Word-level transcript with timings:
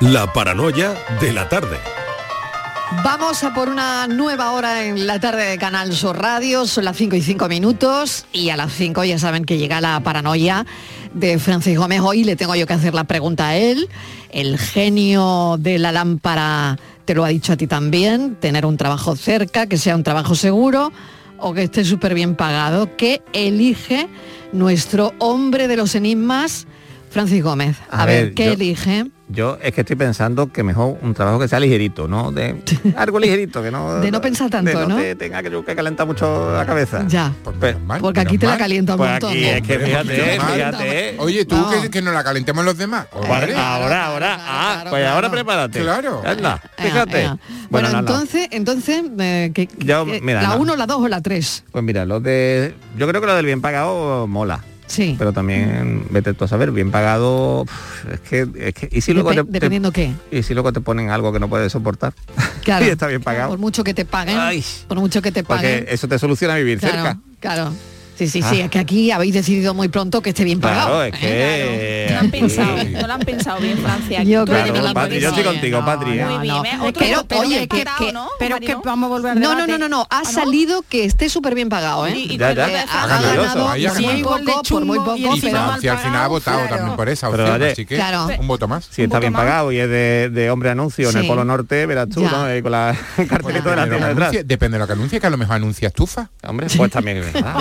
La 0.00 0.32
paranoia 0.32 0.94
de 1.20 1.32
la 1.32 1.48
tarde. 1.48 1.76
Vamos 3.04 3.44
a 3.44 3.54
por 3.54 3.68
una 3.68 4.08
nueva 4.08 4.50
hora 4.50 4.84
en 4.84 5.06
la 5.06 5.20
tarde 5.20 5.44
de 5.44 5.58
Canal 5.58 5.92
Sur 5.92 6.18
Radio, 6.18 6.66
son 6.66 6.84
las 6.84 6.96
5 6.96 7.14
y 7.14 7.22
5 7.22 7.48
minutos 7.48 8.26
y 8.32 8.50
a 8.50 8.56
las 8.56 8.72
5 8.72 9.04
ya 9.04 9.20
saben 9.20 9.44
que 9.44 9.58
llega 9.58 9.80
la 9.80 10.00
paranoia 10.00 10.66
de 11.14 11.38
Francis 11.38 11.78
Gómez. 11.78 12.00
Hoy 12.00 12.24
le 12.24 12.34
tengo 12.34 12.56
yo 12.56 12.66
que 12.66 12.72
hacer 12.72 12.94
la 12.94 13.04
pregunta 13.04 13.50
a 13.50 13.56
él, 13.56 13.88
el 14.30 14.58
genio 14.58 15.56
de 15.60 15.78
la 15.78 15.92
lámpara 15.92 16.76
te 17.04 17.14
lo 17.14 17.24
ha 17.24 17.28
dicho 17.28 17.52
a 17.52 17.56
ti 17.56 17.68
también, 17.68 18.34
tener 18.34 18.66
un 18.66 18.76
trabajo 18.76 19.14
cerca, 19.14 19.66
que 19.66 19.76
sea 19.76 19.94
un 19.94 20.02
trabajo 20.02 20.34
seguro 20.34 20.90
o 21.40 21.52
que 21.54 21.62
esté 21.64 21.84
súper 21.84 22.14
bien 22.14 22.34
pagado, 22.36 22.96
que 22.96 23.22
elige 23.32 24.08
nuestro 24.52 25.12
hombre 25.18 25.68
de 25.68 25.76
los 25.76 25.94
enigmas, 25.94 26.66
Francis 27.10 27.42
Gómez. 27.42 27.76
A, 27.90 28.02
A 28.02 28.06
ver, 28.06 28.24
ver, 28.26 28.34
¿qué 28.34 28.44
yo- 28.46 28.52
elige? 28.52 29.06
Yo 29.32 29.58
es 29.62 29.72
que 29.72 29.82
estoy 29.82 29.94
pensando 29.96 30.50
que 30.52 30.62
mejor 30.64 30.98
un 31.02 31.14
trabajo 31.14 31.38
que 31.38 31.46
sea 31.46 31.60
ligerito, 31.60 32.08
¿no? 32.08 32.32
De 32.32 32.62
algo 32.96 33.20
ligerito, 33.20 33.62
que 33.62 33.70
no... 33.70 34.00
De 34.00 34.10
no 34.10 34.20
pensar 34.20 34.50
tanto, 34.50 34.76
de 34.80 34.86
¿no? 34.88 34.96
te 34.96 35.14
tenga 35.14 35.40
que, 35.42 35.50
que 35.64 35.76
calentar 35.76 36.06
mucho 36.06 36.52
la 36.52 36.66
cabeza. 36.66 37.04
Ya. 37.06 37.32
Pues, 37.60 37.76
Porque 38.00 38.20
aquí 38.20 38.38
te 38.38 38.46
la 38.46 38.58
calienta 38.58 38.94
un 38.94 38.98
pues 38.98 39.10
montón. 39.12 39.30
aquí 39.30 39.44
es 39.44 39.62
que 39.62 39.78
fíjate, 39.78 40.38
fíjate. 40.40 41.14
Oye, 41.18 41.44
tú 41.44 41.56
No. 41.56 41.70
que, 41.70 41.90
que 41.90 42.02
nos 42.02 42.12
la 42.12 42.24
calentemos 42.24 42.64
los 42.64 42.76
demás. 42.76 43.06
Hombre. 43.12 43.54
ahora, 43.54 44.06
ahora, 44.06 44.36
ah, 44.40 44.84
pues 44.90 45.06
ahora 45.06 45.30
prepárate. 45.30 45.80
Claro. 45.80 46.22
Anda, 46.26 46.60
Ea, 46.76 46.84
fíjate. 46.84 47.20
ea. 47.22 47.38
Bueno, 47.70 47.88
no, 47.88 47.94
no. 47.94 47.98
entonces, 48.00 48.48
entonces, 48.50 49.02
eh, 49.18 49.52
que- 49.54 49.68
Yo, 49.78 50.06
que- 50.06 50.20
mira, 50.20 50.42
la 50.42 50.48
no. 50.48 50.56
1, 50.62 50.76
la 50.76 50.86
2 50.86 50.96
o 51.02 51.08
la 51.08 51.20
3. 51.20 51.64
Pues 51.70 51.84
mira, 51.84 52.04
lo 52.04 52.18
de... 52.18 52.74
Yo 52.98 53.06
creo 53.06 53.20
que 53.20 53.26
lo 53.28 53.34
del 53.36 53.46
bien 53.46 53.60
pagado 53.60 54.26
mola. 54.26 54.64
Sí. 54.90 55.14
Pero 55.16 55.32
también, 55.32 56.04
vete 56.10 56.34
tú 56.34 56.44
a 56.44 56.48
saber, 56.48 56.72
bien 56.72 56.90
pagado... 56.90 57.64
Es 58.12 58.18
que... 58.20 58.48
Es 58.56 58.74
que 58.74 58.88
y 58.90 59.00
si 59.00 59.12
luego 59.14 59.30
Depe- 59.32 59.46
te, 59.46 59.52
dependiendo 59.52 59.92
qué. 59.92 60.12
te- 60.30 60.38
Y 60.38 60.42
si 60.42 60.52
luego 60.52 60.72
te 60.72 60.80
ponen 60.80 61.10
algo 61.10 61.32
que 61.32 61.38
no 61.38 61.48
puedes 61.48 61.70
soportar. 61.70 62.12
Claro. 62.64 62.84
y 62.84 62.88
está 62.90 63.06
bien 63.06 63.22
pagado. 63.22 63.48
Por 63.50 63.58
mucho 63.58 63.82
que 63.84 63.94
te 63.94 64.04
paguen, 64.04 64.36
Ay. 64.38 64.62
por 64.86 64.98
mucho 64.98 65.22
que 65.22 65.32
te 65.32 65.42
paguen. 65.44 65.78
Porque 65.80 65.94
eso 65.94 66.08
te 66.08 66.18
soluciona 66.18 66.56
vivir 66.56 66.78
claro, 66.78 66.94
cerca. 66.96 67.18
claro. 67.40 67.72
Sí, 68.20 68.28
sí, 68.28 68.42
sí, 68.42 68.60
Ah. 68.60 68.64
es 68.66 68.70
que 68.70 68.78
aquí 68.78 69.10
habéis 69.10 69.32
decidido 69.32 69.72
muy 69.72 69.88
pronto 69.88 70.20
que 70.20 70.28
esté 70.30 70.44
bien 70.44 70.60
pagado. 70.60 70.88
Claro, 70.88 71.02
es 71.04 71.14
¿eh? 71.22 72.06
que... 72.06 72.06
No 72.10 72.14
lo 72.14 72.20
han 72.20 72.30
pensado, 72.30 72.76
aquí- 72.76 72.88
no 72.90 73.06
lo 73.06 73.12
han 73.14 73.20
pensado 73.20 73.60
bien 73.60 73.78
Francia. 73.78 74.22
Yo 74.24 74.44
que 74.44 74.52
no 74.52 74.92
Patri, 74.94 75.20
yo 75.20 75.28
estoy 75.30 75.44
contigo, 75.44 75.82
Patri. 75.84 76.18
¿eh? 76.18 76.24
Muy 76.26 76.38
bien, 76.42 76.54
no. 76.54 76.64
¿eh? 76.86 76.92
Pero- 76.98 77.24
oye, 77.40 77.66
que- 77.66 77.84
que- 77.98 78.12
¿no? 78.12 78.28
Pero 78.38 78.56
es 78.56 78.60
que 78.60 78.76
vamos 78.84 79.06
a 79.06 79.08
volver 79.08 79.32
al 79.32 79.40
No, 79.40 79.54
no, 79.54 79.66
no, 79.66 79.78
no, 79.78 79.88
no, 79.88 80.06
ha 80.10 80.24
salido 80.26 80.82
que 80.86 81.06
esté 81.06 81.30
súper 81.30 81.54
bien 81.54 81.70
pagado, 81.70 82.06
¿eh? 82.06 82.14
Y- 82.14 82.36
Ya, 82.36 82.52
ya. 82.52 82.66
Ha 82.92 83.06
ganado 83.06 83.68
muy 84.00 84.22
poco, 84.22 84.62
por 84.68 84.84
muy 84.84 84.98
poco, 84.98 85.16
pero... 85.40 85.50
Francia 85.50 85.92
al 85.92 85.98
final 85.98 86.22
ha 86.22 86.28
votado 86.28 86.58
claro. 86.58 86.76
también 86.76 86.96
por 86.96 87.08
esa 87.08 87.28
opción, 87.30 87.62
así 87.62 87.86
que 87.86 87.96
Claro. 87.96 88.28
un 88.38 88.46
voto 88.46 88.68
más. 88.68 88.86
Si 88.90 89.02
está 89.02 89.18
bien 89.18 89.32
pagado 89.32 89.72
y 89.72 89.78
es 89.78 89.88
de, 89.88 90.50
hombre 90.50 90.68
anuncio 90.70 91.08
en 91.08 91.16
el 91.16 91.26
Polo 91.26 91.44
Norte, 91.44 91.86
verás 91.86 92.08
tú. 92.10 92.20
¿no? 92.22 92.30
Con 92.62 92.72
la 92.72 92.94
el 93.16 93.26
cartelito 93.26 93.70
de 93.70 93.76
la 93.76 93.84
Depende 93.86 93.94
de, 93.94 94.00
lo 94.00 94.06
tienda 94.06 94.08
detrás. 94.26 94.46
depende 94.46 94.74
de 94.76 94.78
lo 94.80 94.86
que 94.86 94.92
anuncie, 94.92 95.20
que 95.20 95.26
a 95.26 95.30
lo 95.30 95.38
mejor 95.38 95.56
anuncia 95.56 95.88
estufa. 95.88 96.28
Hombre, 96.46 96.66
pues 96.76 96.90
también 96.90 97.16
es 97.18 97.32
verdad. 97.32 97.54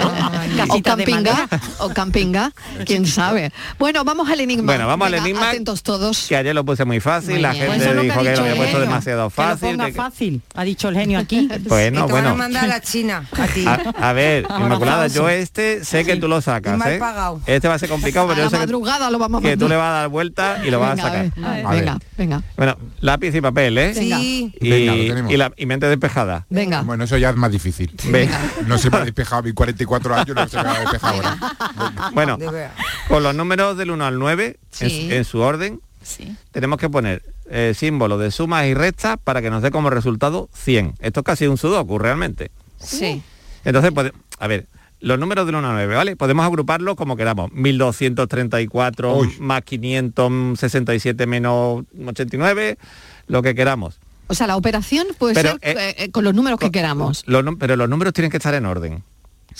Ah. 0.00 0.64
o 0.68 0.82
campinga, 0.82 1.48
o 1.78 1.88
campinga, 1.90 2.52
quién 2.86 3.06
sabe. 3.06 3.52
Bueno, 3.78 4.04
vamos 4.04 4.28
al 4.30 4.40
enigma. 4.40 4.64
Bueno, 4.72 4.86
vamos 4.86 5.06
al 5.06 5.14
enigma. 5.14 5.48
Atentos 5.50 5.82
todos. 5.82 6.26
Que 6.28 6.36
ayer 6.36 6.54
lo 6.54 6.64
puse 6.64 6.84
muy 6.84 7.00
fácil, 7.00 7.32
Muy 7.34 7.40
la 7.42 7.52
bien. 7.52 7.66
gente 7.70 7.84
Pues 7.84 7.96
lo 7.96 8.02
dijo 8.02 8.18
que 8.22 8.32
lo 8.36 8.40
había 8.42 8.56
puesto 8.56 8.80
demasiado 8.80 9.20
Que 9.30 9.42
lo 9.42 9.48
fácil. 9.48 9.68
ponga 9.70 9.86
que- 9.86 9.92
fácil, 9.92 10.42
ha 10.54 10.64
dicho 10.64 10.88
el 10.88 10.94
genio 10.96 11.18
aquí. 11.18 11.48
Bueno, 11.68 12.06
te 12.06 12.12
van 12.12 12.24
a 12.26 12.28
bueno. 12.30 12.36
mandar 12.36 12.64
a 12.64 12.68
la 12.68 12.80
China, 12.80 13.24
a 13.32 13.46
ti. 13.46 13.64
A, 13.66 13.74
a 14.08 14.12
ver, 14.12 14.46
Ahora 14.48 14.64
Inmaculada, 14.66 15.06
yo 15.08 15.28
este 15.28 15.84
sé 15.84 16.04
que 16.04 16.16
tú 16.16 16.28
lo 16.28 16.40
sacas, 16.40 16.76
mal 16.78 16.92
¿eh? 16.92 16.98
pagado. 16.98 17.40
Este 17.46 17.68
va 17.68 17.74
a 17.74 17.78
ser 17.78 17.88
complicado, 17.88 18.26
A 18.26 18.28
pero 18.28 18.38
yo 18.38 18.44
la 18.44 18.50
sé 18.50 18.56
que, 18.56 18.60
madrugada 18.60 19.10
lo 19.10 19.18
vamos 19.18 19.40
a 19.44 19.48
que 19.48 19.56
tú 19.56 19.68
le 19.68 19.76
vas 19.76 19.88
a 19.88 19.92
dar 19.92 20.08
vuelta 20.08 20.58
y 20.66 20.70
lo 20.70 20.80
vas 20.80 20.96
Venga, 20.96 21.02
a 21.02 21.10
sacar. 21.10 21.32
ver, 21.36 21.46
A 21.66 21.70
ver. 21.70 21.80
Venga, 21.80 21.98
venga, 22.18 22.42
Bueno, 22.56 22.76
lápiz 23.00 23.34
y 23.34 23.40
papel, 23.40 23.78
¿eh? 23.78 23.94
Sí. 23.94 24.52
Y, 24.60 24.70
Venga, 24.70 24.92
lo 24.94 25.02
tenemos. 25.02 25.32
y 25.32 25.36
la, 25.36 25.52
y 25.56 25.66
mente 25.66 25.86
despejada. 25.86 26.46
venga. 26.50 26.82
Bueno, 26.82 27.04
eso 27.04 27.16
ya 27.16 27.30
es 27.30 27.36
más 27.36 27.50
difícil. 27.50 27.90
Venga. 28.04 28.38
No 28.66 28.78
se 28.78 28.90
me 28.90 28.98
ha 28.98 29.04
despejado, 29.04 29.42
mi 29.42 29.52
44 29.86 30.14
años 30.14 30.36
no 30.36 30.48
se 30.48 30.58
ha 30.58 30.80
despejado 30.80 31.14
ahora. 31.16 32.10
Bueno, 32.14 32.36
De 32.36 32.68
con 33.08 33.22
los 33.22 33.34
números 33.34 33.76
del 33.76 33.90
1 33.90 34.04
al 34.04 34.18
9, 34.18 34.58
en, 34.80 34.90
Sí. 34.90 35.06
su- 35.08 35.14
en 35.14 35.24
su 35.24 35.38
orden, 35.40 35.80
Sí. 36.02 36.36
tenemos 36.50 36.78
que 36.78 36.88
poner 36.90 37.22
eh, 37.50 37.74
símbolos 37.76 38.18
de 38.20 38.30
sumas 38.30 38.66
y 38.66 38.74
restas 38.74 39.16
para 39.22 39.42
que 39.42 39.50
nos 39.50 39.62
dé 39.62 39.70
como 39.70 39.90
resultado 39.90 40.48
100. 40.54 40.94
Esto 41.00 41.20
es 41.20 41.26
casi 41.26 41.46
un 41.46 41.58
sudoku 41.58 41.98
realmente. 41.98 42.50
Sí. 42.78 43.22
Entonces, 43.64 43.92
pode- 43.92 44.12
a 44.38 44.46
ver, 44.48 44.66
los 45.00 45.18
números 45.18 45.44
del 45.46 45.56
1 45.56 45.68
al 45.68 45.74
9, 45.74 45.94
¿vale? 45.94 46.16
Podemos 46.16 46.46
agruparlos 46.46 46.96
como 46.96 47.16
queramos. 47.16 47.52
1234 47.52 49.16
Uy. 49.16 49.36
más 49.40 49.62
567 49.62 51.26
menos 51.26 51.84
89, 52.06 52.78
lo 53.26 53.42
que 53.42 53.54
queramos. 53.54 53.98
O 54.28 54.34
sea, 54.34 54.46
la 54.46 54.56
operación 54.56 55.06
puede 55.18 55.34
Pero, 55.34 55.50
ser 55.50 55.58
eh, 55.62 55.94
eh, 55.98 56.10
con 56.10 56.24
los 56.24 56.34
números 56.34 56.58
que 56.58 56.70
queramos. 56.70 57.22
Los 57.26 57.44
pero 57.58 57.76
los 57.76 57.88
números 57.88 58.14
tienen 58.14 58.30
que 58.30 58.38
estar 58.38 58.54
en 58.54 58.64
orden. 58.64 59.02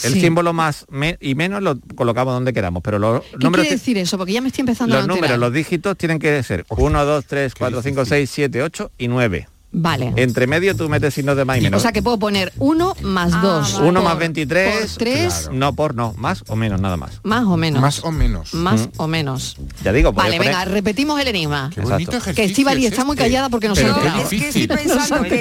El 0.04 0.12
Sí. 0.14 0.20
símbolo 0.20 0.52
más 0.52 0.86
me- 0.90 1.16
y 1.20 1.34
menos 1.34 1.62
lo 1.62 1.78
colocamos 1.94 2.34
donde 2.34 2.52
queramos, 2.52 2.82
pero 2.82 2.98
los 2.98 3.22
¿Qué 3.22 3.36
números 3.38 3.64
quiere 3.64 3.76
decir 3.76 3.98
eso? 3.98 4.16
Porque 4.18 4.32
ya 4.32 4.40
me 4.40 4.48
estoy 4.48 4.62
empezando 4.62 4.94
los 4.94 5.04
a 5.04 5.06
números, 5.06 5.38
los 5.38 5.52
dígitos 5.52 5.96
tienen 5.96 6.18
que 6.18 6.42
ser 6.42 6.64
1, 6.70 7.04
2, 7.04 7.24
3, 7.26 7.54
4, 7.54 7.82
5, 7.82 8.04
6, 8.04 8.30
7, 8.30 8.62
8 8.62 8.90
y 8.98 9.08
9. 9.08 9.48
Vale. 9.72 10.12
Entre 10.16 10.46
medio 10.46 10.76
tú 10.76 10.88
metes 10.88 11.14
signos 11.14 11.36
de 11.36 11.44
más 11.44 11.56
y 11.56 11.60
O 11.60 11.62
menos. 11.64 11.82
sea 11.82 11.92
que 11.92 12.02
puedo 12.02 12.18
poner 12.18 12.52
1 12.58 12.94
más 13.02 13.40
2. 13.40 13.78
1 13.80 14.02
más 14.02 14.18
23, 14.18 14.96
3, 14.98 15.48
no 15.52 15.74
por 15.74 15.94
no, 15.94 16.12
más 16.18 16.44
o 16.48 16.56
menos, 16.56 16.80
nada 16.80 16.96
más. 16.96 17.20
más 17.22 17.44
o 17.44 17.56
menos. 17.56 17.80
Más 17.80 18.04
o 18.04 18.12
menos. 18.12 18.52
Más 18.54 18.88
o 18.98 19.06
menos. 19.08 19.56
Ya 19.82 19.92
digo, 19.92 20.12
Vale, 20.12 20.36
poner- 20.36 20.46
venga, 20.52 20.64
repetimos 20.66 21.20
el 21.20 21.28
enigma. 21.28 21.70
Qué 21.74 21.80
bonito 21.80 22.12
Exacto. 22.12 22.16
ejercicio 22.18 22.34
Que 22.44 22.50
Estivali 22.50 22.86
es 22.86 22.92
está 22.92 23.04
muy 23.04 23.14
este. 23.14 23.24
callada 23.24 23.48
porque 23.48 23.68
no 23.68 23.74
se. 23.74 23.86
Es 23.86 24.28
que 24.28 24.48
estoy 24.48 24.66
pensando 24.68 25.22
que 25.22 25.38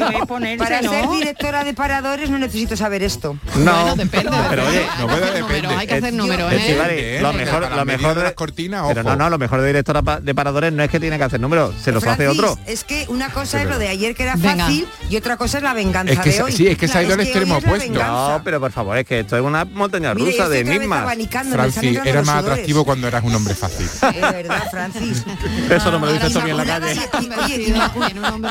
para 0.58 0.82
¿no? 0.82 0.90
ser 0.92 1.10
directora 1.10 1.64
de 1.64 1.74
paradores 1.74 2.30
no 2.30 2.38
necesito 2.38 2.78
saber 2.78 3.04
esto. 3.04 3.36
No, 3.58 3.72
Bueno, 3.82 3.96
depende. 3.98 4.32
pero 4.50 4.68
oye, 4.68 4.80
hay 4.80 4.86
no 5.02 5.08
que 5.08 5.14
puede, 5.14 5.26
hacer 5.26 5.34
depende. 5.44 5.62
números, 5.62 5.78
hay 5.80 5.88
que 5.88 5.94
hacer 5.96 6.14
números, 6.14 6.54
¿eh? 6.54 6.58
Estivali, 6.58 7.20
lo 7.20 7.34
mejor, 7.34 7.76
lo 7.76 7.86
mejor 7.86 8.16
de 8.16 8.24
las 8.24 8.34
cortinas, 8.34 8.86
Pero 8.88 9.04
no, 9.04 9.16
no, 9.16 9.30
lo 9.30 9.38
mejor 9.38 9.62
de 9.62 9.68
directora 9.68 10.02
de 10.22 10.36
paradores 10.36 10.72
no 10.74 10.84
es 10.84 10.90
que 10.90 11.00
tiene 11.00 11.18
que 11.18 11.24
hacer 11.26 11.40
números, 11.40 11.76
se 11.84 11.92
los 11.92 12.04
hace 12.06 12.28
otro. 12.28 12.58
Es 12.66 12.84
que 12.84 13.06
una 13.10 13.30
cosa 13.30 13.62
es 13.62 13.68
lo 13.68 13.78
de 13.78 13.88
ayer 13.90 14.16
que 14.16 14.21
era 14.22 14.36
Venga. 14.36 14.66
fácil 14.66 14.88
y 15.10 15.18
otra 15.18 15.38
cosa 15.38 15.58
es 15.58 15.64
la 15.64 15.74
venganza 15.74 16.14
Es 16.14 16.20
que 16.20 16.30
de 16.32 16.42
hoy. 16.44 16.52
sí, 16.52 16.68
es 16.68 16.78
que 16.78 16.88
se 16.88 16.98
ha 16.98 17.04
ido 17.04 17.14
al 17.14 17.20
extremo 17.22 17.58
opuesto. 17.58 17.92
No, 17.92 18.42
pero 18.44 18.60
por 18.60 18.72
favor, 18.72 18.98
es 18.98 19.06
que 19.06 19.20
esto 19.22 19.36
es 19.38 19.42
una 19.44 19.66
montaña 19.66 20.14
Mire, 20.14 20.32
rusa 20.32 20.44
este 20.44 20.64
de 20.64 20.76
enigmas. 20.76 21.04
Francis, 21.52 22.00
era 22.06 22.22
más 22.22 22.38
sudores. 22.40 22.52
atractivo 22.52 22.86
cuando 22.86 23.08
eras 23.08 23.24
un 23.24 23.36
hombre 23.36 23.56
fácil. 23.56 23.88
Es 24.02 24.22
verdad, 24.22 24.64
Francis. 24.72 25.24
Eso 25.70 25.92
no 25.92 26.00
me 26.00 26.08
lo 26.08 26.14
dices 26.14 26.34
bien 26.44 26.50
en 26.50 26.58
la 26.58 26.66
calle. 26.80 27.00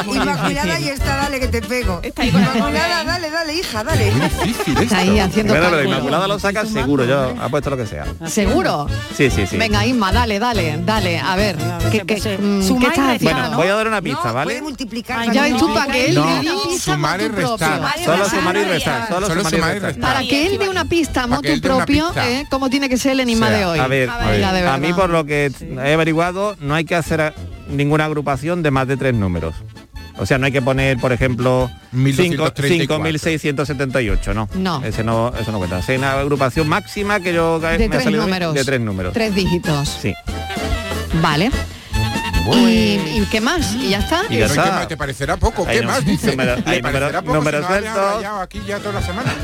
Inmaculada 0.07 0.81
y 0.81 0.89
está, 0.89 1.17
dale 1.17 1.41
que 1.41 1.49
te 1.49 1.63
pego. 1.63 2.01
Está 2.03 2.23
ahí 2.23 2.31
con 2.31 2.41
la 2.41 2.47
Inmaculada, 2.49 2.89
novia. 2.99 3.05
dale, 3.13 3.31
dale, 3.31 3.55
hija, 3.55 3.85
dale. 3.85 4.11
Muy 4.13 4.29
difícil 4.49 4.79
Está 4.79 4.99
ahí 4.99 5.09
esto. 5.19 5.31
haciendo 5.31 5.53
Bueno, 5.55 5.69
pero. 5.71 5.85
Inmaculada 5.89 6.29
lo 6.29 6.39
saca 6.39 6.67
seguro, 6.67 7.05
yo 7.05 7.35
apuesto 7.41 7.71
lo 7.71 7.77
que 7.77 7.87
sea. 7.87 8.05
¿Seguro? 8.27 8.87
Sí, 9.17 9.31
sí, 9.31 9.47
sí. 9.47 9.57
Venga, 9.57 9.85
Inma, 9.87 10.13
dale, 10.13 10.39
dale, 10.39 10.79
dale. 10.85 11.19
A 11.19 11.37
ver, 11.37 11.57
¿qué, 11.91 12.01
qué, 12.07 12.17
pues, 12.17 12.39
mm. 12.41 12.69
Bueno, 13.23 13.51
¿no? 13.51 13.57
voy 13.57 13.69
a 13.69 13.75
dar 13.75 13.89
una 13.89 14.03
pista, 14.03 14.33
¿vale? 14.33 14.45
puede 14.51 14.63
multiplicar. 14.63 15.19
Para 15.69 15.93
que 15.93 16.07
él 16.09 16.15
No, 16.15 16.23
una 16.25 16.41
pista 16.69 16.95
sumar 16.95 17.21
y 17.21 17.25
motu 17.25 17.35
propio. 17.37 17.57
restar. 17.57 18.05
Solo 18.05 18.25
sumar 18.29 18.57
y 18.57 18.65
restar, 18.65 18.95
vale. 19.01 19.09
solo 19.15 19.27
Solo 19.27 19.41
sumar 19.41 19.53
y 19.53 19.57
sumar 19.57 19.71
y 19.71 19.73
restar. 19.75 19.93
restar. 19.95 20.13
Para 20.15 20.27
que 20.29 20.47
él 20.47 20.59
dé 20.59 20.69
una 20.69 20.85
pista 20.85 21.27
dé 21.27 21.27
una 21.53 21.61
propio. 21.61 22.13
¿eh? 22.17 22.47
¿cómo 22.51 22.71
tiene 22.71 22.89
que 22.89 22.97
ser 22.99 23.13
el 23.13 23.21
enigma 23.21 23.47
O 23.47 23.49
sea, 23.51 23.59
de 23.59 23.65
hoy? 23.67 23.79
A 23.79 23.87
ver, 23.87 24.09
a 24.11 24.77
mí 24.79 24.93
por 24.93 25.11
lo 25.11 25.25
que 25.25 25.51
he 25.85 25.93
averiguado, 25.95 26.57
no 26.61 26.75
hay 26.75 26.85
que 26.85 26.95
hacer 26.97 27.21
a- 27.21 27.35
ninguna 27.69 28.05
agrupación 28.07 28.63
de 28.63 28.71
más 28.71 28.89
de 28.89 28.97
tres 28.97 29.15
números. 29.15 29.55
O 30.19 30.27
sea, 30.27 30.37
no 30.37 30.45
hay 30.45 30.53
que 30.53 30.61
poner, 30.61 30.99
por 30.99 31.13
ejemplo, 31.13 31.71
1234. 31.93 33.05
5.678, 33.05 34.35
no. 34.35 34.49
No. 34.55 34.85
Ese 34.85 35.03
no, 35.03 35.33
eso 35.41 35.51
no 35.51 35.59
cuenta. 35.59 35.79
Es 35.79 35.89
una 35.89 36.13
agrupación 36.13 36.69
máxima 36.69 37.21
que 37.21 37.33
yo 37.33 37.59
De 37.59 37.79
me 37.79 37.89
tres 37.89 38.11
números. 38.11 38.55
de 38.55 38.65
tres 38.65 38.81
números. 38.81 39.13
Tres 39.15 39.35
dígitos. 39.35 39.89
Sí. 40.03 40.13
Vale. 41.23 41.51
Bueno. 42.47 42.69
¿Y, 42.69 43.21
y 43.23 43.27
qué 43.31 43.41
más? 43.41 43.75
¿Y 43.75 43.91
ya 43.91 43.99
está? 43.99 44.23
Y 44.29 44.39
ya 44.39 44.47
Pero 44.49 44.55
¿y 44.55 44.59
está. 44.67 44.81
qué 44.81 44.87
¿Te 44.87 44.97
parecerá 44.97 45.37
poco? 45.37 45.67
¿Qué 45.67 45.81
no- 45.83 45.89
más 45.89 46.05
dice? 46.05 46.31
número- 46.31 46.57
¿Le 46.57 46.71
hay 46.71 46.83
parecerá 46.83 47.07
número- 47.09 47.23
poco 47.23 47.35
número 47.35 47.59
si 47.59 47.63
nos 47.63 47.71
habría 47.71 47.93
suelto. 47.95 48.17
rayado 48.17 48.41
aquí 48.41 48.63
ya 48.67 48.79
toda 48.79 48.93
la 49.01 49.03
semana? 49.03 49.35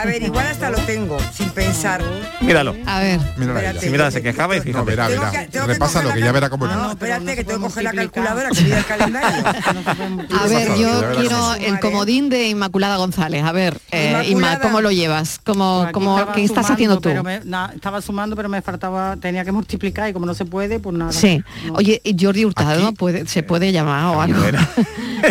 A 0.00 0.04
ver, 0.06 0.22
igual 0.22 0.46
hasta 0.46 0.70
lo 0.70 0.78
tengo, 0.80 1.18
sin 1.34 1.50
pensar. 1.50 2.02
Míralo. 2.40 2.76
A 2.86 3.00
ver. 3.00 3.20
Mira 3.36 3.52
Espérate. 3.54 3.80
Si 3.80 3.90
mira, 3.90 4.10
se 4.10 4.22
quejaba 4.22 4.54
y 4.54 4.58
No, 4.58 4.64
fíjate. 4.64 4.84
verá, 4.84 5.08
Tengo 5.08 5.22
verá. 5.30 5.46
que- 5.46 5.60
Repásalo, 5.66 6.12
que 6.12 6.20
ya 6.20 6.32
verá 6.32 6.50
cómo 6.50 6.66
No, 6.66 6.74
no. 6.74 6.82
no, 6.84 6.90
espérate, 6.90 7.24
no 7.24 7.34
que 7.34 7.44
tengo 7.44 7.60
que 7.60 7.66
coger 7.68 7.84
la 7.84 7.92
calculadora, 7.92 8.48
que 8.50 8.60
mira 8.62 8.78
el 8.78 8.84
calendario. 8.84 9.44
A 10.42 10.46
ver, 10.46 10.68
yo 10.76 11.00
verá 11.00 11.14
quiero 11.14 11.54
el 11.54 11.74
¿eh? 11.74 11.80
comodín 11.80 12.28
de 12.28 12.48
Inmaculada 12.48 12.96
González. 12.96 13.44
A 13.44 13.52
ver, 13.52 13.78
eh, 13.90 14.24
Inma. 14.28 14.58
¿cómo 14.60 14.80
lo 14.80 14.90
llevas? 14.90 15.40
¿Cómo, 15.44 15.80
Pues 15.84 15.92
cómo, 15.94 16.16
¿Qué 16.34 16.44
estás 16.44 16.66
sumando, 16.66 16.72
haciendo 16.74 16.96
tú? 16.96 17.08
pero 17.08 17.22
me- 17.24 17.40
na- 17.44 17.72
estaba 17.74 18.00
sumando, 18.02 18.36
pero 18.36 18.48
me 18.48 18.60
faltaba, 18.62 19.16
tenía 19.16 19.44
que 19.44 19.52
multiplicar 19.52 20.08
y 20.08 20.12
como 20.12 20.26
no 20.26 20.34
se 20.34 20.44
puede, 20.44 20.78
pues 20.78 20.96
nada. 20.96 21.12
Sí. 21.12 21.42
No. 21.66 21.74
Oye, 21.74 22.00
y 22.04 22.16
Jordi 22.22 22.42
resultado 22.54 22.86
Aquí- 22.88 22.96
puede, 22.96 23.26
se 23.26 23.42
puede 23.42 23.72
llamar 23.72 24.14
o 24.16 24.20
algo. 24.20 24.42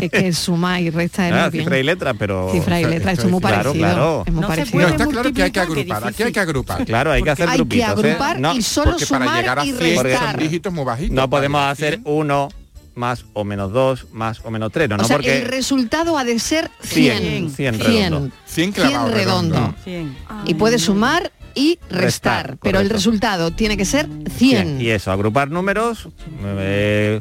Es 0.01 0.09
que 0.11 0.33
suma 0.33 0.79
y 0.81 0.89
resta 0.89 1.27
es 1.27 1.33
Ah, 1.33 1.49
cifra 1.51 1.77
y 1.77 1.83
letra, 1.83 2.13
pero... 2.13 2.49
Cifra 2.51 2.79
y 2.81 2.85
letra, 2.85 3.11
es 3.11 3.25
muy 3.25 3.39
claro, 3.41 3.55
parecido. 3.71 3.73
claro. 3.73 4.23
Es 4.25 4.33
muy 4.33 4.41
No 4.41 4.47
se 4.47 4.55
parecido. 4.55 4.87
Está 4.87 5.07
claro 5.07 5.33
que 5.33 5.43
hay 5.43 5.51
que 5.51 5.59
agrupar, 5.59 6.07
aquí 6.07 6.23
hay 6.23 6.31
que 6.31 6.39
agrupar. 6.39 6.85
Claro, 6.85 7.11
hay 7.11 7.23
que 7.23 7.29
hacer 7.29 7.47
Hay 7.49 7.57
que 7.57 7.57
grupitos. 7.63 7.87
¿eh? 7.87 7.91
agrupar 8.11 8.39
No, 8.39 8.53
y 8.55 8.61
solo 8.61 8.91
Porque 8.91 9.05
para 9.05 9.25
sumar 9.25 9.39
llegar 9.41 9.59
a 9.59 9.65
y 9.65 9.71
100 9.73 9.95
son 9.95 10.03
restar. 10.05 10.37
dígitos 10.39 10.73
muy 10.73 10.83
bajitos. 10.85 11.15
no 11.15 11.29
podemos 11.29 11.61
hacer 11.61 11.93
100. 11.95 12.03
uno 12.05 12.49
más 12.93 13.23
o 13.33 13.45
menos 13.45 13.71
dos, 13.71 14.05
más 14.11 14.41
o 14.43 14.51
menos 14.51 14.69
tres, 14.71 14.89
no, 14.89 14.95
o 14.95 14.97
no 14.97 15.03
sea, 15.05 15.15
porque... 15.17 15.39
el 15.43 15.47
resultado 15.47 16.17
ha 16.17 16.25
de 16.25 16.37
ser 16.39 16.69
100. 16.83 17.17
100, 17.19 17.51
100 17.51 17.75
100, 17.75 17.79
redondo. 17.79 18.35
100 18.45 18.71
clavado 18.73 19.11
redondo. 19.13 19.55
redondo. 19.55 19.75
Cien. 19.83 20.17
Y 20.45 20.53
puede 20.55 20.77
sumar 20.77 21.31
y 21.55 21.79
restar, 21.89 22.01
Restar, 22.01 22.57
pero 22.61 22.79
el 22.79 22.89
resultado 22.89 23.51
tiene 23.51 23.77
que 23.77 23.85
ser 23.85 24.07
100. 24.07 24.29
100. 24.77 24.81
Y 24.81 24.89
eso, 24.89 25.11
agrupar 25.11 25.49
números, 25.49 26.07
eh, 26.43 27.19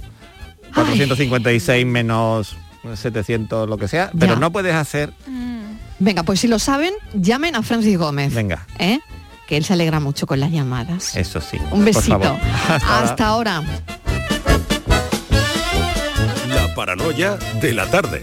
456 0.74 1.86
menos 1.86 2.56
700, 2.94 3.68
lo 3.68 3.76
que 3.78 3.88
sea, 3.88 4.10
pero 4.18 4.34
Ya. 4.34 4.40
no 4.40 4.50
puedes 4.52 4.74
hacer... 4.74 5.12
Venga, 5.98 6.22
pues 6.22 6.40
si 6.40 6.48
lo 6.48 6.58
saben, 6.58 6.94
llamen 7.12 7.54
a 7.56 7.62
Francis 7.62 7.98
Gómez. 7.98 8.32
Venga, 8.32 8.66
¿eh? 8.78 9.00
Que 9.46 9.58
él 9.58 9.64
se 9.64 9.74
alegra 9.74 10.00
mucho 10.00 10.26
con 10.26 10.40
las 10.40 10.50
llamadas. 10.50 11.14
eso 11.16 11.40
sí. 11.42 11.58
Un 11.70 11.80
por 11.80 11.84
besito. 11.84 12.18
favor. 12.20 12.38
Hasta 12.70 13.00
Hasta, 13.02 13.26
ahora. 13.26 13.56
ahora. 13.56 13.68
La 16.48 16.74
paranoia 16.74 17.36
de 17.60 17.72
la 17.74 17.86
tarde. 17.90 18.22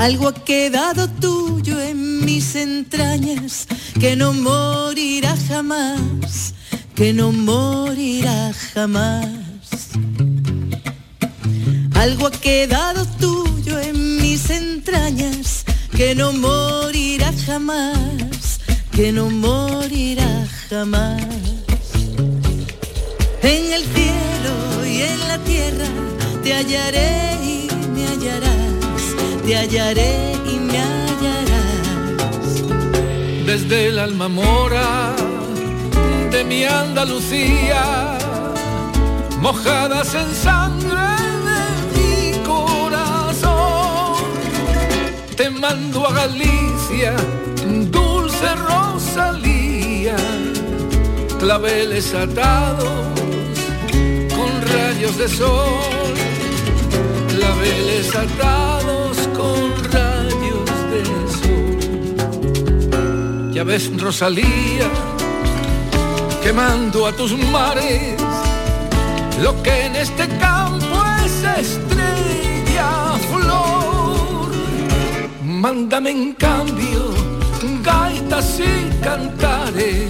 Algo 0.00 0.28
ha 0.28 0.34
quedado 0.34 1.08
tuyo 1.08 1.78
en 1.78 2.24
mis 2.24 2.54
entrañas 2.54 3.66
que 4.00 4.16
no 4.16 4.32
morirá 4.32 5.36
jamás, 5.46 6.54
que 6.94 7.12
no 7.12 7.32
morirá 7.32 8.50
jamás. 8.72 9.28
Algo 11.96 12.28
ha 12.28 12.30
quedado 12.30 13.04
tuyo 13.20 13.78
en 13.78 14.16
mis 14.22 14.48
entrañas 14.48 15.66
que 15.94 16.14
no 16.14 16.32
morirá 16.32 17.30
jamás, 17.44 18.60
que 18.92 19.12
no 19.12 19.28
morirá 19.28 20.48
jamás. 20.70 21.20
En 23.42 23.72
el 23.76 23.84
cielo 23.94 24.86
y 24.86 25.02
en 25.02 25.28
la 25.28 25.38
tierra 25.40 25.88
te 26.42 26.54
hallaré 26.54 27.34
y 27.44 27.68
me 27.94 28.06
hallarás, 28.06 28.69
te 29.50 29.56
hallaré 29.56 30.36
y 30.46 30.60
me 30.60 30.78
hallarás. 30.78 32.50
desde 33.44 33.88
el 33.88 33.98
alma 33.98 34.28
mora 34.28 35.12
de 36.30 36.44
mi 36.44 36.62
Andalucía, 36.62 38.16
mojadas 39.40 40.14
en 40.14 40.32
sangre 40.46 41.08
de 41.48 41.62
mi 41.96 42.38
corazón. 42.46 44.22
Te 45.36 45.50
mando 45.50 46.06
a 46.06 46.12
Galicia, 46.12 47.16
dulce 47.90 48.54
Rosalía, 48.54 50.14
claveles 51.40 52.14
atados 52.14 52.88
con 54.36 54.50
rayos 54.74 55.18
de 55.18 55.28
sol, 55.28 56.14
claveles 57.34 58.14
atados 58.14 58.79
Ya 63.60 63.64
ves, 63.64 63.90
Rosalía, 64.00 64.88
quemando 66.42 67.06
a 67.06 67.12
tus 67.12 67.36
mares, 67.52 68.18
lo 69.42 69.62
que 69.62 69.84
en 69.84 69.96
este 69.96 70.26
campo 70.38 70.96
es 71.22 71.44
estrella 71.66 73.18
flor. 73.30 74.50
Mándame 75.44 76.10
en 76.10 76.32
cambio 76.32 77.12
gaitas 77.82 78.60
y 78.60 79.04
cantares 79.04 80.08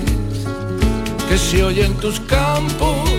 que 1.28 1.36
se 1.36 1.64
oyen 1.64 1.92
tus 1.94 2.20
campos 2.20 3.10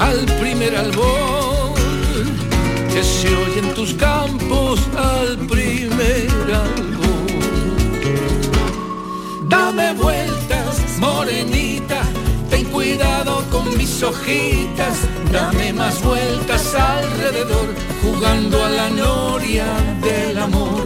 al 0.00 0.18
primer 0.40 0.74
albor, 0.74 1.74
que 2.92 3.04
se 3.04 3.28
oyen 3.36 3.72
tus 3.76 3.94
campos 3.94 4.80
al 4.96 5.38
primer 5.46 6.28
albor. 6.52 6.81
Dame 9.74 9.94
vueltas, 9.94 10.98
morenita, 10.98 12.02
ten 12.50 12.66
cuidado 12.66 13.42
con 13.50 13.74
mis 13.78 14.02
hojitas, 14.02 14.98
dame 15.32 15.72
más 15.72 16.02
vueltas 16.02 16.74
alrededor, 16.74 17.68
jugando 18.02 18.62
a 18.62 18.68
la 18.68 18.90
noria 18.90 19.64
del 20.02 20.36
amor. 20.36 20.84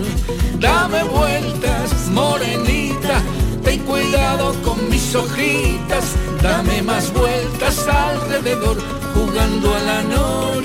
Dame 0.61 1.03
vueltas, 1.03 2.11
morenita, 2.13 3.21
ten 3.65 3.81
cuidado 3.81 4.55
con 4.63 4.89
mis 4.89 5.17
hojitas, 5.17 6.15
dame 6.41 6.81
más 6.83 7.13
vueltas 7.13 7.89
alrededor, 7.89 8.77
jugando 9.15 9.75
a 9.75 9.81
la 9.81 10.03
noria 10.05 10.56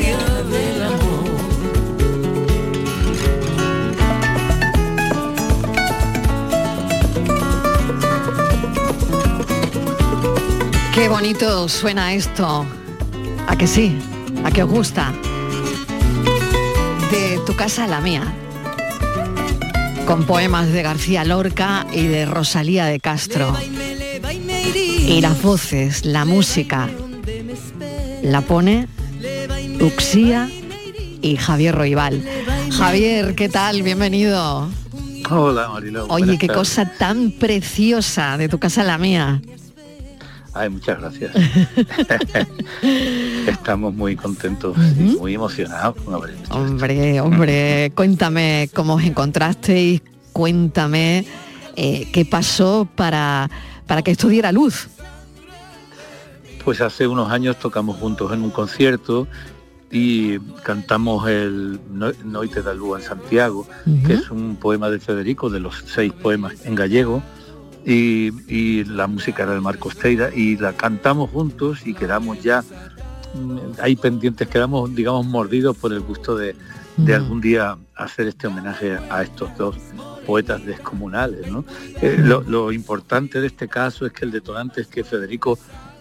Qué 11.01 11.09
bonito 11.09 11.67
suena 11.67 12.13
esto. 12.13 12.63
¿A 13.47 13.55
que 13.55 13.65
sí? 13.65 13.97
¿A 14.43 14.51
que 14.51 14.61
os 14.61 14.69
gusta? 14.69 15.11
De 17.09 17.39
tu 17.43 17.55
casa 17.55 17.85
a 17.85 17.87
la 17.87 18.01
mía. 18.01 18.21
Con 20.05 20.27
poemas 20.27 20.71
de 20.71 20.83
García 20.83 21.25
Lorca 21.25 21.87
y 21.91 22.05
de 22.05 22.27
Rosalía 22.27 22.85
de 22.85 22.99
Castro. 22.99 23.51
Y 24.77 25.21
las 25.21 25.41
voces, 25.41 26.05
la 26.05 26.23
música, 26.23 26.87
la 28.21 28.41
pone 28.41 28.87
Uxía 29.79 30.51
y 31.23 31.35
Javier 31.35 31.73
Roibal. 31.73 32.23
Javier, 32.77 33.33
¿qué 33.33 33.49
tal? 33.49 33.81
Bienvenido. 33.81 34.69
Hola, 35.31 35.67
Marilo. 35.69 36.05
Oye, 36.09 36.37
qué 36.37 36.45
tardes. 36.45 36.59
cosa 36.59 36.85
tan 36.85 37.31
preciosa 37.31 38.37
de 38.37 38.49
tu 38.49 38.59
casa 38.59 38.81
a 38.81 38.85
la 38.85 38.99
mía. 38.99 39.41
Ay, 40.53 40.69
muchas 40.69 40.99
gracias. 40.99 41.31
Estamos 43.47 43.93
muy 43.93 44.15
contentos 44.15 44.75
y 44.97 45.15
muy 45.17 45.33
emocionados 45.35 45.95
con 46.03 46.13
haber 46.13 46.31
hecho 46.31 46.53
Hombre, 46.53 47.21
hombre, 47.21 47.91
cuéntame 47.95 48.69
cómo 48.73 48.95
os 48.95 49.03
encontrasteis, 49.03 50.01
cuéntame 50.33 51.25
eh, 51.75 52.09
qué 52.11 52.25
pasó 52.25 52.87
para, 52.95 53.49
para 53.87 54.01
que 54.01 54.11
esto 54.11 54.27
diera 54.27 54.51
luz. 54.51 54.87
Pues 56.65 56.81
hace 56.81 57.07
unos 57.07 57.31
años 57.31 57.57
tocamos 57.57 57.97
juntos 57.97 58.31
en 58.33 58.41
un 58.43 58.51
concierto 58.51 59.27
y 59.89 60.37
cantamos 60.63 61.27
el 61.29 61.79
No- 61.91 62.11
Noite 62.23 62.61
da 62.61 62.73
Lúa 62.73 62.99
en 62.99 63.05
Santiago, 63.05 63.67
que 64.05 64.13
es 64.13 64.29
un 64.29 64.55
poema 64.57 64.89
de 64.89 64.99
Federico, 64.99 65.49
de 65.49 65.59
los 65.59 65.83
seis 65.87 66.13
poemas 66.13 66.53
en 66.65 66.75
gallego, 66.75 67.23
y, 67.85 68.31
y 68.47 68.83
la 68.85 69.07
música 69.07 69.43
era 69.43 69.53
de 69.53 69.61
Marcos 69.61 69.97
Teira, 69.97 70.29
y 70.33 70.57
la 70.57 70.73
cantamos 70.73 71.29
juntos 71.31 71.85
y 71.85 71.93
quedamos 71.93 72.41
ya 72.41 72.63
mm, 73.35 73.81
ahí 73.81 73.95
pendientes, 73.95 74.47
quedamos, 74.47 74.93
digamos, 74.93 75.25
mordidos 75.25 75.77
por 75.77 75.93
el 75.93 76.01
gusto 76.01 76.35
de, 76.35 76.55
de 76.97 77.15
algún 77.15 77.41
día 77.41 77.77
hacer 77.95 78.27
este 78.27 78.47
homenaje 78.47 78.97
a 79.09 79.23
estos 79.23 79.55
dos 79.57 79.75
poetas 80.25 80.65
descomunales. 80.65 81.51
¿no? 81.51 81.65
Eh, 82.01 82.17
lo, 82.19 82.41
lo 82.41 82.71
importante 82.71 83.41
de 83.41 83.47
este 83.47 83.67
caso 83.67 84.05
es 84.05 84.13
que 84.13 84.25
el 84.25 84.31
detonante 84.31 84.81
es 84.81 84.87
que 84.87 85.03
Federico, 85.03 85.57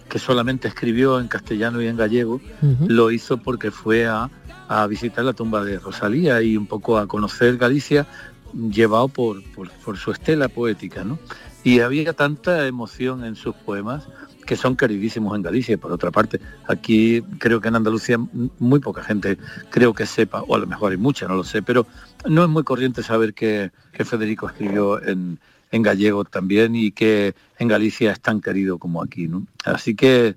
que 0.09 0.19
solamente 0.19 0.69
escribió 0.69 1.21
en 1.21 1.29
castellano 1.29 1.81
y 1.81 1.87
en 1.87 1.97
gallego, 1.97 2.41
lo 2.87 3.11
hizo 3.11 3.39
porque 3.39 3.71
fue 3.71 4.07
a, 4.07 4.29
a 4.69 4.87
visitar 4.87 5.25
la 5.25 5.33
tumba 5.33 5.65
de 5.65 5.79
Rosalía 5.79 6.43
y 6.43 6.57
un 6.57 6.67
poco 6.67 6.99
a 6.99 7.07
conocer 7.07 7.57
Galicia 7.57 8.07
llevado 8.53 9.09
por, 9.09 9.43
por, 9.53 9.71
por 9.71 9.97
su 9.97 10.11
estela 10.11 10.49
poética. 10.49 11.05
¿no? 11.05 11.19
Y 11.63 11.81
había 11.81 12.13
tanta 12.13 12.67
emoción 12.67 13.25
en 13.25 13.37
sus 13.37 13.55
poemas 13.55 14.09
que 14.47 14.57
son 14.57 14.77
queridísimos 14.77 15.37
en 15.37 15.43
Galicia. 15.43 15.79
Por 15.79 15.93
otra 15.93 16.11
parte, 16.11 16.41
aquí 16.67 17.23
creo 17.39 17.61
que 17.61 17.69
en 17.69 17.77
Andalucía 17.77 18.19
muy 18.59 18.81
poca 18.81 19.03
gente 19.03 19.39
creo 19.71 19.95
que 19.95 20.07
sepa, 20.07 20.43
o 20.43 20.57
a 20.57 20.59
lo 20.59 20.67
mejor 20.67 20.91
hay 20.91 20.99
mucha, 20.99 21.29
no 21.29 21.37
lo 21.37 21.45
sé, 21.45 21.63
pero 21.63 21.87
no 22.27 22.43
es 22.43 22.49
muy 22.49 22.65
corriente 22.65 23.03
saber 23.03 23.35
que, 23.35 23.71
que 23.93 24.05
Federico 24.05 24.49
escribió 24.49 25.01
en, 25.03 25.39
en 25.71 25.83
gallego 25.83 26.25
también 26.25 26.75
y 26.75 26.91
que 26.91 27.35
en 27.59 27.69
Galicia 27.69 28.13
es 28.13 28.21
tan 28.21 28.41
querido 28.41 28.79
como 28.79 29.03
aquí. 29.03 29.29
¿no? 29.29 29.47
Así 29.65 29.95
que 29.95 30.37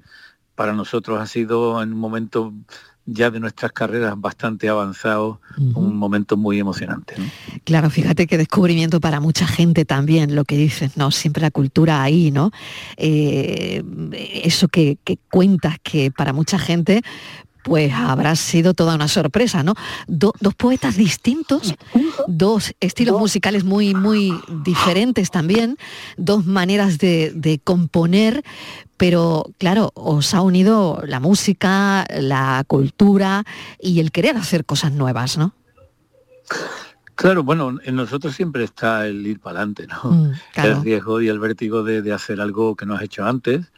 para 0.56 0.74
nosotros 0.74 1.20
ha 1.20 1.25
sido 1.25 1.82
en 1.82 1.94
un 1.94 2.00
momento 2.00 2.53
ya 3.05 3.29
de 3.29 3.39
nuestras 3.39 3.72
carreras 3.72 4.13
bastante 4.17 4.69
avanzado, 4.69 5.41
un 5.57 5.95
momento 5.95 6.38
muy 6.38 6.60
emocionante. 6.60 7.15
¿no? 7.17 7.25
Claro, 7.65 7.89
fíjate 7.89 8.27
qué 8.27 8.38
descubrimiento 8.38 9.01
para 9.01 9.19
mucha 9.19 9.45
gente 9.45 9.83
también, 9.83 10.36
lo 10.36 10.45
que 10.45 10.57
dices, 10.57 10.95
¿no? 10.95 11.12
Siempre 11.12 11.41
la 11.41 11.51
cultura 11.51 12.01
ahí, 12.01 12.31
¿no? 12.31 12.51
Eh, 12.98 13.83
eso 14.43 14.67
que, 14.69 14.98
que 15.03 15.17
cuentas 15.29 15.77
que 15.83 16.12
para 16.12 16.31
mucha 16.31 16.57
gente 16.57 17.01
pues 17.63 17.93
habrá 17.93 18.36
sido 18.36 18.74
toda 18.74 18.96
una 18.96 19.08
sorpresa, 19.08 19.63
¿no? 19.63 19.74
Do- 20.08 20.34
dos 20.39 20.53
poetas 20.55 20.96
distintos, 20.98 21.74
dos 22.27 22.74
estilos 22.79 23.20
musicales 23.20 23.63
muy, 23.63 23.93
muy 23.93 24.34
diferentes 24.63 25.32
también, 25.32 25.77
dos 26.17 26.46
maneras 26.46 26.98
de, 26.98 27.32
de 27.36 27.60
componer, 27.60 28.43
pero 28.98 29.46
claro, 29.58 29.91
os 29.96 30.34
ha 30.34 30.41
unido 30.41 31.01
la 31.05 31.20
música, 31.20 32.05
la 32.20 32.63
cultura 32.67 33.43
y 33.79 34.00
el 34.00 34.12
querer 34.12 34.38
hacer 34.38 34.65
cosas 34.65 34.91
nuevas, 34.91 35.38
¿no? 35.38 35.53
Claro, 37.15 37.43
bueno, 37.43 37.77
en 37.84 37.96
nosotros 37.96 38.36
siempre 38.36 38.63
está 38.63 39.05
el 39.08 39.25
ir 39.27 39.39
para 39.39 39.60
adelante, 39.60 39.88
¿no? 39.88 40.12
Mm, 40.12 40.32
claro. 40.53 40.77
El 40.77 40.84
riesgo 40.84 41.22
y 41.22 41.27
el 41.29 41.39
vértigo 41.39 41.84
de, 41.84 42.01
de 42.01 42.12
hacer 42.12 42.41
algo 42.41 42.75
que 42.75 42.86
no 42.86 42.96
has 42.96 43.03
hecho 43.03 43.25
antes 43.25 43.72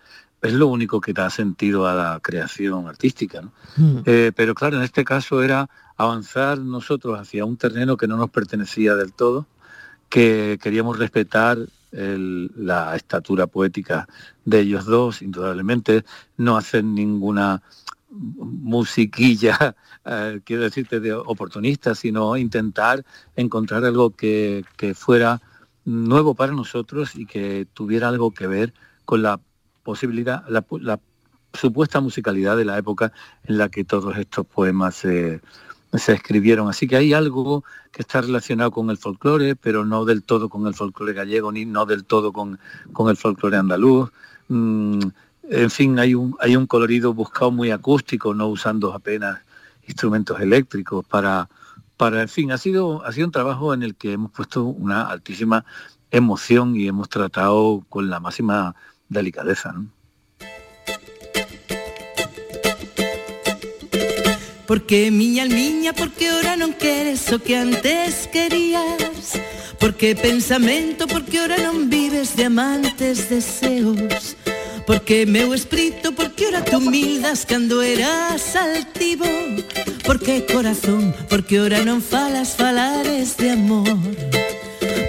es 0.45 0.53
lo 0.53 0.67
único 0.67 1.01
que 1.01 1.13
da 1.13 1.29
sentido 1.29 1.87
a 1.87 1.93
la 1.93 2.19
creación 2.21 2.87
artística, 2.87 3.41
¿no? 3.41 3.51
Mm. 3.77 3.97
Eh, 4.05 4.31
pero 4.35 4.53
claro, 4.55 4.77
en 4.77 4.83
este 4.83 5.03
caso 5.03 5.41
era 5.41 5.69
avanzar 5.97 6.59
nosotros 6.59 7.19
hacia 7.19 7.45
un 7.45 7.57
terreno 7.57 7.97
que 7.97 8.07
no 8.07 8.17
nos 8.17 8.29
pertenecía 8.29 8.95
del 8.95 9.13
todo, 9.13 9.47
que 10.09 10.59
queríamos 10.61 10.99
respetar 10.99 11.57
el- 11.91 12.51
la 12.55 12.95
estatura 12.95 13.47
poética 13.47 14.07
de 14.43 14.59
ellos 14.59 14.85
dos, 14.85 15.21
indudablemente, 15.21 16.03
no 16.37 16.57
hacer 16.57 16.83
ninguna 16.83 17.61
musiquilla, 18.09 19.75
eh, 20.05 20.41
quiero 20.43 20.63
decirte, 20.63 20.99
de 20.99 21.13
oportunista, 21.13 21.95
sino 21.95 22.37
intentar 22.37 23.03
encontrar 23.35 23.83
algo 23.85 24.11
que, 24.11 24.63
que 24.77 24.93
fuera 24.93 25.41
nuevo 25.85 26.33
para 26.35 26.53
nosotros 26.53 27.15
y 27.15 27.25
que 27.25 27.67
tuviera 27.73 28.09
algo 28.09 28.31
que 28.31 28.47
ver 28.47 28.73
con 29.05 29.21
la 29.21 29.39
posibilidad, 29.85 30.43
la, 30.49 30.65
la 30.81 30.99
supuesta 31.53 32.01
musicalidad 32.01 32.57
de 32.57 32.65
la 32.65 32.77
época 32.77 33.13
en 33.45 33.57
la 33.59 33.69
que 33.69 33.85
todos 33.85 34.17
estos 34.17 34.45
poemas 34.45 34.95
se 34.95 35.39
escribieron. 35.93 36.67
Así 36.67 36.87
que 36.87 36.97
hay 36.97 37.13
algo 37.13 37.63
que 37.91 38.01
está 38.01 38.19
relacionado 38.19 38.71
con 38.71 38.89
el 38.89 38.97
folclore, 38.97 39.55
pero 39.55 39.85
no 39.85 40.03
del 40.03 40.23
todo 40.23 40.49
con 40.49 40.67
el 40.67 40.73
folclore 40.73 41.13
gallego, 41.13 41.51
ni 41.53 41.63
no 41.63 41.85
del 41.85 42.03
todo 42.03 42.33
con, 42.33 42.59
con 42.91 43.09
el 43.09 43.15
folclore 43.15 43.55
andaluz. 43.55 44.11
Mm, 44.49 44.99
en 45.49 45.69
fin, 45.69 45.99
hay 45.99 46.15
un, 46.15 46.35
hay 46.41 46.57
un 46.57 46.65
colorido 46.65 47.13
buscado 47.13 47.51
muy 47.51 47.71
acústico, 47.71 48.33
no 48.33 48.47
usando 48.47 48.93
apenas 48.93 49.39
instrumentos 49.87 50.39
eléctricos 50.41 51.05
para, 51.05 51.47
para 51.95 52.23
en 52.23 52.27
fin, 52.27 52.51
ha 52.51 52.57
sido, 52.57 53.05
ha 53.05 53.11
sido 53.11 53.27
un 53.27 53.31
trabajo 53.31 53.73
en 53.73 53.83
el 53.83 53.95
que 53.95 54.13
hemos 54.13 54.31
puesto 54.31 54.63
una 54.63 55.03
altísima 55.03 55.63
emoción 56.11 56.75
y 56.75 56.87
hemos 56.87 57.09
tratado 57.09 57.85
con 57.89 58.09
la 58.09 58.19
máxima 58.19 58.75
delicadeza. 59.09 59.71
¿no? 59.71 59.87
Porque 64.65 65.11
miña 65.11 65.45
miña, 65.45 65.93
porque 65.93 66.27
ahora 66.29 66.57
non 66.57 66.73
queres 66.73 67.29
o 67.29 67.37
que 67.37 67.53
antes 67.53 68.25
querías 68.33 69.37
Porque 69.77 70.17
pensamento, 70.17 71.05
porque 71.05 71.37
ahora 71.37 71.61
non 71.61 71.85
vives 71.85 72.33
de 72.33 72.49
amantes 72.49 73.29
deseos 73.29 74.33
Porque 74.89 75.29
meu 75.29 75.53
espírito, 75.53 76.17
porque 76.17 76.49
ahora 76.49 76.65
te 76.65 76.73
humildas 76.73 77.45
cando 77.45 77.85
eras 77.85 78.57
altivo 78.57 79.29
Porque 80.01 80.49
corazón, 80.49 81.13
porque 81.29 81.61
ahora 81.61 81.85
non 81.85 82.01
falas 82.01 82.57
falares 82.57 83.37
de 83.37 83.53
amor 83.53 84.01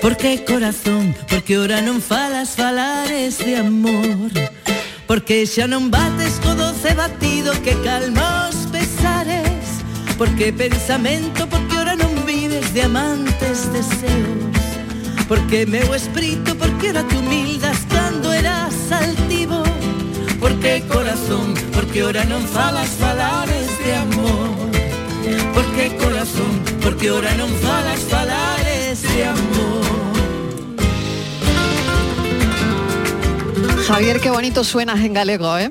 Porque 0.02 0.44
corazón, 0.44 1.14
porque 1.28 1.56
ahora 1.56 1.80
non 1.80 2.04
falas 2.04 2.54
falares 2.54 3.38
de 3.40 3.56
amor 3.56 4.30
Porque 5.08 5.48
xa 5.48 5.64
non 5.64 5.88
bates 5.88 6.36
co 6.44 6.52
doce 6.52 6.92
batido 6.92 7.56
que 7.64 7.72
calma 7.80 8.50
os 8.52 8.68
pesares 8.68 9.80
Porque 10.20 10.52
pensamento, 10.52 11.48
porque 11.48 11.74
ahora 11.80 11.96
non 11.96 12.12
vives 12.28 12.70
de 12.76 12.84
amantes 12.84 13.72
deseos 13.72 14.52
Porque 15.26 15.64
meu 15.64 15.88
espírito, 15.96 16.54
porque 16.60 16.92
ahora 16.92 17.02
te 17.08 17.16
humildas 17.16 17.80
cando 17.88 18.32
eras 18.36 18.76
altivo 18.92 19.64
Porque 20.38 20.84
corazón, 20.92 21.56
porque 21.72 22.04
ahora 22.04 22.22
non 22.28 22.44
falas 22.44 22.92
falares 23.00 23.68
de 23.80 23.92
amor 23.96 24.54
Porque 25.56 25.96
corazón, 25.96 26.52
porque 26.84 27.08
ahora 27.08 27.32
non 27.40 27.48
falas 27.64 28.00
falares 28.12 29.00
de 29.02 29.24
amor 29.24 29.75
Javier, 33.86 34.20
qué 34.20 34.30
bonito 34.30 34.64
suenas 34.64 34.98
en 35.00 35.14
galego, 35.14 35.56
¿eh? 35.58 35.70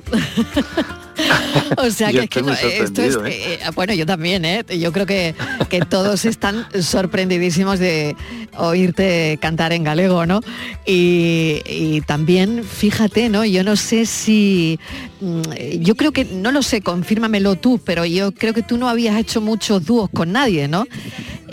o 1.78 1.90
sea 1.92 2.12
que, 2.12 2.20
es 2.20 2.30
que 2.30 2.42
no, 2.42 2.54
esto 2.54 3.02
es, 3.02 3.14
sorprendido, 3.14 3.26
¿eh? 3.26 3.60
eh, 3.62 3.70
bueno, 3.76 3.94
yo 3.94 4.06
también, 4.06 4.46
¿eh? 4.46 4.64
Yo 4.80 4.94
creo 4.94 5.06
que, 5.06 5.36
que 5.70 5.82
todos 5.82 6.24
están 6.24 6.66
sorprendidísimos 6.82 7.78
de 7.78 8.16
oírte 8.58 9.38
cantar 9.42 9.74
en 9.74 9.84
galego, 9.84 10.26
¿no? 10.26 10.40
Y, 10.86 11.62
y 11.66 12.02
también, 12.02 12.64
fíjate, 12.64 13.28
¿no? 13.28 13.44
Yo 13.44 13.66
no 13.66 13.76
sé 13.76 14.06
si, 14.06 14.80
mm, 15.20 15.42
yo 15.80 15.96
creo 15.96 16.14
que, 16.14 16.24
no 16.24 16.52
lo 16.52 16.64
sé, 16.64 16.80
confírmamelo 16.80 17.58
tú, 17.58 17.82
pero 17.84 18.06
yo 18.06 18.32
creo 18.32 18.54
que 18.54 18.64
tú 18.64 18.78
no 18.78 18.88
habías 18.88 19.18
hecho 19.20 19.42
muchos 19.42 19.86
dúos 19.86 20.10
con 20.10 20.32
nadie, 20.32 20.70
¿no? 20.70 20.86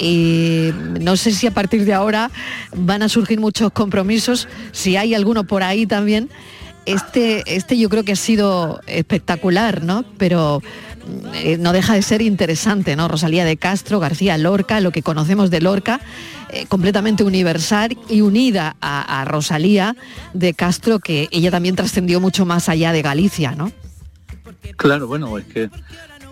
Y 0.03 0.71
no 1.01 1.17
sé 1.17 1.31
si 1.31 1.47
a 1.47 1.53
partir 1.53 1.85
de 1.85 1.95
ahora 1.95 2.33
van 2.75 3.03
a 3.03 3.09
surgir 3.09 3.39
muchos 3.39 3.71
compromisos, 3.71 4.49
si 4.73 4.97
hay 4.97 5.15
alguno 5.15 5.45
por 5.45 5.63
ahí 5.63 5.87
también. 5.87 6.29
Este, 6.87 7.45
este 7.47 7.79
yo 7.79 7.89
creo 7.89 8.03
que 8.03 8.11
ha 8.11 8.17
sido 8.17 8.81
espectacular, 8.89 9.85
¿no? 9.85 10.05
Pero 10.19 10.61
mm, 10.61 11.35
eh, 11.35 11.57
no 11.57 11.73
deja 11.73 11.95
de 11.95 12.03
ser 12.03 12.21
interesante, 12.21 12.97
¿no? 12.97 13.07
Rosalía 13.07 13.45
de 13.45 13.57
Castro, 13.57 14.01
García 14.01 14.37
Lorca, 14.39 14.81
lo 14.81 14.91
que 14.91 15.03
conocemos 15.03 15.51
de 15.51 15.61
Lorca, 15.61 16.01
eh, 16.51 16.67
completamente 16.67 17.23
universal 17.23 17.97
y 18.09 18.23
unida 18.23 18.75
a, 18.81 19.21
a 19.21 19.25
Rosalía 19.25 19.95
de 20.35 20.53
Castro, 20.53 20.99
que 20.99 21.29
ella 21.31 21.53
también 21.53 21.77
trascendió 21.77 22.21
mucho 22.21 22.45
más 22.45 22.69
allá 22.69 22.91
de 22.91 23.03
Galicia, 23.03 23.53
¿no? 23.53 23.71
Claro, 24.77 25.07
bueno, 25.07 25.39
es 25.39 25.45
que, 25.45 25.71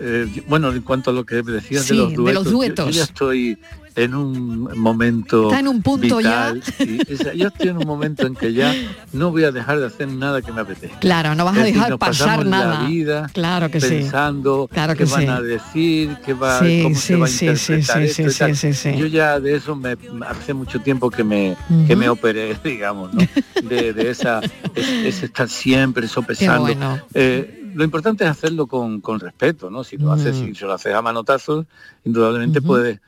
eh, 0.01 0.43
bueno, 0.47 0.71
en 0.71 0.81
cuanto 0.81 1.11
a 1.11 1.13
lo 1.13 1.25
que 1.25 1.41
decías 1.43 1.85
Sí, 1.85 1.93
de 1.95 1.99
los 2.01 2.09
de 2.09 2.15
duetos, 2.15 2.43
los 2.45 2.51
yo- 2.51 2.57
duetos. 2.57 2.85
Yo, 2.87 2.91
ya 2.91 3.03
estoy 3.03 3.57
en 3.95 4.15
un 4.15 4.77
momento 4.79 5.47
Está 5.49 5.59
en 5.59 5.67
un 5.67 5.81
punto 5.81 6.17
vital. 6.17 6.61
Y, 6.79 7.13
o 7.13 7.17
sea, 7.17 7.33
yo 7.33 7.47
estoy 7.47 7.69
en 7.69 7.77
un 7.77 7.87
momento 7.87 8.25
en 8.25 8.35
que 8.35 8.53
ya 8.53 8.73
no 9.13 9.31
voy 9.31 9.43
a 9.43 9.51
dejar 9.51 9.79
de 9.79 9.85
hacer 9.87 10.07
nada 10.07 10.41
que 10.41 10.51
me 10.51 10.61
apetezca. 10.61 10.99
Claro, 10.99 11.35
no 11.35 11.45
vas 11.45 11.57
a 11.57 11.67
Es 11.67 11.73
dejar 11.73 11.97
pasar 11.97 12.45
nada. 12.45 12.83
La 12.83 12.87
vida 12.89 13.29
Claro 13.33 13.69
que 13.69 13.81
sí. 13.81 13.87
pensando 13.89 14.69
Claro 14.71 14.93
qué 14.93 15.03
que 15.05 15.11
van 15.11 15.21
sí. 15.21 15.27
a 15.27 15.41
decir, 15.41 16.17
qué 16.25 16.33
va, 16.33 16.59
Sí, 16.59 16.79
cómo 16.83 16.95
sí, 16.95 17.01
se 17.01 17.15
va 17.17 17.25
a 17.25 17.29
interpretar 17.29 17.97
sí, 18.07 18.21
esto 18.21 18.29
sí, 18.55 18.67
y 18.67 18.73
tal. 18.93 18.95
Yo 18.99 19.05
ya 19.07 19.39
de 19.39 19.55
eso 19.55 19.75
me 19.75 19.97
hace 20.27 20.53
mucho 20.53 20.79
tiempo 20.79 21.09
que 21.09 21.23
me 21.23 21.55
que 21.87 21.95
me 21.95 22.07
operé, 22.09 22.57
digamos, 22.63 23.13
¿no? 23.13 23.21
De, 23.63 23.93
de 23.93 24.09
esa 24.09 24.41
es, 24.75 24.87
es 24.89 25.23
estar 25.23 25.49
siempre 25.49 26.07
sopesando. 26.07 26.61
bueno. 26.61 26.99
Eh, 27.13 27.57
lo 27.73 27.85
importante 27.85 28.25
es 28.25 28.29
hacerlo 28.29 28.67
con, 28.67 28.99
con 28.99 29.19
respeto, 29.19 29.69
¿no? 29.69 29.83
Si 29.85 29.97
lo 29.97 30.11
haces, 30.11 30.35
Mm. 30.35 30.53
si 30.55 30.65
lo 30.65 30.73
haces 30.73 30.93
a 30.93 31.01
manotazos, 31.01 31.65
indudablemente 32.03 32.61
puedes 32.61 32.97
mm, 32.97 32.99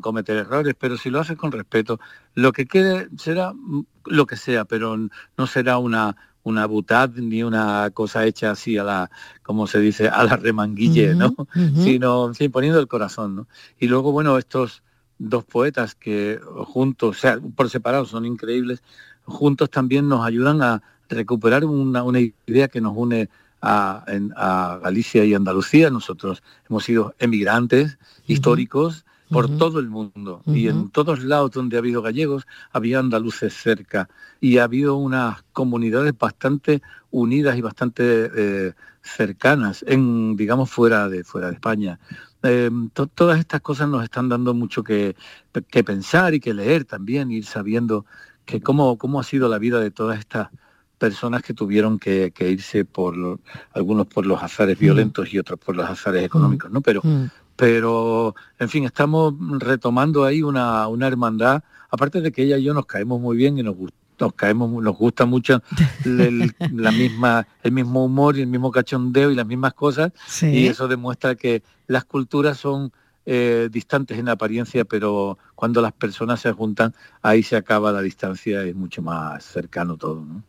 cometer 0.00 0.36
errores, 0.36 0.74
pero 0.78 0.96
si 0.96 1.10
lo 1.10 1.20
haces 1.20 1.36
con 1.36 1.52
respeto, 1.52 2.00
lo 2.34 2.52
que 2.52 2.66
quede 2.66 3.08
será 3.18 3.52
mm, 3.52 3.84
lo 4.06 4.26
que 4.26 4.36
sea, 4.36 4.64
pero 4.64 4.96
no 4.96 5.46
será 5.46 5.78
una 5.78 6.16
una 6.42 6.66
butad 6.66 7.10
ni 7.16 7.42
una 7.42 7.90
cosa 7.92 8.24
hecha 8.24 8.52
así 8.52 8.78
a 8.78 8.84
la, 8.84 9.10
como 9.42 9.66
se 9.66 9.80
dice, 9.80 10.08
a 10.08 10.22
la 10.22 10.36
remanguille, 10.36 11.12
¿no? 11.16 11.34
Sino, 11.82 12.32
fin, 12.34 12.52
poniendo 12.52 12.78
el 12.78 12.86
corazón, 12.86 13.34
¿no? 13.34 13.48
Y 13.80 13.88
luego, 13.88 14.12
bueno, 14.12 14.38
estos 14.38 14.84
dos 15.18 15.44
poetas 15.44 15.96
que 15.96 16.38
juntos, 16.66 17.16
o 17.16 17.20
sea, 17.20 17.40
por 17.56 17.68
separado 17.68 18.04
son 18.04 18.24
increíbles, 18.26 18.84
juntos 19.24 19.70
también 19.70 20.08
nos 20.08 20.24
ayudan 20.24 20.62
a 20.62 20.82
recuperar 21.08 21.64
una, 21.64 22.04
una 22.04 22.20
idea 22.20 22.68
que 22.68 22.80
nos 22.80 22.92
une 22.96 23.28
a, 23.60 24.04
en- 24.06 24.32
a 24.36 24.78
Galicia 24.84 25.24
y 25.24 25.34
Andalucía. 25.34 25.90
Nosotros 25.90 26.44
hemos 26.70 26.84
sido 26.84 27.14
emigrantes 27.18 27.98
históricos 28.28 29.04
por 29.30 29.48
todo 29.58 29.80
el 29.80 29.88
mundo. 29.88 30.42
Y 30.46 30.68
en 30.68 30.90
todos 30.90 31.22
lados 31.24 31.50
donde 31.50 31.76
ha 31.76 31.80
habido 31.80 32.02
gallegos 32.02 32.46
había 32.72 32.98
andaluces 32.98 33.52
cerca. 33.54 34.08
Y 34.40 34.58
ha 34.58 34.64
habido 34.64 34.96
unas 34.96 35.42
comunidades 35.52 36.14
bastante 36.18 36.82
unidas 37.10 37.56
y 37.56 37.60
bastante 37.62 38.30
eh, 38.36 38.72
cercanas 39.02 39.84
en 39.88 40.36
digamos 40.36 40.70
fuera 40.70 41.08
de 41.08 41.24
fuera 41.24 41.48
de 41.48 41.54
España. 41.54 41.98
Eh, 42.42 42.70
to- 42.92 43.06
todas 43.06 43.38
estas 43.38 43.60
cosas 43.60 43.88
nos 43.88 44.04
están 44.04 44.28
dando 44.28 44.52
mucho 44.54 44.82
que, 44.84 45.16
que 45.70 45.82
pensar 45.84 46.34
y 46.34 46.40
que 46.40 46.52
leer 46.54 46.84
también 46.84 47.30
ir 47.30 47.44
sabiendo 47.46 48.04
que 48.44 48.60
cómo 48.60 48.96
cómo 48.98 49.18
ha 49.20 49.24
sido 49.24 49.48
la 49.48 49.58
vida 49.58 49.80
de 49.80 49.90
todas 49.90 50.18
estas 50.18 50.48
personas 50.98 51.42
que 51.42 51.52
tuvieron 51.54 51.98
que, 51.98 52.32
que 52.34 52.50
irse 52.50 52.84
por 52.84 53.16
lo- 53.16 53.40
algunos 53.72 54.06
por 54.06 54.24
los 54.26 54.42
azares 54.42 54.78
violentos 54.78 55.32
y 55.32 55.38
otros 55.38 55.58
por 55.58 55.76
los 55.76 55.88
azares 55.88 56.22
económicos 56.24 56.70
no 56.70 56.80
pero 56.80 57.00
pero 57.56 58.34
en 58.58 58.68
fin 58.68 58.84
estamos 58.84 59.34
retomando 59.58 60.24
ahí 60.24 60.42
una, 60.42 60.86
una 60.88 61.06
hermandad 61.06 61.62
aparte 61.90 62.20
de 62.20 62.30
que 62.32 62.42
ella 62.42 62.58
y 62.58 62.64
yo 62.64 62.74
nos 62.74 62.86
caemos 62.86 63.20
muy 63.20 63.36
bien 63.36 63.58
y 63.58 63.62
nos 63.62 63.74
gust- 63.74 63.94
nos 64.18 64.32
caemos 64.34 64.70
nos 64.82 64.96
gusta 64.96 65.26
mucho 65.26 65.62
el, 66.04 66.54
la 66.72 66.90
misma 66.92 67.46
el 67.62 67.72
mismo 67.72 68.04
humor 68.04 68.36
y 68.36 68.42
el 68.42 68.46
mismo 68.46 68.70
cachondeo 68.70 69.30
y 69.30 69.34
las 69.34 69.46
mismas 69.46 69.74
cosas 69.74 70.12
Sí. 70.26 70.46
y 70.48 70.66
eso 70.68 70.88
demuestra 70.88 71.34
que 71.34 71.62
las 71.86 72.04
culturas 72.04 72.58
son 72.58 72.92
eh, 73.26 73.68
distantes 73.72 74.18
en 74.18 74.28
apariencia 74.28 74.84
pero 74.84 75.36
cuando 75.54 75.82
las 75.82 75.92
personas 75.92 76.40
se 76.40 76.52
juntan 76.52 76.94
ahí 77.22 77.42
se 77.42 77.56
acaba 77.56 77.90
la 77.92 78.00
distancia 78.00 78.64
y 78.64 78.70
es 78.70 78.76
mucho 78.76 79.02
más 79.02 79.44
cercano 79.44 79.96
todo 79.96 80.24
¿no? 80.24 80.42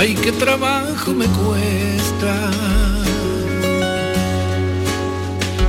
Ay, 0.00 0.14
qué 0.14 0.32
trabajo 0.32 1.12
me 1.12 1.26
cuesta 1.26 2.34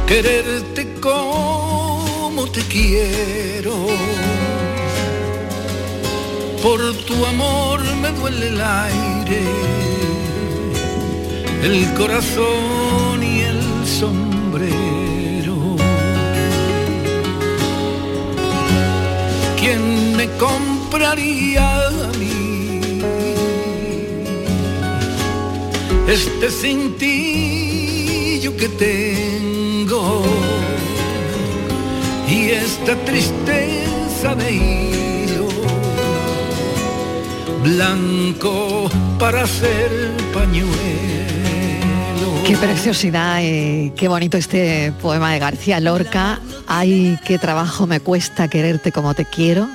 quererte 0.08 0.94
como 1.02 2.48
te 2.50 2.62
quiero. 2.62 3.88
Por 6.64 6.80
tu 7.08 7.26
amor 7.26 7.82
me 8.02 8.10
duele 8.12 8.48
el 8.48 8.62
aire, 8.62 9.42
el 11.64 11.94
corazón 11.96 13.22
y 13.22 13.42
el 13.42 13.62
sombrero. 13.86 15.58
¿Quién 19.60 20.16
me 20.16 20.26
compraría 20.38 21.88
a 21.88 22.12
mí? 22.18 22.32
Este 26.08 26.50
cintillo 26.50 28.58
que 28.58 28.67
tengo 28.70 30.24
y 32.27 32.50
esta 32.50 32.96
tristeza 33.05 34.36
de 34.36 34.51
hilo 34.51 35.47
blanco 37.63 38.89
para 39.19 39.43
hacer 39.43 40.12
pañuelo. 40.34 40.71
Qué 42.45 42.58
preciosidad, 42.58 43.39
eh, 43.41 43.93
qué 43.95 44.08
bonito 44.08 44.38
este 44.38 44.91
poema 45.02 45.34
de 45.34 45.39
García 45.39 45.80
Lorca. 45.80 46.39
Ay, 46.67 47.17
qué 47.26 47.38
trabajo 47.38 47.88
me 47.88 47.99
cuesta 47.99 48.47
quererte 48.47 48.91
como 48.91 49.13
te 49.13 49.26
quiero. 49.26 49.69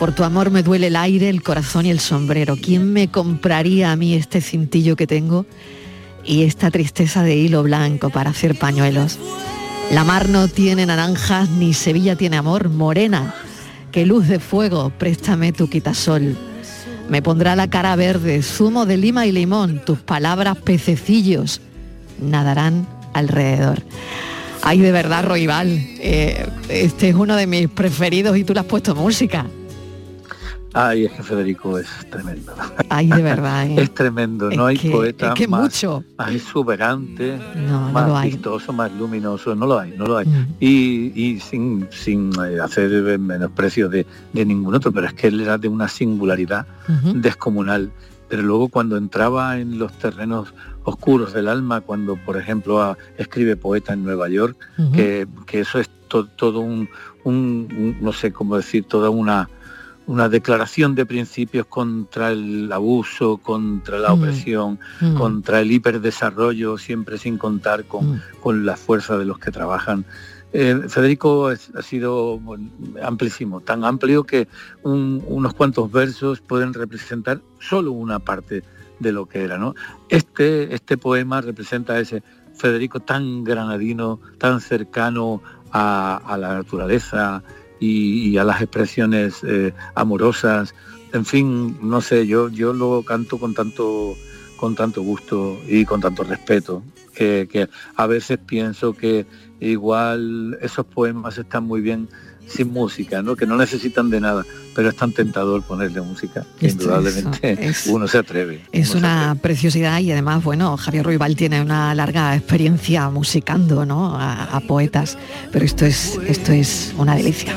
Por 0.00 0.14
tu 0.14 0.24
amor 0.24 0.50
me 0.50 0.62
duele 0.62 0.86
el 0.86 0.96
aire, 0.96 1.28
el 1.28 1.42
corazón 1.42 1.84
y 1.84 1.90
el 1.90 2.00
sombrero. 2.00 2.56
¿Quién 2.56 2.90
me 2.90 3.08
compraría 3.08 3.92
a 3.92 3.96
mí 3.96 4.14
este 4.14 4.40
cintillo 4.40 4.96
que 4.96 5.06
tengo 5.06 5.44
y 6.24 6.44
esta 6.44 6.70
tristeza 6.70 7.22
de 7.22 7.36
hilo 7.36 7.62
blanco 7.62 8.08
para 8.08 8.30
hacer 8.30 8.58
pañuelos? 8.58 9.18
La 9.90 10.02
mar 10.02 10.30
no 10.30 10.48
tiene 10.48 10.86
naranjas, 10.86 11.50
ni 11.50 11.74
Sevilla 11.74 12.16
tiene 12.16 12.38
amor, 12.38 12.70
morena. 12.70 13.34
Que 13.92 14.06
luz 14.06 14.26
de 14.26 14.38
fuego, 14.40 14.88
préstame 14.88 15.52
tu 15.52 15.68
quitasol. 15.68 16.34
Me 17.10 17.20
pondrá 17.20 17.54
la 17.54 17.68
cara 17.68 17.94
verde, 17.94 18.42
zumo 18.42 18.86
de 18.86 18.96
lima 18.96 19.26
y 19.26 19.32
limón, 19.32 19.82
tus 19.84 19.98
palabras 19.98 20.56
pececillos 20.56 21.60
nadarán 22.18 22.88
alrededor. 23.12 23.82
Ay, 24.62 24.78
de 24.80 24.92
verdad, 24.92 25.26
Roibal, 25.26 25.68
eh, 25.68 26.46
este 26.70 27.10
es 27.10 27.14
uno 27.14 27.36
de 27.36 27.46
mis 27.46 27.68
preferidos 27.68 28.38
y 28.38 28.44
tú 28.44 28.54
le 28.54 28.60
has 28.60 28.66
puesto 28.66 28.94
música. 28.94 29.44
Ay, 30.72 31.06
es 31.06 31.12
que 31.12 31.22
Federico 31.24 31.78
es 31.78 31.88
tremendo. 32.10 32.52
Ay, 32.88 33.08
de 33.08 33.22
verdad. 33.22 33.66
¿eh? 33.70 33.74
Es 33.82 33.92
tremendo, 33.92 34.50
Es 34.50 34.56
no 34.56 34.66
hay 34.66 34.76
que- 34.78 34.90
poeta 34.90 35.28
es 35.28 35.34
que 35.34 35.48
más, 35.48 35.62
mucho. 35.62 36.04
más 36.16 36.30
exuberante, 36.32 37.38
No, 37.68 37.90
más 37.90 38.22
vistoso, 38.24 38.72
más 38.72 38.92
luminoso, 38.92 39.54
no 39.56 39.66
lo 39.66 39.78
hay, 39.80 39.92
no 39.96 40.06
lo 40.06 40.16
hay. 40.18 40.26
Mm. 40.26 40.46
Y, 40.60 41.12
y 41.20 41.40
sin, 41.40 41.88
sin 41.90 42.30
eh, 42.46 42.60
hacer 42.62 43.18
menosprecio 43.18 43.88
de, 43.88 44.06
de 44.32 44.44
ningún 44.44 44.74
otro, 44.74 44.92
pero 44.92 45.06
es 45.08 45.14
que 45.14 45.26
él 45.26 45.40
era 45.40 45.58
de 45.58 45.68
una 45.68 45.88
singularidad 45.88 46.66
descomunal. 47.14 47.90
Pero 48.28 48.42
luego 48.42 48.68
cuando 48.68 48.96
entraba 48.96 49.58
en 49.58 49.78
los 49.78 49.92
terrenos 49.94 50.54
oscuros 50.84 51.32
del 51.32 51.48
alma, 51.48 51.80
cuando 51.80 52.14
por 52.16 52.36
ejemplo 52.36 52.80
a- 52.80 52.96
escribe 53.18 53.56
poeta 53.56 53.92
en 53.92 54.04
Nueva 54.04 54.28
York, 54.28 54.56
que, 54.94 55.26
que 55.46 55.60
eso 55.60 55.80
es 55.80 55.90
to- 56.06 56.26
todo 56.26 56.60
un, 56.60 56.88
un- 57.24 57.66
un- 57.76 57.96
no 58.00 58.12
sé 58.12 58.32
cómo 58.32 58.56
decir, 58.56 58.84
toda 58.84 59.10
una 59.10 59.48
una 60.10 60.28
declaración 60.28 60.96
de 60.96 61.06
principios 61.06 61.66
contra 61.66 62.32
el 62.32 62.70
abuso, 62.72 63.36
contra 63.38 63.96
la 64.00 64.10
Mm. 64.10 64.18
opresión, 64.18 64.78
Mm. 65.00 65.14
contra 65.14 65.60
el 65.60 65.70
hiperdesarrollo, 65.70 66.78
siempre 66.78 67.16
sin 67.16 67.38
contar 67.38 67.84
con, 67.84 68.20
con 68.42 68.66
la 68.66 68.76
fuerza 68.76 69.16
de 69.18 69.24
los 69.24 69.38
que 69.38 69.52
trabajan. 69.52 70.04
Eh, 70.52 70.82
Federico 70.88 71.52
es- 71.52 71.70
ha 71.76 71.82
sido 71.82 72.40
bueno, 72.40 72.68
amplísimo, 73.04 73.60
tan 73.60 73.84
amplio 73.84 74.24
que 74.24 74.48
un- 74.82 75.22
unos 75.28 75.54
cuantos 75.54 75.92
versos 75.92 76.40
pueden 76.40 76.74
representar 76.74 77.40
solo 77.60 77.92
una 77.92 78.18
parte 78.18 78.64
de 78.98 79.12
lo 79.12 79.26
que 79.26 79.44
era. 79.44 79.58
¿no? 79.58 79.76
Este, 80.08 80.74
este 80.74 80.96
poema 80.98 81.40
representa 81.40 81.92
a 81.92 82.00
ese 82.00 82.24
Federico 82.56 82.98
tan 82.98 83.44
granadino, 83.44 84.18
tan 84.38 84.60
cercano 84.60 85.40
a, 85.72 86.16
a 86.26 86.36
la 86.36 86.52
naturaleza 86.54 87.44
y, 87.80 88.36
a 88.36 88.44
las 88.44 88.60
expresiones 88.60 89.42
eh, 89.42 89.72
amorosas. 89.94 90.74
En 91.12 91.24
fin, 91.24 91.78
no 91.82 92.00
sé, 92.00 92.26
yo, 92.26 92.48
yo 92.48 92.72
lo 92.72 93.02
canto 93.02 93.38
con 93.38 93.54
tanto, 93.54 94.16
con 94.56 94.76
tanto 94.76 95.02
gusto 95.02 95.58
y 95.66 95.84
con 95.84 96.00
tanto 96.00 96.22
respeto, 96.22 96.84
que 97.14 97.68
a 97.96 98.06
veces 98.06 98.38
pienso 98.38 98.94
que 98.94 99.26
igual 99.58 100.56
esos 100.62 100.86
poemas 100.86 101.36
están 101.36 101.64
muy 101.64 101.80
bien 101.80 102.08
sin 102.50 102.72
música, 102.72 103.22
¿no? 103.22 103.36
que 103.36 103.46
no 103.46 103.56
necesitan 103.56 104.10
de 104.10 104.20
nada, 104.20 104.44
pero 104.74 104.88
es 104.88 104.96
tan 104.96 105.12
tentador 105.12 105.62
ponerle 105.62 106.00
música, 106.00 106.44
que 106.58 106.68
indudablemente 106.68 107.58
ah, 107.62 107.90
uno 107.90 108.08
se 108.08 108.18
atreve. 108.18 108.62
Es 108.72 108.94
una 108.94 109.36
preciosidad 109.40 110.00
y 110.00 110.12
además, 110.12 110.42
bueno, 110.42 110.76
Javier 110.76 111.04
Ruibal 111.04 111.36
tiene 111.36 111.62
una 111.62 111.94
larga 111.94 112.34
experiencia 112.36 113.08
musicando 113.10 113.86
¿no? 113.86 114.16
a, 114.16 114.44
a 114.44 114.60
poetas, 114.60 115.16
pero 115.52 115.64
esto 115.64 115.86
es, 115.86 116.18
esto 116.26 116.52
es 116.52 116.92
una 116.98 117.14
delicia. 117.14 117.54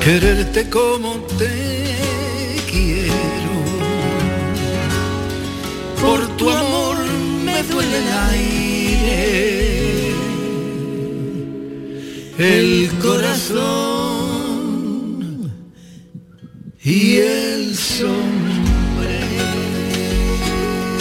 Quererte 0.00 0.70
como 0.70 1.14
te 1.36 1.50
quiero, 2.70 3.14
por 6.00 6.36
tu 6.36 6.50
amor 6.50 6.65
el 12.38 12.90
corazón 13.00 14.26
y 16.82 17.16
el 17.16 17.74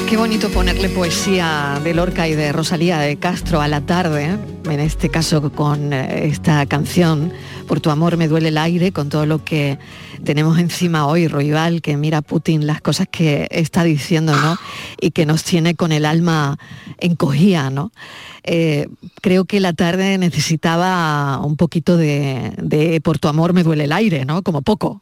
Qué 0.08 0.18
bonito 0.18 0.50
ponerle 0.50 0.89
poesía 0.89 1.82
de 1.84 1.96
Lorca 1.96 2.28
y 2.28 2.36
de 2.36 2.52
Rosalía 2.52 3.00
de 3.00 3.18
Castro 3.18 3.60
a 3.60 3.68
la 3.68 3.82
tarde, 3.82 4.38
en 4.70 4.80
este 4.80 5.10
caso 5.10 5.52
con 5.52 5.94
eh, 5.94 6.28
esta 6.28 6.63
canción, 6.68 7.34
Por 7.68 7.80
tu 7.80 7.89
amor 7.89 8.15
me 8.15 8.28
duele 8.28 8.50
el 8.50 8.60
aire, 8.60 8.91
con 8.91 9.10
todo 9.10 9.26
lo 9.26 9.44
que 9.44 9.80
tenemos 10.24 10.60
encima 10.60 11.08
hoy, 11.08 11.28
Roival, 11.28 11.82
que 11.82 11.98
mira 11.98 12.22
Putin 12.22 12.68
las 12.68 12.82
cosas 12.82 13.08
que 13.10 13.48
está 13.50 13.84
diciendo, 13.84 14.36
¿no? 14.36 14.58
Y 15.02 15.10
que 15.10 15.26
nos 15.26 15.44
tiene 15.44 15.74
con 15.74 15.91
el 15.91 16.06
alma 16.06 16.60
encogida, 17.00 17.72
¿no? 17.72 17.91
Eh, 18.44 18.88
creo 19.22 19.46
que 19.46 19.60
la 19.60 19.74
tarde 19.74 20.20
necesitaba 20.20 21.39
un 21.44 21.58
poquito 21.58 21.98
de 21.98 23.02
Por 23.04 23.18
tu 23.18 23.28
amor 23.28 23.54
me 23.54 23.63
duele 23.63 23.86
el 23.86 23.91
aire, 23.91 24.24
¿no? 24.24 24.44
Como 24.44 24.62
poco. 24.62 25.02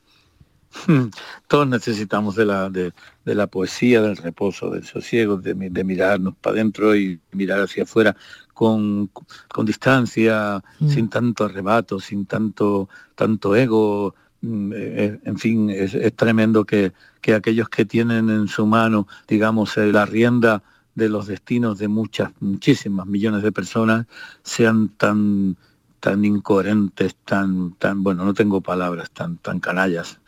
Todos 1.47 1.67
necesitamos 1.67 2.35
de 2.35 2.45
la, 2.45 2.69
de, 2.69 2.91
la 3.25 3.47
poesía, 3.47 4.01
del 4.01 4.17
reposo, 4.17 4.69
del 4.69 4.83
sosiego, 4.85 5.37
de, 5.37 5.53
de 5.53 5.83
mirarnos 5.83 6.35
para 6.35 6.55
adentro 6.55 6.95
y 6.95 7.19
mirar 7.31 7.61
hacia 7.61 7.83
afuera 7.83 8.15
con, 8.53 9.09
con 9.49 9.65
distancia, 9.65 10.63
Mm. 10.79 10.89
sin 10.89 11.09
tanto 11.09 11.45
arrebato, 11.45 11.99
sin 11.99 12.25
tanto, 12.25 12.89
tanto 13.15 13.55
ego. 13.55 14.15
Mm, 14.41 14.71
eh, 14.75 15.19
En 15.23 15.37
fin, 15.39 15.69
es, 15.69 15.93
es 15.93 16.13
tremendo 16.15 16.65
que, 16.65 16.91
que 17.21 17.33
aquellos 17.35 17.69
que 17.69 17.85
tienen 17.85 18.29
en 18.29 18.47
su 18.47 18.65
mano, 18.65 19.07
digamos, 19.27 19.77
eh, 19.77 19.91
la 19.91 20.05
rienda 20.05 20.63
de 20.95 21.09
los 21.09 21.27
destinos 21.27 21.79
de 21.79 21.87
muchas, 21.87 22.31
muchísimas 22.39 23.07
millones 23.07 23.41
de 23.43 23.51
personas, 23.51 24.05
sean 24.43 24.89
tan 24.89 25.57
tan 26.03 26.25
incoherentes, 26.25 27.15
tan, 27.23 27.75
tan, 27.75 28.03
bueno, 28.03 28.25
no 28.25 28.33
tengo 28.33 28.59
palabras, 28.59 29.09
tan, 29.11 29.37
tan 29.37 29.61
canallas. 29.61 30.19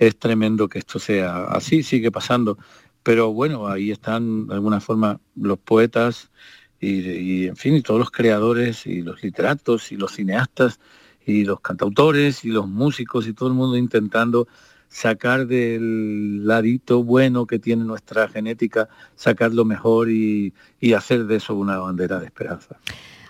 Es 0.00 0.18
tremendo 0.18 0.68
que 0.68 0.80
esto 0.80 0.98
sea 0.98 1.44
así, 1.44 1.84
sigue 1.84 2.10
pasando. 2.10 2.58
Pero 3.04 3.32
bueno, 3.32 3.68
ahí 3.68 3.92
están 3.92 4.48
de 4.48 4.54
alguna 4.54 4.80
forma 4.80 5.20
los 5.36 5.56
poetas 5.60 6.32
y, 6.80 7.08
y, 7.08 7.46
en 7.46 7.54
fin, 7.54 7.76
y 7.76 7.80
todos 7.80 8.00
los 8.00 8.10
creadores 8.10 8.88
y 8.88 9.02
los 9.02 9.22
literatos 9.22 9.92
y 9.92 9.96
los 9.96 10.16
cineastas 10.16 10.80
y 11.24 11.44
los 11.44 11.60
cantautores 11.60 12.44
y 12.44 12.48
los 12.48 12.66
músicos 12.66 13.28
y 13.28 13.32
todo 13.32 13.50
el 13.50 13.54
mundo 13.54 13.76
intentando 13.76 14.48
sacar 14.88 15.46
del 15.46 16.44
ladito 16.44 17.04
bueno 17.04 17.46
que 17.46 17.60
tiene 17.60 17.84
nuestra 17.84 18.26
genética, 18.26 18.88
sacar 19.14 19.54
lo 19.54 19.64
mejor 19.64 20.10
y, 20.10 20.52
y 20.80 20.94
hacer 20.94 21.26
de 21.26 21.36
eso 21.36 21.54
una 21.54 21.78
bandera 21.78 22.18
de 22.18 22.26
esperanza. 22.26 22.80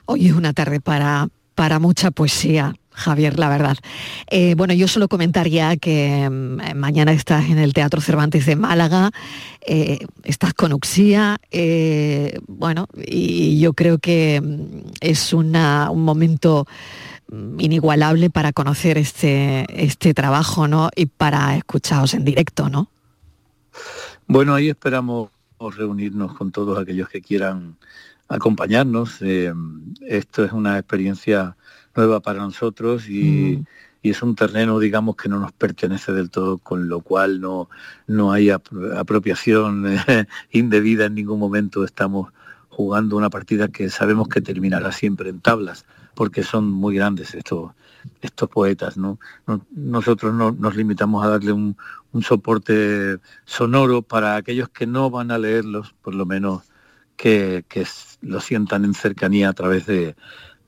Hoy 0.07 0.29
es 0.29 0.33
una 0.33 0.55
tarde 0.55 0.81
para, 0.81 1.29
para 1.61 1.79
mucha 1.79 2.11
poesía, 2.11 2.75
Javier, 2.91 3.39
la 3.39 3.51
verdad. 3.51 3.77
Eh, 4.31 4.55
bueno, 4.55 4.73
yo 4.73 4.89
solo 4.89 5.09
comentaría 5.09 5.77
que 5.77 6.27
mm, 6.27 6.75
mañana 6.75 7.13
estás 7.13 7.51
en 7.51 7.59
el 7.59 7.75
Teatro 7.75 8.01
Cervantes 8.01 8.47
de 8.47 8.57
Málaga, 8.57 9.11
eh, 9.67 9.99
estás 10.25 10.55
con 10.55 10.73
Uxía, 10.73 11.37
eh, 11.51 12.39
bueno, 12.49 12.89
y 12.97 13.61
yo 13.61 13.75
creo 13.75 13.99
que 13.99 14.41
mm, 14.41 14.93
es 15.03 15.35
un 15.35 15.53
momento 15.97 16.65
mm, 17.31 17.61
inigualable 17.61 18.31
para 18.31 18.55
conocer 18.55 18.97
este, 18.97 19.67
este 19.69 20.15
trabajo, 20.15 20.67
¿no? 20.67 20.89
Y 20.97 21.05
para 21.05 21.59
escucharos 21.59 22.15
en 22.15 22.25
directo, 22.25 22.71
¿no? 22.71 22.89
Bueno, 24.27 24.55
ahí 24.55 24.71
esperamos 24.71 25.29
reunirnos 25.77 26.33
con 26.33 26.53
todos 26.53 26.79
aquellos 26.79 27.11
que 27.11 27.21
quieran 27.21 27.77
acompañarnos. 28.31 29.19
Eh, 29.21 29.53
esto 30.07 30.45
es 30.45 30.53
una 30.53 30.79
experiencia 30.79 31.57
nueva 31.95 32.21
para 32.21 32.39
nosotros 32.41 33.09
y, 33.09 33.63
y 34.03 34.11
es 34.11 34.23
un 34.23 34.35
terreno, 34.35 34.79
digamos, 34.79 35.17
que 35.17 35.29
no 35.29 35.39
nos 35.41 35.53
pertenece 35.53 36.13
del 36.13 36.31
todo, 36.31 36.59
con 36.59 36.89
lo 36.89 37.01
cual 37.01 37.41
no, 37.41 37.69
no 38.07 38.33
hay 38.33 38.47
apro- 38.49 38.97
apropiación 38.97 39.87
eh, 39.89 40.27
indebida 40.53 41.07
en 41.07 41.15
ningún 41.17 41.39
momento. 41.39 41.85
Estamos 41.85 42.33
jugando 42.69 43.17
una 43.17 43.29
partida 43.31 43.69
que 43.69 43.91
sabemos 43.91 44.29
que 44.29 44.41
terminará 44.41 44.93
siempre 44.93 45.29
en 45.29 45.41
tablas, 45.41 45.85
porque 46.15 46.43
son 46.45 46.71
muy 46.71 46.95
grandes 46.97 47.35
estos, 47.35 47.73
estos 48.23 48.49
poetas. 48.49 48.97
¿no? 48.97 49.19
No- 49.47 49.67
nosotros 49.73 50.33
no, 50.33 50.53
nos 50.53 50.77
limitamos 50.77 51.25
a 51.25 51.29
darle 51.29 51.53
un, 51.53 51.77
un 52.13 52.23
soporte 52.23 53.19
sonoro 53.45 54.03
para 54.03 54.37
aquellos 54.37 54.69
que 54.69 54.87
no 54.87 55.11
van 55.11 55.33
a 55.33 55.39
leerlos, 55.39 55.95
por 56.01 56.15
lo 56.15 56.25
menos 56.27 56.63
que, 57.21 57.87
lo 58.23 58.41
sientan 58.41 58.85
en 58.85 58.95
cercanía 58.95 59.51
a 59.51 59.53
través 59.53 59.87
de, 59.87 60.15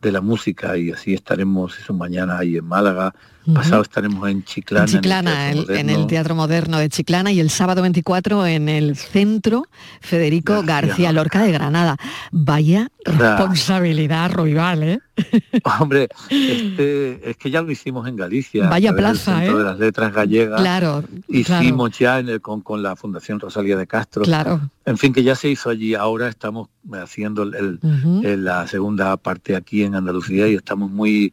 de 0.01 0.12
la 0.12 0.21
música 0.21 0.77
y 0.77 0.91
así 0.91 1.15
estaremos 1.15 1.79
eso 1.79 1.95
mañana 1.95 2.38
ahí 2.38 2.57
en 2.57 2.65
Málaga. 2.65 3.15
Pasado 3.55 3.83
estaremos 3.83 4.28
en 4.28 4.44
Chiclana, 4.44 4.85
en 4.85 4.88
Chiclana, 4.90 5.50
el- 5.52 5.70
en 5.70 5.90
el 5.90 6.07
Teatro 6.07 6.35
Moderno 6.35 6.78
de 6.78 6.88
Chiclana 6.88 7.33
y 7.33 7.40
el 7.40 7.50
sábado 7.50 7.83
24 7.83 8.46
en 8.46 8.68
el 8.68 8.96
Centro 8.96 9.64
Federico 10.00 10.62
García, 10.62 11.12
Lorca 11.12 11.42
de 11.42 11.52
Granada. 11.52 11.96
Vaya 12.31 12.88
responsabilidad, 13.05 14.31
Roibal, 14.33 14.83
¿eh? 14.83 14.98
Hombre, 15.81 16.09
este, 16.31 17.31
es 17.31 17.37
que 17.37 17.50
ya 17.50 17.62
lo 17.62 17.70
hicimos 17.70 18.07
en 18.09 18.16
Galicia. 18.16 18.68
Vaya 18.68 18.92
plaza, 18.94 19.44
¿eh? 19.44 19.52
de 19.55 19.64
las 19.64 19.78
Letras 19.78 20.12
Gallegas. 20.12 20.61
Claro, 20.61 21.05
Hicimos 21.28 21.98
ya 21.98 22.18
en 22.18 22.28
el- 22.28 22.40
con, 22.40 22.61
con 22.61 22.83
la 22.83 22.96
Fundación 22.96 23.40
Rosalía 23.40 23.76
de 23.76 23.87
Castro. 23.87 24.22
Claro. 24.22 24.61
En 24.85 24.98
fin, 24.98 25.12
que 25.12 25.22
ya 25.22 25.35
se 25.35 25.48
hizo 25.48 25.70
allí. 25.70 25.94
Ahora 25.94 26.28
estamos 26.28 26.68
haciendo 26.92 27.42
el, 27.42 27.55
el- 27.55 27.78
Ujú. 27.83 28.20
el- 28.24 28.44
la 28.44 28.66
segunda 28.66 29.16
parte 29.16 29.57
aquí 29.57 29.83
en 29.85 29.94
Andalucía 29.94 30.48
y 30.48 30.55
estamos 30.55 30.90
muy, 30.90 31.33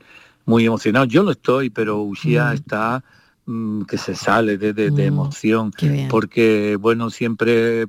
muy 0.50 0.66
emocionados. 0.66 1.08
Yo 1.10 1.24
lo 1.24 1.32
estoy, 1.32 1.70
pero 1.70 2.02
Uxía 2.02 2.54
está 2.54 3.04
mm, 3.46 3.84
que 3.84 3.98
se 3.98 4.16
sale 4.16 4.58
de, 4.58 4.74
de- 4.74 4.92
de 4.92 5.06
emoción. 5.06 5.72
Porque, 6.10 6.78
bueno, 6.80 7.10
siempre 7.10 7.88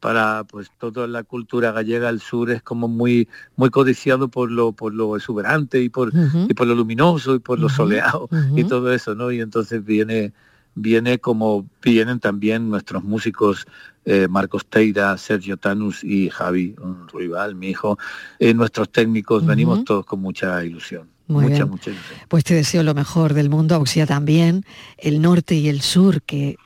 para 0.00 0.44
pues 0.44 0.70
toda 0.78 1.06
la 1.06 1.22
cultura 1.22 1.72
gallega 1.72 2.10
el 2.10 2.20
sur 2.20 2.50
es 2.50 2.62
como 2.62 2.88
muy 2.88 3.26
muy 3.56 3.70
codiciado 3.70 4.28
por 4.28 4.50
lo 4.50 4.72
por 4.72 4.92
lo 4.92 5.16
exuberante 5.16 5.80
y 5.80 5.88
por 5.88 6.12
y 6.50 6.52
por 6.52 6.66
lo 6.66 6.74
luminoso 6.74 7.34
y 7.34 7.38
por 7.38 7.58
lo 7.58 7.68
soleado 7.70 8.28
y 8.54 8.64
todo 8.64 8.92
eso 8.92 9.14
no 9.14 9.32
y 9.32 9.40
entonces 9.40 9.82
viene 9.82 10.34
viene 10.74 11.18
como 11.20 11.64
vienen 11.82 12.20
también 12.20 12.68
nuestros 12.68 13.02
músicos 13.02 13.66
eh, 14.04 14.28
Marcos 14.28 14.66
Teira, 14.66 15.16
Sergio 15.16 15.56
Tanus 15.56 16.04
y 16.04 16.28
Javi 16.28 16.74
Ruibal, 17.10 17.54
mi 17.54 17.68
hijo, 17.70 17.96
eh, 18.38 18.52
nuestros 18.52 18.90
técnicos, 18.90 19.46
venimos 19.46 19.78
todos 19.86 20.04
con 20.04 20.20
mucha 20.20 20.62
ilusión, 20.62 21.08
Muy 21.26 21.44
mucha, 21.44 21.56
bien. 21.56 21.70
mucha 21.70 21.90
ilusión. 21.90 22.18
Pues 22.28 22.44
te 22.44 22.54
deseo 22.54 22.82
lo 22.82 22.94
mejor 22.94 23.34
del 23.34 23.48
mundo, 23.48 23.74
Auxía 23.74 24.06
también, 24.06 24.64
el 24.98 25.22
norte 25.22 25.54
y 25.54 25.68
el 25.68 25.80
sur 25.80 26.22
que 26.22 26.56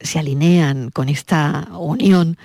se 0.00 0.18
alinean 0.18 0.90
con 0.90 1.08
esta 1.08 1.68
unión, 1.72 2.36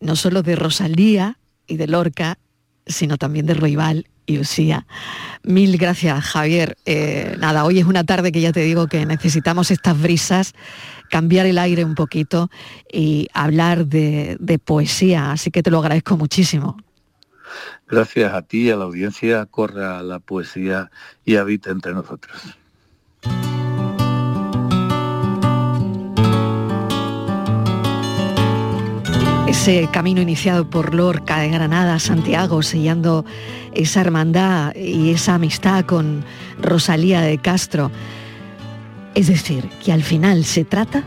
no 0.00 0.16
solo 0.16 0.42
de 0.42 0.56
Rosalía 0.56 1.38
y 1.66 1.76
de 1.76 1.86
Lorca, 1.86 2.38
sino 2.86 3.16
también 3.18 3.46
de 3.46 3.54
Roibal 3.54 4.06
y 4.26 4.38
Usía. 4.38 4.86
Mil 5.42 5.76
gracias, 5.78 6.22
Javier. 6.24 6.76
Eh, 6.86 7.36
nada, 7.38 7.64
hoy 7.64 7.78
es 7.78 7.86
una 7.86 8.04
tarde 8.04 8.32
que 8.32 8.40
ya 8.40 8.52
te 8.52 8.60
digo 8.60 8.86
que 8.86 9.06
necesitamos 9.06 9.70
estas 9.70 10.00
brisas, 10.00 10.54
cambiar 11.10 11.46
el 11.46 11.58
aire 11.58 11.84
un 11.84 11.94
poquito 11.94 12.50
y 12.92 13.28
hablar 13.32 13.86
de, 13.86 14.36
de 14.40 14.58
poesía, 14.58 15.32
así 15.32 15.50
que 15.50 15.62
te 15.62 15.70
lo 15.70 15.78
agradezco 15.78 16.16
muchísimo. 16.16 16.76
Gracias 17.86 18.32
a 18.32 18.42
ti, 18.42 18.70
a 18.70 18.76
la 18.76 18.84
audiencia, 18.84 19.46
corra 19.46 20.02
la 20.02 20.18
poesía 20.18 20.90
y 21.24 21.36
habita 21.36 21.70
entre 21.70 21.94
nosotros. 21.94 22.58
ese 29.48 29.88
camino 29.90 30.20
iniciado 30.20 30.70
por 30.70 30.94
Lorca 30.94 31.40
de 31.40 31.48
Granada 31.48 31.98
Santiago, 31.98 32.62
sellando 32.62 33.24
esa 33.72 34.02
hermandad 34.02 34.74
y 34.76 35.10
esa 35.10 35.34
amistad 35.34 35.84
con 35.84 36.24
Rosalía 36.60 37.22
de 37.22 37.38
Castro. 37.38 37.90
Es 39.14 39.26
decir, 39.26 39.68
que 39.84 39.92
al 39.92 40.02
final 40.02 40.44
se 40.44 40.64
trata 40.64 41.02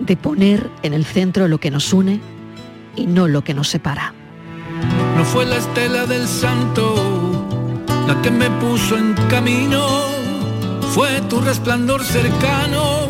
de 0.00 0.16
poner 0.16 0.68
en 0.82 0.92
el 0.92 1.04
centro 1.04 1.48
lo 1.48 1.58
que 1.58 1.70
nos 1.70 1.92
une 1.92 2.20
y 2.94 3.06
no 3.06 3.26
lo 3.26 3.42
que 3.42 3.54
nos 3.54 3.68
separa. 3.68 4.12
No 5.22 5.28
fue 5.28 5.46
la 5.46 5.58
estela 5.58 6.04
del 6.04 6.26
santo 6.26 6.96
la 8.08 8.20
que 8.22 8.30
me 8.32 8.50
puso 8.50 8.98
en 8.98 9.14
camino, 9.30 9.86
fue 10.92 11.20
tu 11.30 11.40
resplandor 11.40 12.02
cercano 12.02 13.06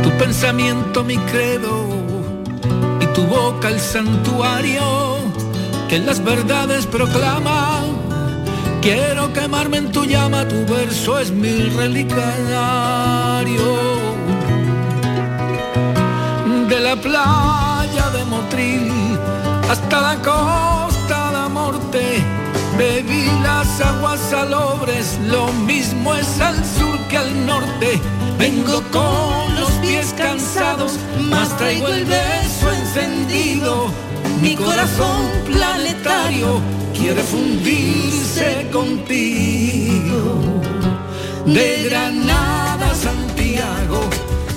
Tu 0.03 0.11
pensamiento 0.19 1.03
mi 1.03 1.17
credo 1.17 1.87
y 3.01 3.07
tu 3.15 3.23
boca 3.23 3.71
el 3.71 3.81
santuario 3.81 5.17
que 5.89 5.99
las 5.99 6.23
verdades 6.23 6.85
proclama. 6.85 7.81
Quiero 8.83 9.33
quemarme 9.33 9.79
en 9.79 9.91
tu 9.93 10.05
llama, 10.05 10.47
tu 10.47 10.67
verso 10.67 11.19
es 11.19 11.31
mi 11.31 11.71
relicario. 11.71 13.15
La 16.95 17.01
playa 17.01 18.11
de 18.11 18.25
Motril 18.27 19.19
hasta 19.69 20.01
la 20.01 20.17
costa 20.17 21.33
la 21.33 21.49
morte. 21.49 22.23
Bebí 22.79 23.27
las 23.43 23.81
aguas 23.81 24.21
salobres, 24.31 25.19
lo 25.27 25.53
mismo 25.53 26.15
es 26.15 26.41
al 26.41 26.57
sur 26.57 26.99
que 27.09 27.19
al 27.19 27.47
norte. 27.47 28.01
Vengo 28.39 28.83
con 28.93 29.61
los 29.61 29.71
pies 29.83 30.15
cansados, 30.17 30.93
más 31.31 31.57
traigo 31.57 31.89
el 31.89 32.05
beso 32.05 32.71
encendido. 32.71 33.87
Mi 34.41 34.55
corazón 34.55 35.23
planetario 35.47 36.61
quiere 36.97 37.23
fundirse 37.23 38.69
contigo. 38.73 40.43
De 41.47 41.89
Granada 41.89 42.95
Santiago, 42.95 43.24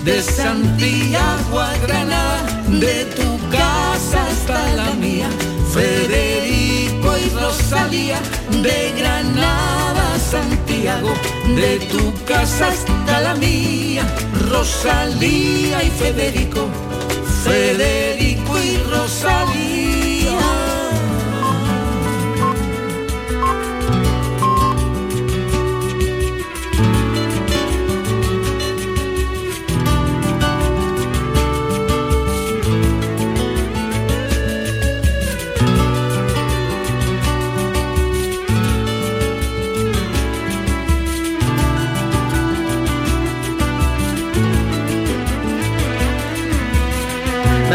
de 0.08 0.24
Santiago 0.24 1.60
a 1.60 1.78
Granada, 1.86 2.42
de 2.70 3.04
tu 3.18 3.30
casa 3.50 4.26
hasta 4.26 4.74
la 4.74 4.92
mía. 4.92 5.30
Federico 5.74 7.10
y 7.18 7.30
Rosalía, 7.38 8.18
de 8.50 8.94
Granada 8.98 10.16
a 10.16 10.20
Santiago, 10.20 11.14
de 11.62 11.80
tu 11.92 12.14
casa 12.24 12.70
hasta 12.70 13.20
la 13.20 13.36
mía. 13.36 14.04
Rosalía 14.50 15.84
y 15.84 15.90
Federico, 15.90 16.70
Federico 17.44 18.54
y 18.60 18.78
Rosalía. 18.90 20.67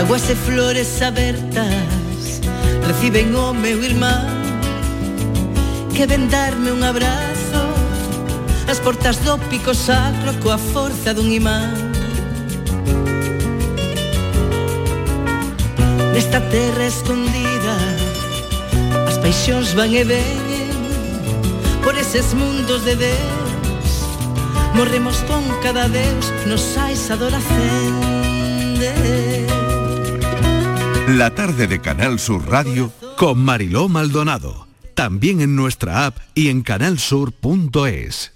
Aguas 0.03 0.29
e 0.29 0.35
flores 0.35 1.01
abertas 1.01 2.41
Reciben 2.89 3.33
o 3.37 3.55
meu 3.55 3.81
irmán 3.85 4.27
Que 5.95 6.07
ven 6.07 6.27
darme 6.27 6.73
um 6.73 6.79
un 6.79 6.83
abrazo 6.83 7.63
As 8.69 8.81
portas 8.81 9.19
do 9.19 9.39
pico 9.49 9.73
sacro 9.73 10.35
Coa 10.43 10.59
forza 10.59 11.15
dun 11.15 11.31
imán. 11.31 11.71
Nesta 16.13 16.41
terra 16.51 16.85
escondida 16.85 17.77
As 19.07 19.19
paixóns 19.19 19.73
van 19.73 19.95
e 19.95 20.03
veñen 20.03 20.75
Por 21.85 21.97
eses 21.97 22.35
mundos 22.35 22.85
de 22.85 22.97
Deus. 22.97 23.91
Morremos 24.75 25.19
con 25.31 25.45
cada 25.63 25.87
Deus 25.87 26.27
Nos 26.49 26.61
sais 26.61 27.09
adoración 27.09 28.13
La 31.13 31.35
tarde 31.35 31.67
de 31.67 31.79
Canal 31.79 32.19
Sur 32.19 32.49
Radio 32.49 32.91
con 33.19 33.39
Mariló 33.39 33.87
Maldonado. 33.87 34.67
También 34.95 35.43
en 35.43 35.55
nuestra 35.55 36.07
app 36.07 36.17
y 36.35 36.49
en 36.49 36.63
canalsur.es. 36.63 38.33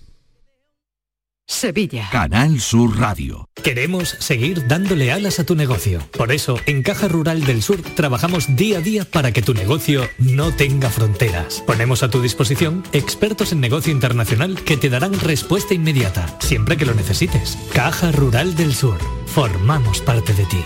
Sevilla. 1.46 2.10
Canal 2.12 2.60
Sur 2.60 2.98
Radio. 2.98 3.48
Queremos 3.64 4.10
seguir 4.18 4.68
dándole 4.68 5.10
alas 5.10 5.40
a 5.40 5.46
tu 5.46 5.54
negocio. 5.54 6.00
Por 6.18 6.32
eso, 6.32 6.58
en 6.66 6.82
Caja 6.82 7.08
Rural 7.08 7.46
del 7.46 7.62
Sur 7.62 7.80
trabajamos 7.80 8.56
día 8.56 8.78
a 8.78 8.82
día 8.82 9.06
para 9.06 9.32
que 9.32 9.40
tu 9.40 9.54
negocio 9.54 10.06
no 10.18 10.52
tenga 10.52 10.90
fronteras. 10.90 11.62
Ponemos 11.66 12.02
a 12.02 12.10
tu 12.10 12.20
disposición 12.20 12.84
expertos 12.92 13.52
en 13.52 13.60
negocio 13.60 13.90
internacional 13.90 14.62
que 14.64 14.76
te 14.76 14.90
darán 14.90 15.18
respuesta 15.18 15.72
inmediata, 15.72 16.36
siempre 16.40 16.76
que 16.76 16.84
lo 16.84 16.92
necesites. 16.92 17.56
Caja 17.72 18.12
Rural 18.12 18.54
del 18.54 18.74
Sur. 18.74 18.98
Formamos 19.28 20.02
parte 20.02 20.34
de 20.34 20.44
ti. 20.44 20.62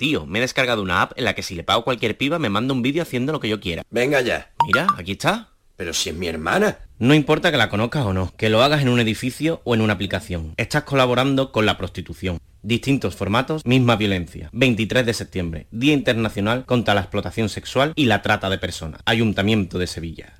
Tío, 0.00 0.24
me 0.24 0.38
he 0.38 0.40
descargado 0.40 0.80
una 0.80 1.02
app 1.02 1.12
en 1.16 1.24
la 1.24 1.34
que 1.34 1.42
si 1.42 1.54
le 1.54 1.62
pago 1.62 1.84
cualquier 1.84 2.16
piba 2.16 2.38
me 2.38 2.48
manda 2.48 2.72
un 2.72 2.80
vídeo 2.80 3.02
haciendo 3.02 3.32
lo 3.32 3.40
que 3.40 3.50
yo 3.50 3.60
quiera. 3.60 3.82
Venga 3.90 4.22
ya. 4.22 4.50
Mira, 4.64 4.86
aquí 4.96 5.12
está. 5.12 5.50
Pero 5.76 5.92
si 5.92 6.08
es 6.08 6.16
mi 6.16 6.26
hermana. 6.26 6.78
No 6.98 7.12
importa 7.12 7.50
que 7.50 7.58
la 7.58 7.68
conozcas 7.68 8.06
o 8.06 8.14
no, 8.14 8.32
que 8.38 8.48
lo 8.48 8.62
hagas 8.62 8.80
en 8.80 8.88
un 8.88 8.98
edificio 8.98 9.60
o 9.64 9.74
en 9.74 9.82
una 9.82 9.92
aplicación. 9.92 10.54
Estás 10.56 10.84
colaborando 10.84 11.52
con 11.52 11.66
la 11.66 11.76
prostitución. 11.76 12.38
Distintos 12.62 13.14
formatos, 13.14 13.66
misma 13.66 13.96
violencia. 13.96 14.48
23 14.54 15.04
de 15.04 15.12
septiembre, 15.12 15.66
Día 15.70 15.92
Internacional 15.92 16.64
contra 16.64 16.94
la 16.94 17.02
Explotación 17.02 17.50
Sexual 17.50 17.92
y 17.94 18.06
la 18.06 18.22
Trata 18.22 18.48
de 18.48 18.56
Personas. 18.56 19.02
Ayuntamiento 19.04 19.78
de 19.78 19.86
Sevilla. 19.86 20.39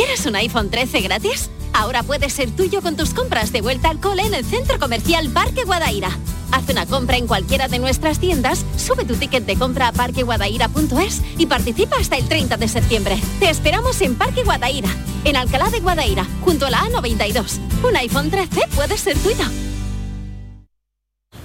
¿Quieres 0.00 0.24
un 0.24 0.34
iPhone 0.34 0.70
13 0.70 1.02
gratis? 1.02 1.50
Ahora 1.74 2.02
puede 2.02 2.30
ser 2.30 2.50
tuyo 2.50 2.80
con 2.80 2.96
tus 2.96 3.12
compras 3.12 3.52
de 3.52 3.60
vuelta 3.60 3.90
al 3.90 4.00
cole 4.00 4.22
en 4.22 4.32
el 4.32 4.46
Centro 4.46 4.78
Comercial 4.78 5.28
Parque 5.28 5.64
Guadaira. 5.64 6.08
Haz 6.52 6.70
una 6.70 6.86
compra 6.86 7.18
en 7.18 7.26
cualquiera 7.26 7.68
de 7.68 7.78
nuestras 7.78 8.18
tiendas, 8.18 8.64
sube 8.78 9.04
tu 9.04 9.14
ticket 9.16 9.44
de 9.44 9.56
compra 9.56 9.88
a 9.88 9.92
parqueguadaira.es 9.92 11.20
y 11.36 11.44
participa 11.44 11.98
hasta 11.98 12.16
el 12.16 12.26
30 12.26 12.56
de 12.56 12.66
septiembre. 12.66 13.20
Te 13.40 13.50
esperamos 13.50 14.00
en 14.00 14.14
Parque 14.14 14.42
Guadaira, 14.42 14.88
en 15.24 15.36
Alcalá 15.36 15.68
de 15.68 15.80
Guadaira, 15.80 16.26
junto 16.46 16.64
a 16.64 16.70
la 16.70 16.80
A92. 16.80 17.58
Un 17.82 17.94
iPhone 17.98 18.30
13 18.30 18.68
puede 18.74 18.96
ser 18.96 19.18
tuyo. 19.18 19.44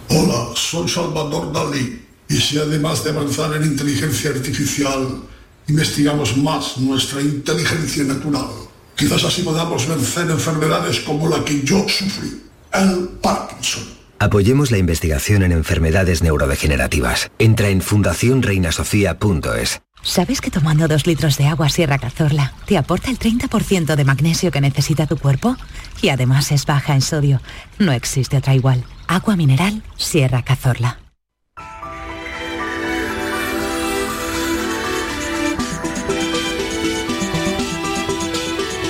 Hola, 0.08 0.52
soy 0.56 0.88
Salvador 0.88 1.52
Dalí. 1.52 2.04
Y 2.30 2.38
si 2.38 2.58
además 2.58 3.04
de 3.04 3.10
avanzar 3.10 3.54
en 3.58 3.66
inteligencia 3.66 4.30
artificial, 4.30 5.24
investigamos 5.68 6.38
más 6.38 6.78
nuestra 6.78 7.22
inteligencia 7.22 8.04
natural, 8.04 8.48
quizás 8.96 9.24
así 9.24 9.42
podamos 9.42 9.88
vencer 9.88 10.30
enfermedades 10.30 11.00
como 11.02 11.30
la 11.30 11.44
que 11.44 11.64
yo 11.64 11.88
sufrí, 11.88 12.42
el 12.74 13.10
Parkinson. 13.22 13.96
Apoyemos 14.20 14.72
la 14.72 14.78
investigación 14.78 15.44
en 15.44 15.52
enfermedades 15.52 16.24
neurodegenerativas. 16.24 17.30
Entra 17.38 17.70
en 17.70 17.82
fundacionreinasofía.es. 17.82 19.82
¿Sabes 20.02 20.40
que 20.40 20.52
tomando 20.52 20.88
dos 20.88 21.08
litros 21.08 21.38
de 21.38 21.48
agua 21.48 21.70
Sierra 21.70 21.98
Cazorla 21.98 22.54
te 22.66 22.78
aporta 22.78 23.10
el 23.10 23.18
30% 23.18 23.96
de 23.96 24.06
magnesio 24.06 24.52
que 24.52 24.62
necesita 24.62 25.08
tu 25.08 25.18
cuerpo? 25.18 25.58
Y 26.02 26.10
además 26.10 26.52
es 26.52 26.66
baja 26.66 26.94
en 26.94 27.02
sodio. 27.02 27.42
No 27.80 27.92
existe 27.92 28.38
otra 28.38 28.56
igual. 28.56 28.86
Agua 29.08 29.36
mineral 29.36 29.84
Sierra 29.98 30.44
Cazorla. 30.44 31.00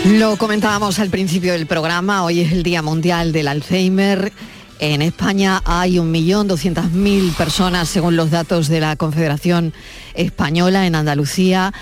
Lo 0.06 0.38
comentábamos 0.38 1.00
al 1.00 1.10
principio 1.10 1.54
del 1.54 1.66
programa, 1.66 2.24
hoy 2.24 2.42
es 2.42 2.52
el 2.52 2.62
Día 2.62 2.84
Mundial 2.84 3.32
del 3.32 3.48
Alzheimer. 3.48 4.32
En 4.78 5.02
España 5.02 5.64
hay 5.66 5.96
1.200.000 5.96 7.34
personas, 7.34 7.90
según 7.90 8.16
los 8.16 8.30
datos 8.30 8.68
de 8.68 8.82
la 8.82 8.98
Confederación 8.98 9.74
Española. 10.14 10.86
En 10.86 10.94
Andalucía, 10.94 11.74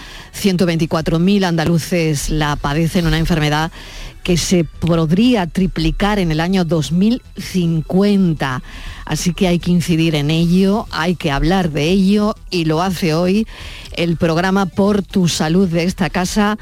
124.000 0.42 1.44
andaluces 1.44 2.30
la 2.30 2.56
padecen, 2.56 3.08
una 3.08 3.18
enfermedad 3.18 3.74
que 4.24 4.38
se 4.38 4.64
podría 4.64 5.48
triplicar 5.48 6.18
en 6.18 6.32
el 6.32 6.40
año 6.40 6.64
2050. 6.64 8.64
Así 9.04 9.34
que 9.34 9.50
hay 9.50 9.60
que 9.60 9.72
incidir 9.72 10.16
en 10.16 10.32
ello, 10.32 10.88
hay 10.92 11.16
que 11.16 11.30
hablar 11.30 11.72
de 11.72 11.90
ello 11.90 12.36
y 12.50 12.64
lo 12.64 12.82
hace 12.82 13.14
hoy 13.14 13.46
el 13.98 14.16
programa 14.16 14.66
Por 14.66 15.04
tu 15.04 15.28
Salud 15.28 15.68
de 15.68 15.84
esta 15.84 16.10
casa 16.10 16.58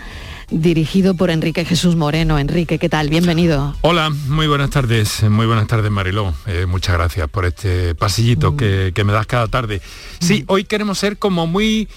dirigido 0.51 1.15
por 1.15 1.29
Enrique 1.29 1.65
Jesús 1.65 1.95
Moreno. 1.95 2.37
Enrique, 2.37 2.77
¿qué 2.77 2.89
tal? 2.89 3.09
Bienvenido. 3.09 3.75
Hola, 3.81 4.09
muy 4.27 4.47
buenas 4.47 4.69
tardes, 4.69 5.23
muy 5.23 5.45
buenas 5.45 5.67
tardes 5.67 5.89
Mariló. 5.89 6.33
Eh, 6.45 6.65
muchas 6.67 6.95
gracias 6.95 7.29
por 7.29 7.45
este 7.45 7.95
pasillito 7.95 8.55
que, 8.55 8.91
que, 8.93 9.03
me 9.03 9.13
das 9.13 9.25
cada 9.25 9.47
tarde. 9.47 9.81
Sí, 10.19 10.43
hoy 10.47 10.65
queremos 10.65 10.99
ser 10.99 11.17
como 11.17 11.47
muy 11.47 11.87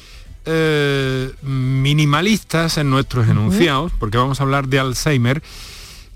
eh, 0.46 1.32
minimalistas 1.42 2.78
en 2.78 2.90
nuestros 2.90 3.28
enunciados, 3.28 3.92
porque 3.98 4.18
vamos 4.18 4.40
a 4.40 4.44
hablar 4.44 4.68
de 4.68 4.78
Alzheimer, 4.78 5.42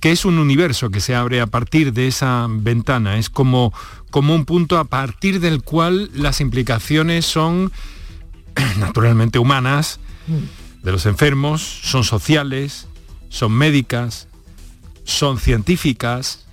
que 0.01 0.13
es 0.13 0.25
un 0.25 0.39
universo 0.39 0.91
que 0.91 1.01
se 1.01 1.15
abre 1.15 1.41
a 1.41 1.47
partir 1.47 1.93
de 1.93 2.07
esa 2.07 2.47
ventana. 2.49 3.19
Es 3.19 3.31
como, 3.31 3.73
como 4.11 4.35
un 4.35 4.45
punto 4.45 4.79
a 4.79 4.85
partir 4.85 5.41
del 5.41 5.63
cual 5.63 6.11
las 6.15 6.41
implicaciones 6.41 7.27
son 7.27 7.73
naturalmente 8.79 9.39
humanas 9.39 9.99
de 10.83 10.93
los 10.93 11.07
enfermos, 11.07 11.63
son 11.63 12.05
sociales, 12.05 12.87
son 13.29 13.53
médicas, 13.53 14.29
son 15.05 15.39
científicas, 15.39 16.47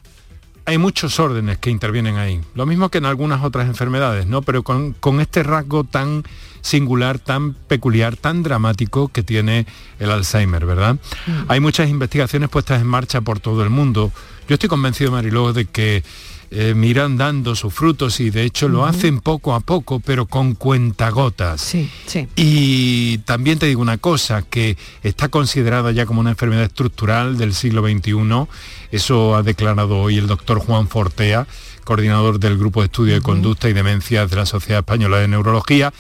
hay 0.66 0.80
muchos 0.80 1.20
órdenes 1.20 1.60
que 1.60 1.70
intervienen 1.70 2.18
ahí. 2.18 2.42
Lo 2.56 2.66
mismo 2.66 2.90
que 2.90 2.98
en 2.98 3.06
algunas 3.06 3.44
otras 3.44 3.68
enfermedades, 3.68 4.26
¿no? 4.26 4.42
Pero 4.42 4.64
con, 4.64 4.94
con 4.94 5.22
este 5.22 5.44
rasgo 5.44 5.84
tan 5.84 6.24
singular, 6.62 7.20
tan 7.20 7.54
peculiar, 7.54 8.18
tan 8.18 8.42
dramático 8.42 9.10
que 9.10 9.22
tiene 9.22 9.68
el 10.00 10.10
Alzheimer, 10.10 10.66
¿verdad? 10.66 10.98
Hay 11.48 11.60
muchas 11.60 11.90
investigaciones 11.90 12.50
puestas 12.50 12.82
en 12.82 12.88
marcha 12.88 13.22
por 13.22 13.40
todo 13.40 13.64
el 13.64 13.70
mundo. 13.70 14.12
Yo 14.50 14.56
estoy 14.56 14.68
convencido, 14.68 15.12
Mariló, 15.12 15.54
de 15.54 15.66
que 15.66 16.04
eh, 16.52 16.74
miran 16.76 17.18
dando 17.18 17.56
sus 17.56 17.74
frutos 17.74 18.20
y 18.20 18.30
de 18.30 18.44
hecho 18.44 18.68
lo 18.68 18.86
hacen 18.86 19.20
poco 19.20 19.54
a 19.54 19.60
poco, 19.60 20.00
pero 20.00 20.26
con 20.26 20.56
cuentagotas. 20.56 21.62
Sí, 21.62 21.90
sí. 22.06 22.28
Y 22.36 23.18
también 23.20 23.60
te 23.60 23.66
digo 23.66 23.82
una 23.82 23.98
cosa, 23.98 24.42
que 24.44 24.78
está 25.04 25.30
considerada 25.30 25.92
ya 25.92 26.06
como 26.06 26.22
una 26.22 26.32
enfermedad 26.32 26.64
estructural 26.64 27.38
del 27.38 27.54
siglo 27.54 27.82
XXI. 27.82 28.48
Eso 28.92 29.36
ha 29.36 29.44
declarado 29.44 30.00
hoy 30.00 30.18
el 30.18 30.28
doctor 30.28 30.60
Juan 30.60 30.88
Fortea, 30.88 31.48
coordinador 31.84 32.40
del 32.40 32.58
Grupo 32.58 32.82
de 32.82 32.86
Estudio 32.86 33.14
de 33.14 33.22
Conducta 33.22 33.70
y 33.70 33.74
Demencias 33.74 34.30
de 34.30 34.36
la 34.36 34.46
Sociedad 34.46 34.80
Española 34.80 35.18
de 35.18 35.28
Neurología. 35.28 35.94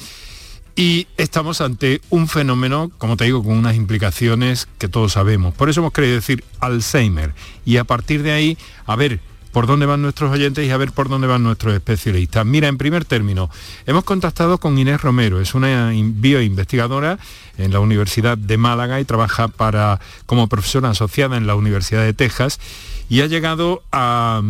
Y 0.77 1.07
estamos 1.15 1.61
ante 1.61 2.01
un 2.09 2.27
fenómeno, 2.27 2.91
como 2.97 3.15
te 3.15 3.23
digo, 3.23 3.41
con 3.41 3.57
unas 3.57 3.75
implicaciones 3.75 4.67
que 4.77 4.89
todos 4.89 5.13
sabemos. 5.13 5.53
Por 5.53 5.69
eso 5.69 5.79
hemos 5.79 5.93
querido 5.93 6.15
decir 6.15 6.43
Alzheimer. 6.59 7.33
Y 7.63 7.77
a 7.77 7.85
partir 7.85 8.23
de 8.23 8.33
ahí, 8.33 8.57
a 8.85 8.97
ver 8.97 9.21
por 9.55 9.67
dónde 9.67 9.85
van 9.85 10.01
nuestros 10.01 10.33
oyentes 10.33 10.67
y 10.67 10.71
a 10.71 10.75
ver 10.75 10.91
por 10.91 11.07
dónde 11.07 11.27
van 11.27 11.41
nuestros 11.41 11.73
especialistas. 11.73 12.45
Mira, 12.45 12.67
en 12.67 12.77
primer 12.77 13.05
término, 13.05 13.49
hemos 13.85 14.03
contactado 14.03 14.57
con 14.57 14.77
Inés 14.77 15.01
Romero, 15.01 15.39
es 15.39 15.55
una 15.55 15.93
bioinvestigadora 15.95 17.19
en 17.57 17.71
la 17.71 17.79
Universidad 17.79 18.37
de 18.37 18.57
Málaga 18.57 18.99
y 18.99 19.05
trabaja 19.05 19.47
para, 19.47 20.01
como 20.25 20.49
profesora 20.49 20.89
asociada 20.89 21.37
en 21.37 21.47
la 21.47 21.55
Universidad 21.55 22.03
de 22.03 22.11
Texas 22.11 22.59
y 23.07 23.21
ha 23.21 23.27
llegado 23.27 23.81
a 23.93 24.41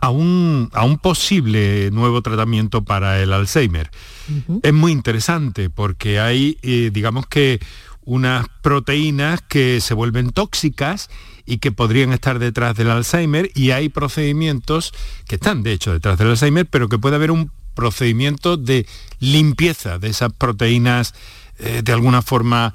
a 0.00 0.10
un, 0.10 0.70
a 0.72 0.84
un, 0.84 0.98
posible 0.98 1.92
nuevo 1.92 2.20
tratamiento 2.20 2.82
para 2.82 3.22
el 3.22 3.32
Alzheimer. 3.32 3.92
Es 4.64 4.72
muy 4.72 4.90
interesante 4.90 5.70
porque 5.70 6.18
hay, 6.18 6.58
eh, 6.62 6.90
digamos 6.92 7.28
que, 7.28 7.60
unas 8.08 8.46
proteínas 8.62 9.42
que 9.42 9.82
se 9.82 9.92
vuelven 9.92 10.30
tóxicas 10.30 11.10
y 11.44 11.58
que 11.58 11.72
podrían 11.72 12.14
estar 12.14 12.38
detrás 12.38 12.74
del 12.74 12.90
Alzheimer 12.90 13.50
y 13.54 13.72
hay 13.72 13.90
procedimientos 13.90 14.94
que 15.26 15.34
están 15.34 15.62
de 15.62 15.72
hecho 15.72 15.92
detrás 15.92 16.16
del 16.16 16.28
Alzheimer, 16.28 16.64
pero 16.64 16.88
que 16.88 16.98
puede 16.98 17.16
haber 17.16 17.30
un 17.30 17.52
procedimiento 17.74 18.56
de 18.56 18.86
limpieza 19.20 19.98
de 19.98 20.08
esas 20.08 20.32
proteínas 20.32 21.12
eh, 21.58 21.82
de 21.84 21.92
alguna 21.92 22.22
forma 22.22 22.72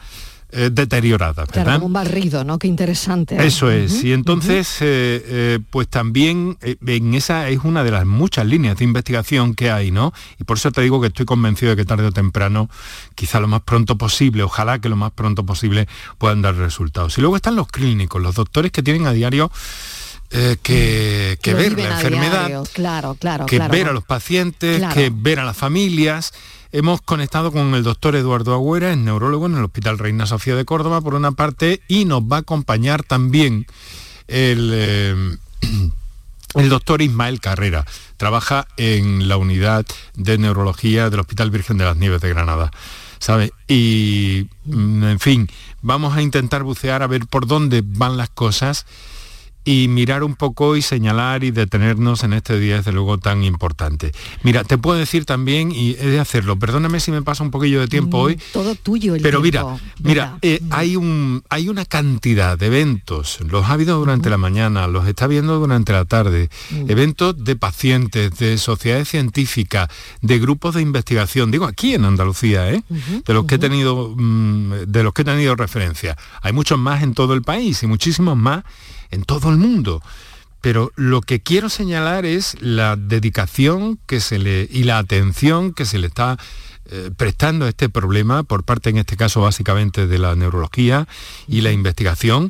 eh. 0.53 0.71
Claro, 0.73 1.33
¿verdad? 1.51 1.73
como 1.75 1.87
un 1.87 1.93
barrido, 1.93 2.43
¿no? 2.43 2.59
Qué 2.59 2.67
interesante. 2.67 3.43
Eso 3.45 3.71
es. 3.71 4.03
y 4.03 4.13
entonces, 4.13 4.77
eh, 4.81 5.23
eh, 5.25 5.59
pues 5.69 5.87
también 5.87 6.57
en 6.61 7.13
esa 7.13 7.49
es 7.49 7.59
una 7.63 7.83
de 7.83 7.91
las 7.91 8.05
muchas 8.05 8.45
líneas 8.45 8.77
de 8.77 8.83
investigación 8.85 9.55
que 9.55 9.71
hay, 9.71 9.91
¿no? 9.91 10.13
Y 10.39 10.43
por 10.43 10.57
eso 10.57 10.71
te 10.71 10.81
digo 10.81 11.01
que 11.01 11.07
estoy 11.07 11.25
convencido 11.25 11.71
de 11.71 11.75
que 11.77 11.85
tarde 11.85 12.05
o 12.05 12.11
temprano, 12.11 12.69
quizá 13.15 13.39
lo 13.39 13.47
más 13.47 13.61
pronto 13.61 13.97
posible, 13.97 14.43
ojalá 14.43 14.79
que 14.79 14.89
lo 14.89 14.95
más 14.95 15.11
pronto 15.11 15.45
posible 15.45 15.87
puedan 16.17 16.41
dar 16.41 16.55
resultados. 16.55 17.17
Y 17.17 17.21
luego 17.21 17.35
están 17.35 17.55
los 17.55 17.67
clínicos, 17.67 18.21
los 18.21 18.35
doctores 18.35 18.71
que 18.71 18.83
tienen 18.83 19.07
a 19.07 19.11
diario 19.13 19.51
eh, 20.35 20.57
que, 20.63 21.37
que 21.41 21.51
Lo 21.51 21.57
ver 21.57 21.77
la 21.77 21.95
enfermedad, 21.95 22.47
diario, 22.47 22.63
Claro, 22.73 23.15
claro, 23.19 23.45
que 23.45 23.57
claro. 23.57 23.71
ver 23.71 23.87
a 23.87 23.91
los 23.93 24.03
pacientes, 24.03 24.79
Claro. 24.79 24.93
que 24.95 25.11
ver 25.13 25.39
a 25.39 25.45
las 25.45 25.55
familias. 25.55 26.33
Hemos 26.75 27.03
conectado 27.03 27.51
con 27.51 27.75
el 27.75 27.83
doctor 27.83 28.15
Eduardo 28.15 28.51
Agüera, 28.51 28.91
es 28.91 28.97
neurólogo 28.97 29.45
en 29.45 29.55
el 29.55 29.63
Hospital 29.63 29.99
Reina 29.99 30.25
Sofía 30.25 30.55
de 30.55 30.65
Córdoba, 30.65 31.01
por 31.01 31.13
una 31.13 31.31
parte, 31.33 31.83
y 31.87 32.05
nos 32.05 32.23
va 32.23 32.37
a 32.37 32.39
acompañar 32.39 33.03
también 33.03 33.67
el, 34.27 34.71
eh, 34.73 35.37
el 36.55 36.69
doctor 36.69 37.03
Ismael 37.03 37.39
Carrera. 37.39 37.85
Trabaja 38.17 38.65
en 38.75 39.27
la 39.27 39.37
unidad 39.37 39.85
de 40.15 40.39
neurología 40.39 41.11
del 41.11 41.19
Hospital 41.19 41.51
Virgen 41.51 41.77
de 41.77 41.85
las 41.85 41.97
Nieves 41.97 42.21
de 42.21 42.29
Granada. 42.29 42.71
¿Sabe? 43.19 43.53
Y, 43.67 44.47
mm, 44.65 45.03
en 45.03 45.19
fin, 45.19 45.49
vamos 45.83 46.17
a 46.17 46.23
intentar 46.23 46.63
bucear 46.63 47.03
a 47.03 47.07
ver 47.07 47.27
por 47.27 47.45
dónde 47.45 47.83
van 47.85 48.17
las 48.17 48.29
cosas 48.29 48.87
y 49.65 49.87
mirar 49.87 50.23
un 50.23 50.35
poco 50.35 50.75
y 50.75 50.81
señalar 50.81 51.43
y 51.43 51.51
detenernos 51.51 52.23
en 52.23 52.33
este 52.33 52.59
día, 52.59 52.77
desde 52.77 52.91
luego, 52.91 53.17
tan 53.17 53.43
importante. 53.43 54.11
Mira, 54.43 54.63
te 54.63 54.77
puedo 54.77 54.97
decir 54.99 55.25
también, 55.25 55.71
y 55.71 55.91
he 55.91 56.07
de 56.07 56.19
hacerlo, 56.19 56.57
perdóname 56.59 56.99
si 56.99 57.11
me 57.11 57.21
pasa 57.21 57.43
un 57.43 57.51
poquillo 57.51 57.79
de 57.79 57.87
tiempo 57.87 58.17
hoy, 58.19 58.39
Todo 58.51 58.75
tuyo 58.75 59.15
el 59.15 59.21
pero 59.21 59.41
mira, 59.41 59.61
tiempo. 59.61 59.79
mira, 60.03 60.37
eh, 60.41 60.61
hay, 60.69 60.95
un, 60.95 61.43
hay 61.49 61.69
una 61.69 61.85
cantidad 61.85 62.57
de 62.57 62.67
eventos, 62.67 63.39
los 63.49 63.65
ha 63.65 63.73
habido 63.73 63.97
durante 63.99 64.29
la 64.29 64.37
mañana, 64.37 64.87
los 64.87 65.07
está 65.07 65.27
viendo 65.27 65.59
durante 65.59 65.93
la 65.93 66.05
tarde, 66.05 66.49
eventos 66.87 67.43
de 67.43 67.55
pacientes, 67.55 68.37
de 68.37 68.57
sociedades 68.57 69.07
científicas, 69.09 69.87
de 70.21 70.39
grupos 70.39 70.75
de 70.75 70.81
investigación, 70.81 71.51
digo 71.51 71.65
aquí 71.65 71.93
en 71.93 72.05
Andalucía, 72.05 72.69
¿eh? 72.71 72.83
de 72.89 73.33
los 73.33 73.45
que 73.45 73.55
he 73.55 73.59
tenido 73.59 74.13
mm, 74.15 74.73
de 74.87 75.03
los 75.03 75.13
que 75.13 75.21
he 75.21 75.25
tenido 75.25 75.55
referencia. 75.55 76.17
Hay 76.41 76.53
muchos 76.53 76.77
más 76.79 77.03
en 77.03 77.13
todo 77.13 77.33
el 77.33 77.41
país 77.41 77.81
y 77.83 77.87
muchísimos 77.87 78.35
más 78.37 78.63
en 79.13 79.23
todo 79.23 79.49
el 79.49 79.57
mundo. 79.57 80.01
Pero 80.61 80.91
lo 80.95 81.21
que 81.21 81.41
quiero 81.41 81.69
señalar 81.69 82.25
es 82.25 82.55
la 82.61 82.95
dedicación 82.95 83.99
que 84.05 84.19
se 84.19 84.39
le 84.39 84.67
y 84.71 84.83
la 84.83 84.97
atención 84.97 85.73
que 85.73 85.85
se 85.85 85.97
le 85.97 86.07
está 86.07 86.37
eh, 86.89 87.11
prestando 87.15 87.65
a 87.65 87.69
este 87.69 87.89
problema 87.89 88.43
por 88.43 88.63
parte, 88.63 88.89
en 88.89 88.97
este 88.97 89.17
caso, 89.17 89.41
básicamente 89.41 90.07
de 90.07 90.17
la 90.19 90.35
neurología 90.35 91.07
y 91.47 91.61
la 91.61 91.71
investigación. 91.71 92.49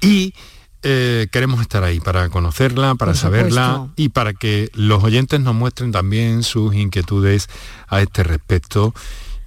Y 0.00 0.34
eh, 0.82 1.28
queremos 1.30 1.60
estar 1.60 1.84
ahí 1.84 2.00
para 2.00 2.28
conocerla, 2.28 2.96
para 2.96 3.14
saberla 3.14 3.88
y 3.94 4.08
para 4.08 4.34
que 4.34 4.70
los 4.74 5.04
oyentes 5.04 5.38
nos 5.38 5.54
muestren 5.54 5.92
también 5.92 6.42
sus 6.42 6.74
inquietudes 6.74 7.48
a 7.86 8.00
este 8.00 8.24
respecto. 8.24 8.92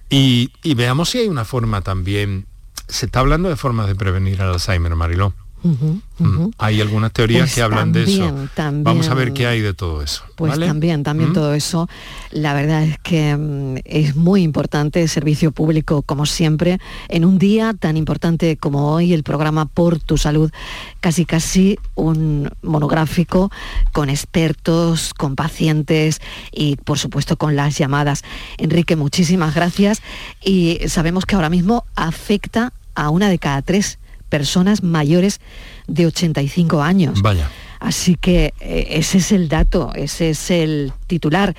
Y, 0.10 0.52
y 0.64 0.76
veamos 0.76 1.10
si 1.10 1.18
hay 1.18 1.28
una 1.28 1.44
forma 1.44 1.82
también. 1.82 2.46
Se 2.88 3.08
está 3.08 3.20
hablando 3.20 3.50
de 3.50 3.58
formas 3.58 3.88
de 3.88 3.96
prevenir 3.96 4.36
el 4.36 4.48
Alzheimer, 4.48 4.96
Mariló. 4.96 5.34
Mm. 5.66 6.50
Hay 6.60 6.80
algunas 6.80 7.12
teorías 7.12 7.42
Pues 7.44 7.56
que 7.56 7.62
hablan 7.64 7.92
de 7.92 8.04
eso. 8.04 8.34
también. 8.54 8.84
Vamos 8.84 9.10
a 9.10 9.16
ver 9.16 9.34
qué 9.34 9.48
hay 9.48 9.62
de 9.62 9.74
todo 9.74 10.02
eso. 10.04 10.24
Pues 10.36 10.52
¿vale? 10.52 10.68
también, 10.68 11.04
también 11.04 11.32
¿Mm? 11.32 11.34
todo 11.34 11.54
eso. 11.54 11.90
La 12.32 12.54
verdad 12.54 12.84
es 12.84 13.00
que 13.00 13.36
mm, 13.36 13.78
es 13.84 14.16
muy 14.16 14.44
importante 14.44 15.02
el 15.02 15.10
servicio 15.10 15.52
público, 15.52 16.04
como 16.04 16.26
siempre, 16.26 16.80
en 17.10 17.26
un 17.26 17.40
día 17.40 17.74
tan 17.74 17.98
importante 17.98 18.58
como 18.58 18.92
hoy, 18.94 19.14
el 19.14 19.24
programa 19.24 19.66
Por 19.66 20.00
tu 20.00 20.18
Salud, 20.18 20.52
casi 21.00 21.26
casi 21.26 21.80
un 21.96 22.50
monográfico 22.62 23.52
con 23.92 24.10
expertos, 24.10 25.14
con 25.14 25.36
pacientes 25.36 26.22
y 26.52 26.76
por 26.78 27.00
supuesto 27.00 27.38
con 27.38 27.56
las 27.56 27.78
llamadas. 27.78 28.24
Enrique, 28.58 28.96
muchísimas 28.96 29.56
gracias 29.56 30.02
y 30.44 30.80
sabemos 30.88 31.26
que 31.26 31.36
ahora 31.36 31.50
mismo 31.50 31.86
afecta 31.96 32.72
a 32.94 33.10
una 33.10 33.30
de 33.30 33.40
cada 33.40 33.62
tres 33.62 34.00
personas 34.30 34.84
mayores 34.84 35.40
de 35.88 36.08
85 36.08 36.82
años. 36.82 37.22
Vaya. 37.22 37.50
Así 37.80 38.16
que 38.16 38.54
eh, 38.62 38.88
ese 38.92 39.20
es 39.20 39.32
el 39.32 39.48
dato, 39.48 39.92
ese 39.94 40.32
es 40.32 40.50
el 40.50 40.92
titular. 41.08 41.56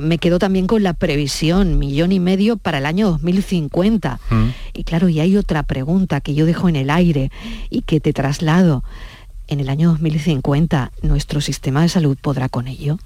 Me 0.00 0.18
quedo 0.18 0.38
también 0.38 0.66
con 0.66 0.82
la 0.82 0.94
previsión, 0.94 1.78
millón 1.78 2.10
y 2.10 2.20
medio 2.20 2.56
para 2.56 2.78
el 2.78 2.86
año 2.86 3.10
2050. 3.10 4.18
Mm. 4.30 4.48
Y 4.74 4.84
claro, 4.84 5.08
y 5.08 5.20
hay 5.20 5.36
otra 5.36 5.62
pregunta 5.62 6.20
que 6.20 6.34
yo 6.34 6.46
dejo 6.46 6.68
en 6.68 6.76
el 6.76 6.90
aire 6.90 7.30
y 7.70 7.82
que 7.82 8.00
te 8.00 8.12
traslado. 8.12 8.82
En 9.46 9.60
el 9.60 9.68
año 9.68 9.90
2050, 9.90 10.92
¿nuestro 11.02 11.40
sistema 11.40 11.82
de 11.82 11.88
salud 11.88 12.18
podrá 12.20 12.48
con 12.48 12.66
ello? 12.68 12.98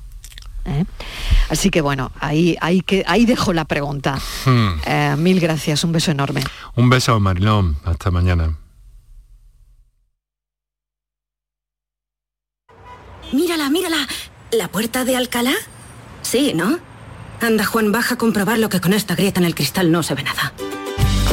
¿Eh? 0.65 0.85
Así 1.51 1.71
que 1.71 1.81
bueno, 1.81 2.11
ahí, 2.21 2.57
ahí, 2.61 2.81
que, 2.81 3.05
ahí 3.07 3.27
dejo 3.27 3.53
la 3.53 3.65
pregunta. 3.65 4.19
Mm. 4.47 4.69
Eh, 4.87 5.15
mil 5.19 5.41
gracias, 5.41 5.85
un 5.85 5.93
beso 5.93 6.11
enorme. 6.11 6.43
Un 6.75 6.89
beso, 6.89 7.19
Marilón. 7.21 7.77
Hasta 7.85 8.11
mañana. 8.11 8.57
Mírala, 13.33 13.71
mírala. 13.71 14.07
¿La 14.51 14.69
puerta 14.69 15.05
de 15.05 15.17
Alcalá? 15.17 15.55
Sí, 16.23 16.53
¿no? 16.55 16.79
Anda, 17.41 17.65
Juan, 17.65 17.91
baja 17.91 18.15
a 18.15 18.19
comprobar 18.19 18.59
lo 18.59 18.69
que 18.69 18.81
con 18.81 18.93
esta 18.93 19.15
grieta 19.15 19.41
en 19.41 19.47
el 19.47 19.55
cristal 19.55 19.91
no 19.91 20.03
se 20.03 20.15
ve 20.15 20.23
nada. 20.23 20.53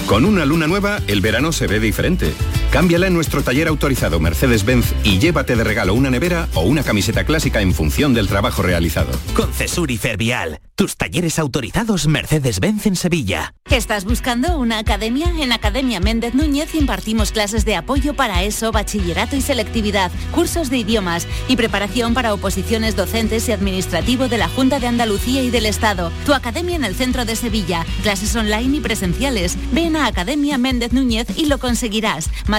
Con 0.07 0.25
una 0.25 0.45
luna 0.45 0.65
nueva, 0.65 0.99
el 1.07 1.21
verano 1.21 1.51
se 1.51 1.67
ve 1.67 1.79
diferente. 1.79 2.33
Cámbiala 2.71 3.07
en 3.07 3.15
nuestro 3.15 3.41
taller 3.41 3.67
autorizado 3.67 4.19
Mercedes-Benz 4.19 4.93
y 5.03 5.17
llévate 5.17 5.55
de 5.55 5.63
regalo 5.63 5.95
una 5.95 6.11
nevera 6.11 6.47
o 6.53 6.61
una 6.61 6.83
camiseta 6.83 7.23
clásica 7.23 7.61
en 7.61 7.73
función 7.73 8.13
del 8.13 8.27
trabajo 8.27 8.61
realizado. 8.61 9.09
Con 9.33 9.51
Cesur 9.51 9.89
y 9.89 9.97
Fervial, 9.97 10.59
tus 10.75 10.95
talleres 10.95 11.39
autorizados 11.39 12.07
Mercedes-Benz 12.07 12.85
en 12.85 12.95
Sevilla. 12.95 13.55
¿Estás 13.71 14.05
buscando 14.05 14.57
una 14.57 14.77
academia? 14.77 15.33
En 15.39 15.51
Academia 15.51 15.99
Méndez 15.99 16.35
Núñez 16.35 16.75
impartimos 16.75 17.31
clases 17.31 17.65
de 17.65 17.75
apoyo 17.75 18.13
para 18.13 18.43
ESO, 18.43 18.71
bachillerato 18.71 19.35
y 19.35 19.41
selectividad, 19.41 20.11
cursos 20.33 20.69
de 20.69 20.77
idiomas 20.77 21.27
y 21.47 21.55
preparación 21.55 22.13
para 22.13 22.33
oposiciones 22.33 22.95
docentes 22.95 23.49
y 23.49 23.51
administrativo 23.51 24.27
de 24.27 24.37
la 24.37 24.47
Junta 24.47 24.79
de 24.79 24.87
Andalucía 24.87 25.41
y 25.41 25.49
del 25.49 25.65
Estado. 25.65 26.11
Tu 26.25 26.33
academia 26.33 26.75
en 26.75 26.83
el 26.83 26.95
centro 26.95 27.25
de 27.25 27.35
Sevilla, 27.35 27.85
clases 28.03 28.35
online 28.35 28.77
y 28.77 28.79
presenciales. 28.79 29.57
Ven 29.71 29.95
a 29.95 30.05
Academia 30.05 30.57
Méndez 30.59 30.93
Núñez 30.93 31.27
y 31.35 31.45
lo 31.45 31.57
conseguirás. 31.57 32.29
Más 32.47 32.58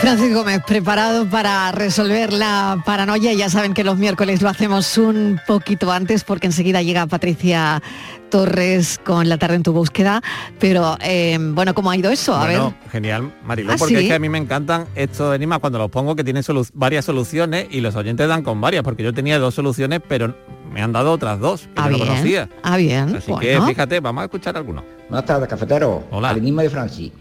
Francisco 0.00 0.38
Gómez, 0.38 0.62
preparado 0.66 1.26
para 1.26 1.72
resolver 1.72 2.32
la 2.32 2.82
paranoia. 2.86 3.34
Ya 3.34 3.50
saben 3.50 3.74
que 3.74 3.84
los 3.84 3.98
miércoles 3.98 4.40
lo 4.40 4.48
hacemos 4.48 4.96
un 4.96 5.38
poquito 5.46 5.92
antes 5.92 6.24
porque 6.24 6.46
enseguida 6.46 6.80
llega 6.80 7.06
Patricia 7.06 7.82
Torres 8.30 8.98
con 9.04 9.28
la 9.28 9.36
tarde 9.36 9.56
en 9.56 9.62
tu 9.62 9.74
búsqueda. 9.74 10.22
Pero 10.58 10.96
eh, 11.02 11.36
bueno, 11.38 11.74
¿cómo 11.74 11.90
ha 11.90 11.96
ido 11.98 12.10
eso? 12.10 12.34
A 12.34 12.46
Bueno, 12.46 12.74
ver. 12.82 12.90
genial, 12.90 13.34
Mariló, 13.44 13.72
¿Ah, 13.72 13.76
porque 13.78 13.96
sí? 13.98 14.02
es 14.04 14.08
que 14.08 14.14
a 14.14 14.18
mí 14.18 14.30
me 14.30 14.38
encantan 14.38 14.86
estos 14.94 15.36
enigmas 15.36 15.58
cuando 15.58 15.78
los 15.78 15.90
pongo 15.90 16.16
que 16.16 16.24
tienen 16.24 16.42
solu- 16.44 16.70
varias 16.72 17.04
soluciones 17.04 17.66
y 17.70 17.80
los 17.82 17.94
oyentes 17.94 18.26
dan 18.26 18.42
con 18.42 18.58
varias, 18.58 18.82
porque 18.82 19.02
yo 19.02 19.12
tenía 19.12 19.38
dos 19.38 19.54
soluciones, 19.54 20.00
pero 20.08 20.34
me 20.72 20.80
han 20.80 20.92
dado 20.92 21.12
otras 21.12 21.38
dos 21.40 21.62
que 21.62 21.68
Ah, 21.76 21.84
yo 21.84 21.90
no 21.90 21.96
bien. 21.98 22.08
conocía. 22.08 22.48
Ah, 22.62 22.76
bien. 22.78 23.16
Así 23.16 23.32
que 23.38 23.60
fíjate, 23.66 24.00
vamos 24.00 24.22
a 24.22 24.24
escuchar 24.24 24.56
algunos. 24.56 24.82
Buenas 25.10 25.26
tardes, 25.26 25.46
cafetero. 25.46 26.04
Hola. 26.10 26.30
Al 26.30 26.38
enigma 26.38 26.62
de 26.62 26.70
Francis. 26.70 27.12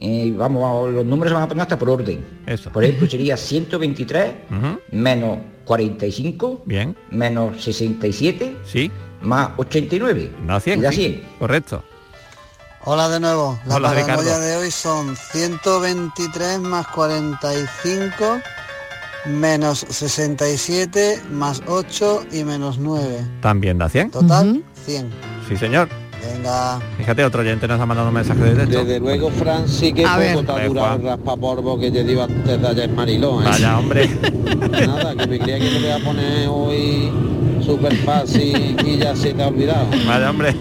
Eh, 0.00 0.32
vamos, 0.36 0.92
los 0.92 1.04
números 1.06 1.30
se 1.30 1.34
van 1.34 1.44
a 1.44 1.48
poner 1.48 1.62
hasta 1.62 1.78
por 1.78 1.88
orden. 1.90 2.24
Eso. 2.46 2.70
Por 2.70 2.84
ejemplo, 2.84 3.08
sería 3.08 3.36
123 3.36 4.34
Ujú, 4.50 4.80
menos 4.90 5.38
45 5.64 6.62
Bien, 6.66 6.96
menos 7.10 7.62
67 7.62 8.56
sí, 8.66 8.90
más 9.22 9.50
89. 9.56 10.30
da 10.46 10.60
100. 10.60 10.78
Y 10.78 10.82
da 10.82 10.90
sí, 10.90 10.96
100. 10.96 11.22
Correcto. 11.38 11.84
Hola 12.86 13.08
de 13.08 13.18
nuevo. 13.20 13.58
La 13.66 13.76
Hola, 13.76 13.88
paranoia 13.88 14.16
Ricardo. 14.18 14.40
de 14.40 14.56
hoy 14.56 14.70
son 14.70 15.16
123 15.16 16.60
más 16.60 16.86
45 16.88 18.40
menos 19.26 19.86
67 19.88 21.22
más 21.30 21.62
8 21.66 22.26
y 22.32 22.44
menos 22.44 22.78
9. 22.78 23.26
También 23.40 23.78
da 23.78 23.88
100. 23.88 24.10
Total, 24.10 24.62
100. 24.84 25.10
Sí, 25.48 25.56
señor. 25.56 25.88
Venga. 26.32 26.80
Fíjate, 26.98 27.24
otro 27.24 27.40
oyente 27.40 27.66
nos 27.68 27.80
ha 27.80 27.86
mandado 27.86 28.08
un 28.08 28.14
mensaje 28.14 28.40
de 28.40 28.54
texto. 28.54 28.78
Desde 28.84 29.00
luego, 29.00 29.30
Francis, 29.30 29.92
que 29.94 30.04
A 30.04 30.16
poco 30.16 30.44
te 30.44 30.52
ha 30.52 30.66
durado 30.66 30.94
el 30.96 31.00
Juan. 31.00 31.02
raspapolvo 31.02 31.78
que 31.78 31.90
te 31.90 32.04
dio 32.04 32.22
antes 32.24 32.60
de 32.60 32.66
ayer 32.68 32.88
Mariló. 32.90 33.40
¿eh? 33.42 33.44
Vaya, 33.46 33.78
hombre. 33.78 34.08
Nada, 34.86 35.14
que 35.16 35.26
me 35.26 35.38
creía 35.38 35.58
que 35.58 35.68
te 35.68 35.80
voy 35.80 35.90
a 35.90 35.98
poner 36.04 36.48
hoy 36.48 37.10
súper 37.64 37.94
fácil 37.96 38.76
y 38.84 38.98
ya 38.98 39.14
se 39.16 39.32
te 39.34 39.42
ha 39.42 39.48
olvidado. 39.48 39.86
Vaya, 40.06 40.30
hombre. 40.30 40.54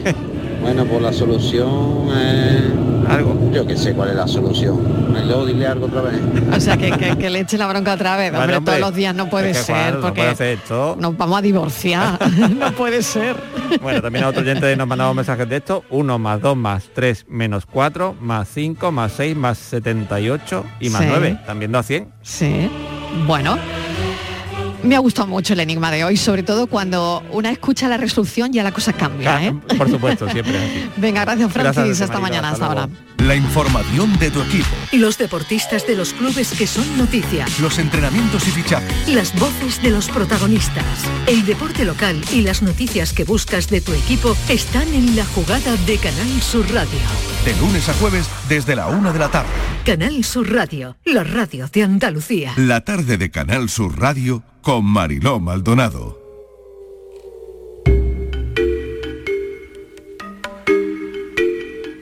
Bueno, 0.61 0.86
pues 0.86 1.01
la 1.01 1.11
solución 1.14 2.07
es... 2.18 2.64
Algo. 3.09 3.38
Yo 3.53 3.68
que 3.68 3.76
sé 3.76 3.93
cuál 3.93 4.09
es 4.11 4.16
la 4.16 4.28
solución. 4.28 5.11
Mariló, 5.11 5.45
dile 5.45 5.68
algo 5.68 5.88
otra 5.88 6.01
vez. 6.03 6.14
O 6.55 6.59
sea, 6.61 6.78
que, 6.78 6.89
que- 6.91 7.18
que 7.18 7.30
le 7.30 7.41
eche 7.41 7.57
la 7.57 7.68
bronca 7.68 7.93
otra 7.95 8.16
vez. 8.16 8.32
Vale, 8.32 8.43
hombre, 8.43 8.57
hombre. 8.57 8.72
todos 8.80 8.80
los 8.89 8.95
días 8.95 9.14
no 9.14 9.30
puede 9.30 9.51
Es 9.51 9.57
que, 9.57 9.64
ser, 9.66 9.76
Juan, 9.76 9.93
no 9.95 9.99
porque 10.01 10.22
puede 10.22 10.32
hacer 10.32 10.47
esto. 10.57 10.95
nos 10.97 11.18
vamos 11.18 11.38
a 11.38 11.41
divorciar. 11.41 12.18
no 12.57 12.72
puede 12.72 13.03
ser. 13.03 13.36
Bueno, 13.82 14.01
también 14.01 14.26
a 14.26 14.30
otro 14.30 14.41
oyente 14.41 14.76
nos 14.76 14.88
mandaba 14.88 15.13
mensajes 15.13 15.47
de 15.49 15.57
esto. 15.57 15.84
1 15.89 16.19
más 16.19 16.41
2 16.41 16.55
más 16.57 16.89
3 16.93 17.26
menos 17.30 17.65
4 17.65 18.15
más 18.19 18.47
5 18.49 18.91
más 18.91 19.11
6 19.13 19.36
más 19.36 19.57
78 19.57 20.65
y 20.80 20.89
más 20.89 21.01
Sí. 21.01 21.07
9. 21.09 21.39
También 21.45 21.71
da 21.71 21.84
100. 21.84 22.11
Sí. 22.21 22.69
Bueno. 23.26 23.57
Me 24.84 24.96
ha 24.98 25.00
gustado 25.00 25.28
mucho 25.28 25.54
el 25.54 25.62
enigma 25.62 25.92
de 25.92 26.04
hoy, 26.04 26.18
sobre 26.18 26.44
todo 26.44 26.68
cuando 26.68 27.24
una 27.32 27.50
escucha 27.52 27.88
la 27.88 27.96
resolución 27.98 28.52
ya 28.52 28.64
la 28.64 28.74
cosa 28.74 28.92
cambia, 28.92 29.42
¿eh? 29.42 29.54
Por 29.78 29.90
supuesto, 29.90 30.30
siempre 30.30 30.58
así. 30.58 30.90
Venga, 30.98 31.22
gracias 31.24 31.54
Francis, 31.54 31.76
Gracias, 31.76 32.02
hasta 32.02 32.20
mañana, 32.20 32.50
hasta 32.50 32.66
hasta 32.66 32.82
ahora. 32.82 32.94
La 33.20 33.36
información 33.36 34.20
de 34.20 34.30
tu 34.30 34.42
equipo, 34.42 34.68
Los 34.92 35.18
deportistas 35.18 35.88
de 35.88 35.96
los 35.96 36.12
clubes 36.12 36.52
que 36.58 36.68
son 36.68 36.98
noticia. 36.98 37.46
los 37.62 37.80
entrenamientos 37.80 38.46
y 38.46 38.52
fichajes. 38.52 39.08
Las 39.08 39.34
voces 39.40 39.82
de 39.82 39.92
los 39.92 40.10
protagonistas. 40.10 40.84
El 41.28 41.46
deporte 41.46 41.86
local 41.86 42.20
y 42.34 42.42
las 42.42 42.62
noticias 42.62 43.14
que 43.14 43.24
buscas 43.24 43.70
de 43.70 43.80
tu 43.80 43.94
equipo 43.94 44.36
están 44.50 44.94
en 44.94 45.16
la 45.16 45.24
jugada 45.26 45.78
de 45.86 45.98
Canal 45.98 46.42
Sur 46.42 46.70
Radio. 46.74 47.00
De 47.46 47.56
lunes 47.56 47.88
a 47.88 47.94
jueves 47.94 48.28
desde 48.50 48.76
la 48.76 48.88
una 48.88 49.14
de 49.14 49.20
la 49.20 49.30
tarde. 49.30 49.50
Canal 49.86 50.22
Sur 50.26 50.52
Radio, 50.52 50.98
la 51.06 51.24
radio 51.24 51.70
de 51.72 51.84
Andalucía. 51.84 52.52
La 52.58 52.82
tarde 52.82 53.18
de 53.18 53.32
Canal 53.32 53.70
Sur 53.70 53.98
Radio 53.98 54.44
con 54.64 54.86
Mariló 54.86 55.39
Maldonado. 55.41 56.18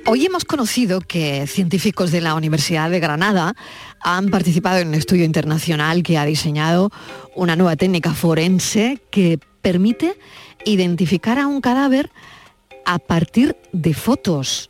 Hoy 0.05 0.25
hemos 0.25 0.43
conocido 0.43 0.99
que 0.99 1.47
científicos 1.47 2.11
de 2.11 2.19
la 2.21 2.35
Universidad 2.35 2.89
de 2.89 2.99
Granada 2.99 3.55
han 4.01 4.29
participado 4.29 4.79
en 4.79 4.89
un 4.89 4.93
estudio 4.95 5.23
internacional 5.23 6.03
que 6.03 6.17
ha 6.17 6.25
diseñado 6.25 6.91
una 7.35 7.55
nueva 7.55 7.77
técnica 7.77 8.13
forense 8.13 8.99
que 9.09 9.39
permite 9.61 10.17
identificar 10.65 11.39
a 11.39 11.47
un 11.47 11.61
cadáver 11.61 12.11
a 12.85 12.99
partir 12.99 13.55
de 13.71 13.93
fotos. 13.93 14.69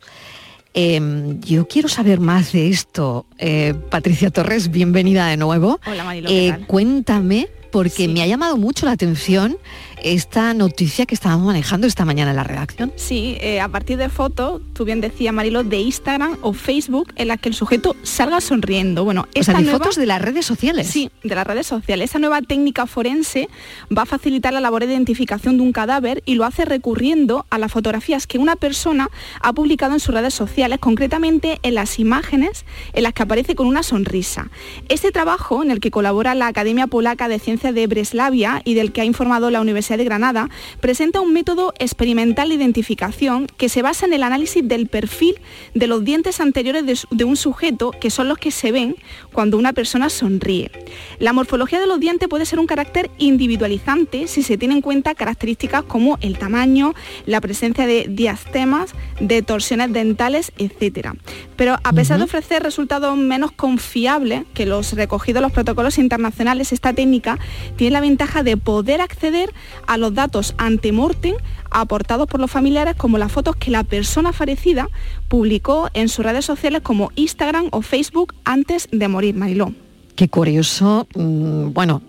Em, 0.74 1.40
yo 1.40 1.66
quiero 1.66 1.88
saber 1.88 2.20
más 2.20 2.52
de 2.52 2.68
esto. 2.68 3.26
Eh, 3.38 3.74
Patricia 3.90 4.30
Torres, 4.30 4.70
bienvenida 4.70 5.26
de 5.26 5.36
nuevo. 5.38 5.80
Hola, 5.86 6.04
Marilo, 6.04 6.28
¿qué 6.28 6.48
Eh, 6.48 6.50
tal? 6.52 6.66
cuéntame, 6.66 7.48
porque 7.72 8.06
me 8.06 8.22
ha 8.22 8.26
llamado 8.26 8.56
mucho 8.56 8.86
la 8.86 8.92
atención 8.92 9.56
esta 10.04 10.54
noticia 10.54 11.06
que 11.06 11.14
estábamos 11.14 11.46
manejando 11.46 11.86
esta 11.86 12.04
mañana 12.04 12.30
en 12.30 12.36
la 12.36 12.44
redacción. 12.44 12.92
Sí, 12.96 13.36
eh, 13.40 13.60
a 13.60 13.68
partir 13.68 13.96
de 13.98 14.08
fotos, 14.08 14.60
tú 14.74 14.84
bien 14.84 15.00
decías, 15.00 15.32
Marilo, 15.34 15.64
de 15.64 15.78
Instagram 15.80 16.36
o 16.42 16.52
Facebook 16.52 17.12
en 17.16 17.28
las 17.28 17.40
que 17.40 17.48
el 17.48 17.54
sujeto 17.54 17.96
salga 18.02 18.40
sonriendo. 18.40 19.04
Bueno, 19.04 19.26
O 19.38 19.42
sea, 19.42 19.54
de 19.54 19.62
nueva- 19.62 19.78
fotos 19.78 19.96
de 19.96 20.06
las 20.06 20.20
redes 20.22 20.44
sociales. 20.46 20.86
Sí, 20.88 21.10
de 21.22 21.34
las 21.34 21.46
redes 21.46 21.66
sociales. 21.66 22.10
Esa 22.10 22.18
nueva 22.18 22.42
técnica 22.42 22.86
forense 22.86 23.48
va 23.96 24.02
a 24.02 24.06
facilitar 24.06 24.52
la 24.52 24.60
labor 24.60 24.84
de 24.86 24.92
identificación 24.92 25.56
de 25.56 25.62
un 25.62 25.72
cadáver 25.72 26.22
y 26.26 26.34
lo 26.34 26.44
hace 26.44 26.64
recurriendo 26.64 27.46
a 27.50 27.58
las 27.58 27.72
fotografías 27.72 28.26
que 28.26 28.38
una 28.38 28.56
persona 28.56 29.08
ha 29.40 29.52
publicado 29.52 29.94
en 29.94 30.00
sus 30.00 30.14
redes 30.14 30.34
sociales, 30.34 30.78
concretamente 30.80 31.58
en 31.62 31.74
las 31.74 31.98
imágenes 31.98 32.64
en 32.92 33.02
las 33.04 33.12
que 33.12 33.22
aparece 33.22 33.54
con 33.54 33.66
una 33.66 33.82
sonrisa. 33.82 34.50
Este 34.88 35.12
trabajo, 35.12 35.62
en 35.62 35.70
el 35.70 35.80
que 35.80 35.90
colabora 35.90 36.34
la 36.34 36.46
Academia 36.46 36.86
Polaca 36.86 37.28
de 37.28 37.38
Ciencias 37.38 37.74
de 37.74 37.86
Breslavia 37.86 38.62
y 38.64 38.74
del 38.74 38.92
que 38.92 39.00
ha 39.00 39.04
informado 39.04 39.50
la 39.50 39.60
Universidad 39.60 39.91
de 39.96 40.04
Granada, 40.04 40.48
presenta 40.80 41.20
un 41.20 41.32
método 41.32 41.72
experimental 41.78 42.48
de 42.48 42.54
identificación 42.54 43.46
que 43.56 43.68
se 43.68 43.82
basa 43.82 44.06
en 44.06 44.12
el 44.12 44.22
análisis 44.22 44.66
del 44.66 44.86
perfil 44.86 45.36
de 45.74 45.86
los 45.86 46.04
dientes 46.04 46.40
anteriores 46.40 47.06
de, 47.10 47.24
un 47.24 47.36
sujeto, 47.36 47.92
que 47.92 48.10
son 48.10 48.28
los 48.28 48.38
que 48.38 48.50
se 48.50 48.72
ven 48.72 48.96
cuando 49.32 49.56
una 49.56 49.72
persona 49.72 50.08
sonríe. 50.08 50.70
La 51.18 51.32
morfología 51.32 51.80
de 51.80 51.86
los 51.86 52.00
dientes 52.00 52.28
puede 52.28 52.46
ser 52.46 52.58
un 52.58 52.66
carácter 52.66 53.10
individualizante 53.18 54.26
si 54.26 54.42
se 54.42 54.56
tienen 54.56 54.78
en 54.78 54.82
cuenta 54.82 55.14
características 55.14 55.84
como 55.84 56.18
el 56.20 56.38
tamaño, 56.38 56.94
la 57.26 57.40
presencia 57.40 57.86
de 57.86 58.06
diastemas, 58.08 58.94
de 59.20 59.42
torsiones 59.42 59.92
dentales, 59.92 60.52
etc. 60.58 61.10
Pero 61.56 61.76
a 61.82 61.92
pesar 61.92 62.18
de 62.18 62.24
ofrecer 62.24 62.62
resultados 62.62 63.16
menos 63.16 63.52
confiables 63.52 64.44
que 64.54 64.66
los 64.66 64.92
recogidos 64.94 65.40
en 65.40 65.42
los 65.42 65.52
protocolos 65.52 65.98
internacionales, 65.98 66.72
esta 66.72 66.92
técnica 66.92 67.38
tiene 67.76 67.92
la 67.92 68.00
ventaja 68.00 68.42
de 68.42 68.56
poder 68.56 69.00
acceder 69.00 69.52
a 69.86 69.98
los 69.98 70.14
datos 70.14 70.54
ante-mortem 70.58 71.34
aportados 71.70 72.26
por 72.26 72.40
los 72.40 72.50
familiares 72.50 72.94
como 72.96 73.18
las 73.18 73.32
fotos 73.32 73.56
que 73.56 73.70
la 73.70 73.84
persona 73.84 74.32
fallecida 74.32 74.88
publicó 75.28 75.88
en 75.94 76.08
sus 76.08 76.24
redes 76.24 76.44
sociales 76.44 76.82
como 76.82 77.10
Instagram 77.14 77.68
o 77.70 77.82
Facebook 77.82 78.34
antes 78.44 78.88
de 78.92 79.08
morir, 79.08 79.34
Mariló. 79.34 79.72
Qué 80.16 80.28
curioso. 80.28 81.06
mm, 81.14 81.72
Bueno, 81.72 82.02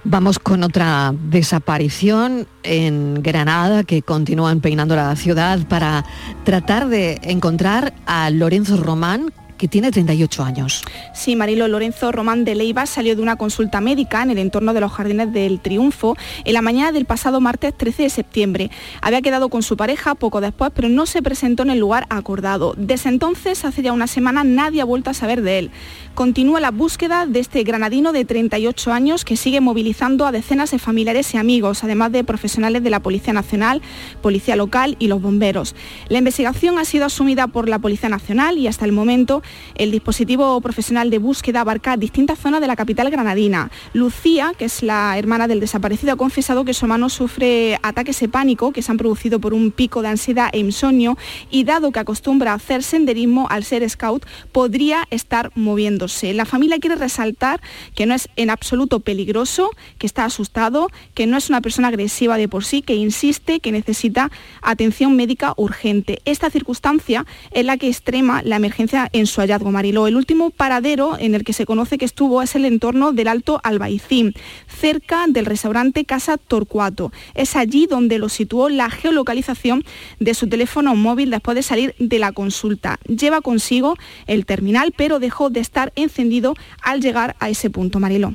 Vamos 0.04 0.40
con 0.40 0.64
otra 0.64 1.14
desaparición 1.16 2.48
en 2.64 3.22
Granada 3.22 3.84
que 3.84 4.02
continúan 4.02 4.60
peinando 4.60 4.96
la 4.96 5.14
ciudad 5.14 5.60
para 5.68 6.04
tratar 6.44 6.88
de 6.88 7.20
encontrar 7.22 7.94
a 8.04 8.28
Lorenzo 8.30 8.78
Román, 8.78 9.32
que 9.62 9.68
tiene 9.68 9.92
38 9.92 10.42
años. 10.42 10.82
Sí, 11.14 11.36
Marilo 11.36 11.68
Lorenzo 11.68 12.10
Román 12.10 12.44
de 12.44 12.56
Leiva 12.56 12.84
salió 12.84 13.14
de 13.14 13.22
una 13.22 13.36
consulta 13.36 13.80
médica 13.80 14.20
en 14.20 14.30
el 14.30 14.38
entorno 14.38 14.74
de 14.74 14.80
los 14.80 14.90
Jardines 14.90 15.32
del 15.32 15.60
Triunfo 15.60 16.16
en 16.44 16.54
la 16.54 16.62
mañana 16.62 16.90
del 16.90 17.04
pasado 17.04 17.40
martes 17.40 17.72
13 17.72 18.02
de 18.02 18.10
septiembre. 18.10 18.70
Había 19.02 19.22
quedado 19.22 19.50
con 19.50 19.62
su 19.62 19.76
pareja 19.76 20.16
poco 20.16 20.40
después, 20.40 20.72
pero 20.74 20.88
no 20.88 21.06
se 21.06 21.22
presentó 21.22 21.62
en 21.62 21.70
el 21.70 21.78
lugar 21.78 22.06
acordado. 22.10 22.74
Desde 22.76 23.08
entonces, 23.08 23.64
hace 23.64 23.82
ya 23.82 23.92
una 23.92 24.08
semana, 24.08 24.42
nadie 24.42 24.80
ha 24.80 24.84
vuelto 24.84 25.10
a 25.10 25.14
saber 25.14 25.42
de 25.42 25.60
él. 25.60 25.70
Continúa 26.14 26.58
la 26.58 26.72
búsqueda 26.72 27.26
de 27.26 27.38
este 27.38 27.62
granadino 27.62 28.12
de 28.12 28.24
38 28.24 28.92
años 28.92 29.24
que 29.24 29.36
sigue 29.36 29.60
movilizando 29.60 30.26
a 30.26 30.32
decenas 30.32 30.72
de 30.72 30.80
familiares 30.80 31.32
y 31.34 31.36
amigos, 31.36 31.84
además 31.84 32.10
de 32.10 32.24
profesionales 32.24 32.82
de 32.82 32.90
la 32.90 32.98
Policía 32.98 33.32
Nacional, 33.32 33.80
Policía 34.22 34.56
Local 34.56 34.96
y 34.98 35.06
los 35.06 35.22
bomberos. 35.22 35.76
La 36.08 36.18
investigación 36.18 36.80
ha 36.80 36.84
sido 36.84 37.04
asumida 37.04 37.46
por 37.46 37.68
la 37.68 37.78
Policía 37.78 38.08
Nacional 38.08 38.58
y 38.58 38.66
hasta 38.66 38.84
el 38.84 38.92
momento 38.92 39.44
el 39.74 39.90
dispositivo 39.90 40.60
profesional 40.60 41.10
de 41.10 41.18
búsqueda 41.18 41.60
abarca 41.60 41.96
distintas 41.96 42.38
zonas 42.38 42.60
de 42.60 42.66
la 42.66 42.76
capital 42.76 43.10
granadina. 43.10 43.70
Lucía, 43.92 44.52
que 44.56 44.66
es 44.66 44.82
la 44.82 45.16
hermana 45.18 45.48
del 45.48 45.60
desaparecido, 45.60 46.12
ha 46.12 46.16
confesado 46.16 46.64
que 46.64 46.74
su 46.74 46.84
hermano 46.84 47.08
sufre 47.08 47.78
ataques 47.82 48.20
de 48.20 48.28
pánico 48.28 48.72
que 48.72 48.82
se 48.82 48.90
han 48.90 48.98
producido 48.98 49.40
por 49.40 49.54
un 49.54 49.70
pico 49.70 50.02
de 50.02 50.08
ansiedad 50.08 50.50
e 50.52 50.58
insomnio 50.58 51.18
y 51.50 51.64
dado 51.64 51.92
que 51.92 52.00
acostumbra 52.00 52.52
a 52.52 52.54
hacer 52.54 52.82
senderismo 52.82 53.46
al 53.50 53.64
ser 53.64 53.88
scout, 53.88 54.24
podría 54.52 55.06
estar 55.10 55.52
moviéndose. 55.54 56.34
La 56.34 56.44
familia 56.44 56.78
quiere 56.78 56.96
resaltar 56.96 57.60
que 57.94 58.06
no 58.06 58.14
es 58.14 58.28
en 58.36 58.50
absoluto 58.50 59.00
peligroso, 59.00 59.70
que 59.98 60.06
está 60.06 60.24
asustado, 60.24 60.88
que 61.14 61.26
no 61.26 61.36
es 61.36 61.48
una 61.48 61.60
persona 61.60 61.88
agresiva 61.88 62.36
de 62.36 62.48
por 62.48 62.64
sí, 62.64 62.82
que 62.82 62.94
insiste 62.94 63.60
que 63.60 63.72
necesita 63.72 64.30
atención 64.62 65.16
médica 65.16 65.54
urgente. 65.56 66.20
Esta 66.24 66.50
circunstancia 66.50 67.26
es 67.50 67.64
la 67.64 67.76
que 67.76 67.88
extrema 67.88 68.42
la 68.42 68.56
emergencia 68.56 69.08
en 69.12 69.26
su 69.26 69.40
hallazgo, 69.42 69.70
Mariló. 69.70 70.06
El 70.06 70.16
último 70.16 70.50
paradero 70.50 71.16
en 71.18 71.34
el 71.34 71.44
que 71.44 71.52
se 71.52 71.66
conoce 71.66 71.98
que 71.98 72.04
estuvo 72.04 72.42
es 72.42 72.54
el 72.54 72.64
entorno 72.64 73.12
del 73.12 73.28
Alto 73.28 73.60
Albaicín, 73.62 74.34
cerca 74.66 75.26
del 75.28 75.46
restaurante 75.46 76.04
Casa 76.04 76.36
Torcuato. 76.38 77.12
Es 77.34 77.56
allí 77.56 77.86
donde 77.86 78.18
lo 78.18 78.28
situó 78.28 78.68
la 78.68 78.90
geolocalización 78.90 79.84
de 80.20 80.34
su 80.34 80.48
teléfono 80.48 80.94
móvil 80.94 81.30
después 81.30 81.54
de 81.54 81.62
salir 81.62 81.94
de 81.98 82.18
la 82.18 82.32
consulta. 82.32 82.98
Lleva 83.06 83.40
consigo 83.40 83.96
el 84.26 84.46
terminal, 84.46 84.92
pero 84.96 85.18
dejó 85.18 85.50
de 85.50 85.60
estar 85.60 85.92
encendido 85.96 86.54
al 86.82 87.00
llegar 87.00 87.36
a 87.40 87.50
ese 87.50 87.70
punto, 87.70 88.00
Mariló. 88.00 88.34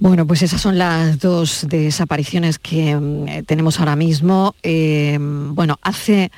Bueno, 0.00 0.26
pues 0.26 0.42
esas 0.42 0.60
son 0.60 0.76
las 0.76 1.18
dos 1.18 1.66
desapariciones 1.68 2.58
que 2.58 2.96
mm, 2.96 3.44
tenemos 3.46 3.78
ahora 3.78 3.96
mismo. 3.96 4.54
Eh, 4.62 5.16
bueno, 5.20 5.78
hace 5.82 6.30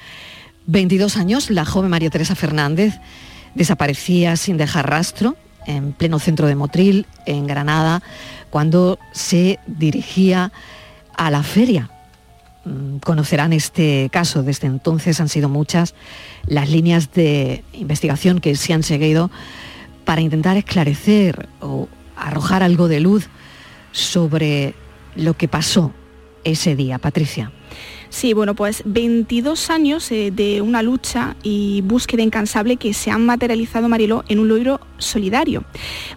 22 0.67 1.17
años 1.17 1.51
la 1.51 1.65
joven 1.65 1.91
María 1.91 2.11
Teresa 2.11 2.35
Fernández 2.35 2.95
desaparecía 3.57 4.37
sin 4.37 4.57
dejar 4.57 4.89
rastro 4.89 5.37
en 5.67 5.93
pleno 5.93 6.21
centro 6.21 6.47
de 6.47 6.55
Motril, 6.55 7.07
en 7.25 7.47
Granada, 7.47 8.03
cuando 8.51 8.99
se 9.13 9.59
dirigía 9.67 10.53
a 11.17 11.31
la 11.31 11.43
feria. 11.43 11.91
Mm, 12.65 12.99
conocerán 12.99 13.53
este 13.53 14.09
caso, 14.13 14.43
desde 14.43 14.69
entonces 14.69 15.21
han 15.21 15.29
sido 15.29 15.49
muchas 15.49 15.95
las 16.47 16.71
líneas 16.71 17.13
de 17.13 17.65
investigación 17.73 18.41
que 18.41 18.55
se 18.55 18.73
han 18.73 18.83
seguido 18.83 19.31
para 20.05 20.21
intentar 20.21 20.57
esclarecer 20.57 21.49
o 21.61 21.89
arrojar 22.17 22.63
algo 22.63 22.87
de 22.87 23.01
luz 23.01 23.29
sobre 23.91 24.75
lo 25.17 25.35
que 25.35 25.49
pasó 25.49 25.93
ese 26.45 26.77
día. 26.77 26.99
Patricia. 26.99 27.51
Sí, 28.09 28.33
bueno, 28.33 28.55
pues 28.55 28.83
22 28.85 29.71
años 29.71 30.11
eh, 30.13 30.31
de 30.31 30.61
una 30.63 30.83
lucha 30.83 31.37
y 31.43 31.83
búsqueda 31.83 32.23
incansable 32.23 32.77
que 32.77 32.95
se 32.95 33.11
han 33.11 33.27
materializado, 33.27 33.89
Mariló, 33.89 34.25
en 34.29 34.39
un 34.39 34.49
libro 34.49 34.81
solidario. 34.99 35.65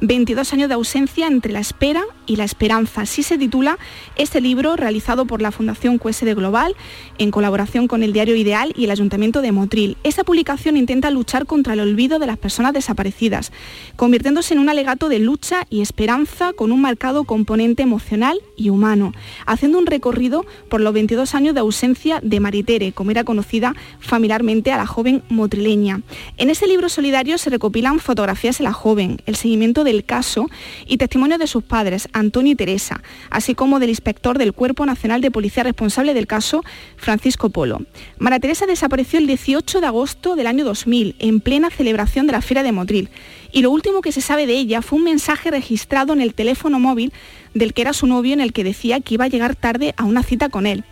22 0.01 0.53
años 0.53 0.69
de 0.69 0.75
ausencia 0.75 1.27
entre 1.27 1.51
la 1.51 1.59
espera 1.59 2.03
y 2.29 2.35
la 2.35 2.43
esperanza. 2.45 3.01
Así 3.01 3.23
se 3.23 3.37
titula 3.37 3.77
este 4.15 4.39
libro 4.39 4.75
realizado 4.75 5.25
por 5.25 5.41
la 5.41 5.51
Fundación 5.51 5.97
QSD 5.97 6.35
Global 6.35 6.75
en 7.17 7.31
colaboración 7.31 7.87
con 7.87 8.03
el 8.03 8.13
diario 8.13 8.35
Ideal 8.35 8.71
y 8.75 8.85
el 8.85 8.91
Ayuntamiento 8.91 9.41
de 9.41 9.51
Motril. 9.51 9.97
Esta 10.03 10.23
publicación 10.23 10.77
intenta 10.77 11.09
luchar 11.09 11.47
contra 11.47 11.73
el 11.73 11.79
olvido 11.79 12.19
de 12.19 12.27
las 12.27 12.37
personas 12.37 12.73
desaparecidas, 12.73 13.51
convirtiéndose 13.95 14.53
en 14.53 14.59
un 14.59 14.69
alegato 14.69 15.09
de 15.09 15.17
lucha 15.17 15.65
y 15.71 15.81
esperanza 15.81 16.53
con 16.53 16.71
un 16.71 16.81
marcado 16.81 17.23
componente 17.23 17.81
emocional 17.81 18.39
y 18.55 18.69
humano, 18.69 19.13
haciendo 19.47 19.79
un 19.79 19.87
recorrido 19.87 20.45
por 20.69 20.81
los 20.81 20.93
22 20.93 21.33
años 21.33 21.55
de 21.55 21.61
ausencia 21.61 22.19
de 22.21 22.39
Maritere, 22.39 22.91
como 22.91 23.09
era 23.09 23.23
conocida 23.23 23.73
familiarmente 23.99 24.71
a 24.71 24.77
la 24.77 24.85
joven 24.85 25.23
motrileña. 25.29 26.01
En 26.37 26.51
este 26.51 26.67
libro 26.67 26.89
solidario 26.89 27.39
se 27.39 27.49
recopilan 27.49 27.99
fotografías 27.99 28.59
de 28.59 28.65
la 28.65 28.73
joven, 28.73 29.17
el 29.25 29.35
seguimiento 29.35 29.83
del 29.83 30.05
caso 30.05 30.47
y 30.85 30.97
testimonios 30.97 31.39
de 31.39 31.47
sus 31.47 31.63
padres, 31.63 32.07
Antonio 32.19 32.53
y 32.53 32.55
Teresa, 32.55 33.01
así 33.29 33.55
como 33.55 33.79
del 33.79 33.89
inspector 33.89 34.37
del 34.37 34.53
Cuerpo 34.53 34.85
Nacional 34.85 35.21
de 35.21 35.31
Policía 35.31 35.63
responsable 35.63 36.13
del 36.13 36.27
caso, 36.27 36.63
Francisco 36.97 37.49
Polo. 37.49 37.81
María 38.17 38.39
Teresa 38.39 38.65
desapareció 38.65 39.19
el 39.19 39.27
18 39.27 39.81
de 39.81 39.87
agosto 39.87 40.35
del 40.35 40.47
año 40.47 40.65
2000, 40.65 41.15
en 41.19 41.39
plena 41.39 41.69
celebración 41.69 42.27
de 42.27 42.33
la 42.33 42.41
Feria 42.41 42.63
de 42.63 42.71
Motril, 42.71 43.09
y 43.51 43.61
lo 43.61 43.71
último 43.71 44.01
que 44.01 44.11
se 44.11 44.21
sabe 44.21 44.45
de 44.45 44.53
ella 44.53 44.81
fue 44.81 44.99
un 44.99 45.05
mensaje 45.05 45.49
registrado 45.51 46.13
en 46.13 46.21
el 46.21 46.33
teléfono 46.33 46.79
móvil 46.79 47.13
del 47.53 47.73
que 47.73 47.81
era 47.81 47.93
su 47.93 48.05
novio 48.05 48.33
en 48.33 48.41
el 48.41 48.53
que 48.53 48.63
decía 48.63 48.99
que 48.99 49.15
iba 49.15 49.25
a 49.25 49.29
llegar 49.29 49.55
tarde 49.55 49.93
a 49.97 50.03
una 50.03 50.23
cita 50.23 50.49
con 50.49 50.65
él, 50.65 50.83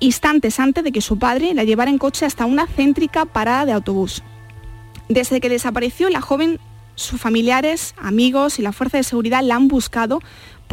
instantes 0.00 0.60
antes 0.60 0.84
de 0.84 0.92
que 0.92 1.00
su 1.00 1.18
padre 1.18 1.54
la 1.54 1.64
llevara 1.64 1.90
en 1.90 1.98
coche 1.98 2.26
hasta 2.26 2.46
una 2.46 2.66
céntrica 2.66 3.24
parada 3.24 3.66
de 3.66 3.72
autobús. 3.72 4.22
Desde 5.08 5.40
que 5.40 5.48
desapareció, 5.48 6.08
la 6.08 6.20
joven, 6.20 6.58
sus 6.94 7.20
familiares, 7.20 7.94
amigos 7.98 8.58
y 8.58 8.62
la 8.62 8.72
fuerza 8.72 8.96
de 8.96 9.04
seguridad 9.04 9.42
la 9.42 9.56
han 9.56 9.68
buscado 9.68 10.20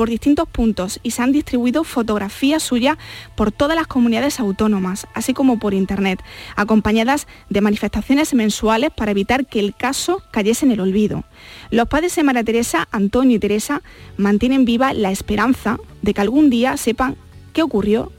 por 0.01 0.09
distintos 0.09 0.49
puntos 0.49 0.99
y 1.03 1.11
se 1.11 1.21
han 1.21 1.31
distribuido 1.31 1.83
fotografías 1.83 2.63
suyas 2.63 2.97
por 3.35 3.51
todas 3.51 3.77
las 3.77 3.85
comunidades 3.85 4.39
autónomas, 4.39 5.05
así 5.13 5.35
como 5.35 5.59
por 5.59 5.75
Internet, 5.75 6.23
acompañadas 6.55 7.27
de 7.51 7.61
manifestaciones 7.61 8.33
mensuales 8.33 8.89
para 8.89 9.11
evitar 9.11 9.45
que 9.45 9.59
el 9.59 9.75
caso 9.75 10.23
cayese 10.31 10.65
en 10.65 10.71
el 10.71 10.79
olvido. 10.79 11.23
Los 11.69 11.87
padres 11.87 12.15
de 12.15 12.23
María 12.23 12.43
Teresa, 12.43 12.87
Antonio 12.91 13.37
y 13.37 13.39
Teresa, 13.39 13.83
mantienen 14.17 14.65
viva 14.65 14.91
la 14.93 15.11
esperanza 15.11 15.77
de 16.01 16.15
que 16.15 16.21
algún 16.21 16.49
día 16.49 16.77
sepan 16.77 17.15
qué 17.53 17.61
ocurrió, 17.61 18.11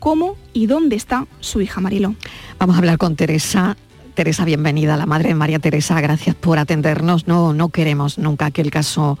cómo 0.00 0.36
y 0.52 0.66
dónde 0.66 0.96
está 0.96 1.28
su 1.38 1.60
hija 1.60 1.80
Marilo. 1.80 2.16
Vamos 2.58 2.74
a 2.74 2.80
hablar 2.80 2.98
con 2.98 3.14
Teresa 3.14 3.76
Teresa, 4.18 4.44
bienvenida, 4.44 4.96
la 4.96 5.06
madre 5.06 5.28
de 5.28 5.36
María 5.36 5.60
Teresa, 5.60 6.00
gracias 6.00 6.34
por 6.34 6.58
atendernos. 6.58 7.28
No, 7.28 7.52
no 7.52 7.68
queremos 7.68 8.18
nunca 8.18 8.50
que 8.50 8.60
el 8.60 8.72
caso 8.72 9.20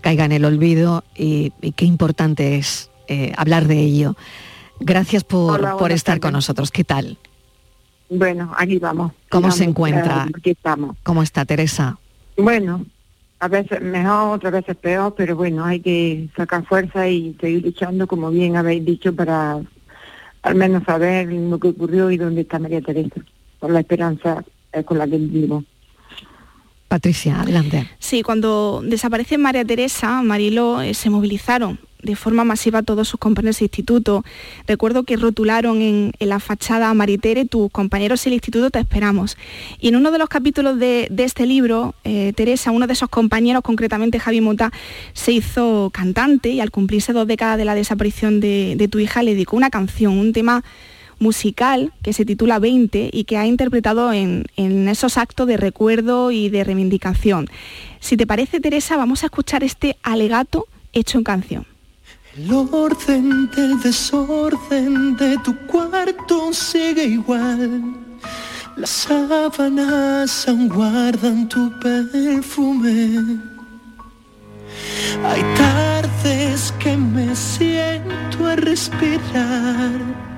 caiga 0.00 0.24
en 0.24 0.32
el 0.32 0.44
olvido 0.44 1.04
y, 1.14 1.52
qué 1.76 1.84
importante 1.84 2.56
es 2.56 2.90
eh, 3.08 3.32
hablar 3.36 3.66
de 3.66 3.78
ello. 3.80 4.16
Gracias 4.80 5.24
por, 5.24 5.90
estar 5.90 6.20
con 6.20 6.32
nosotros. 6.32 6.70
¿Qué 6.70 6.84
tal? 6.84 7.18
Bueno, 8.10 8.52
aquí 8.56 8.78
vamos. 8.78 9.12
¿Cómo 9.28 9.50
se 9.50 9.64
encuentra? 9.64 10.28
Aquí 10.34 10.50
estamos. 10.50 10.96
¿Cómo 11.02 11.22
está 11.22 11.44
Teresa? 11.44 11.98
Bueno, 12.36 12.86
a 13.40 13.48
veces 13.48 13.80
mejor, 13.82 14.36
otras 14.36 14.52
veces 14.52 14.76
peor, 14.76 15.14
pero 15.16 15.36
bueno, 15.36 15.64
hay 15.64 15.80
que 15.80 16.28
sacar 16.36 16.64
fuerza 16.64 17.08
y 17.08 17.36
seguir 17.40 17.64
luchando, 17.64 18.06
como 18.06 18.30
bien 18.30 18.56
habéis 18.56 18.84
dicho, 18.84 19.14
para 19.14 19.60
al 20.42 20.54
menos 20.54 20.84
saber 20.84 21.32
lo 21.32 21.58
que 21.58 21.68
ocurrió 21.68 22.10
y 22.10 22.16
dónde 22.16 22.42
está 22.42 22.58
María 22.58 22.80
Teresa, 22.80 23.20
por 23.58 23.70
la 23.70 23.80
esperanza 23.80 24.44
con 24.84 24.98
la 24.98 25.06
que 25.06 25.18
vivimos. 25.18 25.64
Patricia, 26.88 27.42
adelante. 27.42 27.88
Sí, 27.98 28.22
cuando 28.22 28.82
desaparece 28.84 29.36
María 29.38 29.64
Teresa, 29.64 30.22
Mariló, 30.22 30.80
eh, 30.80 30.94
se 30.94 31.10
movilizaron 31.10 31.78
de 32.02 32.16
forma 32.16 32.44
masiva 32.44 32.82
todos 32.82 33.08
sus 33.08 33.18
compañeros 33.18 33.58
de 33.58 33.66
instituto. 33.66 34.24
Recuerdo 34.66 35.04
que 35.04 35.16
rotularon 35.16 35.82
en, 35.82 36.12
la 36.20 36.40
fachada 36.40 36.92
Maritere, 36.94 37.44
tus 37.44 37.70
compañeros 37.70 38.22
del 38.24 38.34
instituto 38.34 38.70
te 38.70 38.78
esperamos. 38.78 39.36
Y 39.80 39.88
en 39.88 39.96
uno 39.96 40.10
de 40.10 40.18
los 40.18 40.28
capítulos 40.28 40.78
de, 40.78 41.10
este 41.18 41.46
libro, 41.46 41.94
eh, 42.04 42.32
Teresa, 42.34 42.70
uno 42.70 42.86
de 42.86 42.92
esos 42.92 43.08
compañeros, 43.08 43.62
concretamente 43.62 44.20
Javi 44.20 44.40
Mota, 44.40 44.72
se 45.12 45.32
hizo 45.32 45.90
cantante 45.92 46.50
y 46.50 46.60
al 46.60 46.70
cumplirse 46.70 47.12
dos 47.12 47.26
décadas 47.26 47.58
de 47.58 47.64
la 47.64 47.74
desaparición 47.74 48.40
de, 48.40 48.88
tu 48.90 48.98
hija 48.98 49.22
le 49.22 49.32
dedicó 49.32 49.56
una 49.56 49.70
canción, 49.70 50.18
un 50.18 50.32
tema 50.32 50.64
musical 51.18 51.92
que 52.02 52.12
se 52.12 52.24
titula 52.24 52.58
20 52.58 53.10
y 53.12 53.24
que 53.24 53.36
ha 53.36 53.46
interpretado 53.46 54.12
en, 54.12 54.44
en, 54.56 54.88
esos 54.88 55.18
actos 55.18 55.46
de 55.46 55.56
recuerdo 55.56 56.30
y 56.30 56.48
de 56.48 56.64
reivindicación. 56.64 57.48
Si 58.00 58.16
te 58.16 58.26
parece, 58.26 58.60
Teresa, 58.60 58.96
vamos 58.96 59.22
a 59.22 59.26
escuchar 59.26 59.64
este 59.64 59.96
alegato 60.02 60.66
hecho 60.92 61.18
en 61.18 61.24
canción. 61.24 61.66
El 62.36 62.52
orden 62.52 63.50
del 63.50 63.80
desorden 63.80 65.16
de 65.16 65.38
tu 65.38 65.56
cuarto 65.66 66.52
sigue 66.52 67.04
igual. 67.04 67.94
Las 68.76 68.90
sábanas 68.90 70.46
aún 70.46 70.68
guardan 70.68 71.48
tu 71.48 71.68
perfume. 71.80 73.40
Hay 75.24 75.42
tardes 75.56 76.72
que 76.78 76.96
me 76.96 77.34
siento 77.34 78.46
a 78.46 78.54
respirar. 78.54 80.37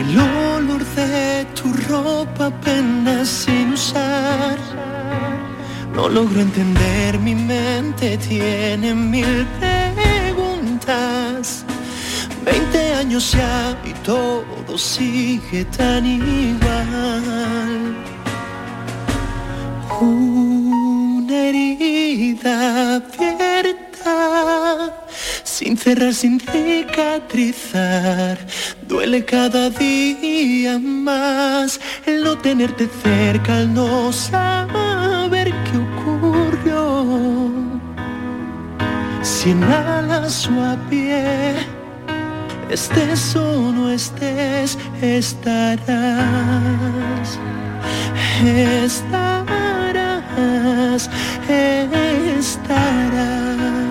El 0.00 0.18
olor 0.18 0.84
de 0.94 1.46
tu 1.54 1.72
ropa 1.88 2.46
apenas 2.46 3.28
sin 3.28 3.72
usar. 3.72 4.58
No 5.94 6.08
logro 6.08 6.40
entender, 6.40 7.18
mi 7.18 7.34
mente 7.34 8.18
tiene 8.18 8.94
mil 8.94 9.46
Veinte 12.44 12.94
años 12.94 13.32
ya 13.32 13.76
y 13.84 13.92
todo 14.04 14.78
sigue 14.78 15.64
tan 15.64 16.06
igual. 16.06 17.96
Una 20.00 21.34
herida 21.34 22.96
abierta, 22.96 24.14
sin 25.56 25.76
cerrar, 25.78 26.12
sin 26.12 26.38
cicatrizar. 26.38 28.36
Duele 28.86 29.24
cada 29.24 29.70
día 29.70 30.78
más 30.78 31.80
el 32.04 32.24
no 32.24 32.36
tenerte 32.36 32.86
cerca, 33.02 33.60
el 33.60 33.72
no 33.72 34.12
saber 34.12 35.54
qué 35.64 35.78
ocurrió 35.78 37.06
sin 39.22 39.64
alas 39.64 40.46
o 40.48 40.62
a 40.62 40.76
pie, 40.90 41.54
estés 42.68 43.34
o 43.34 43.72
no 43.72 43.90
estés, 43.90 44.76
estarás, 45.00 45.88
estarás, 48.44 49.48
estarás. 51.48 53.85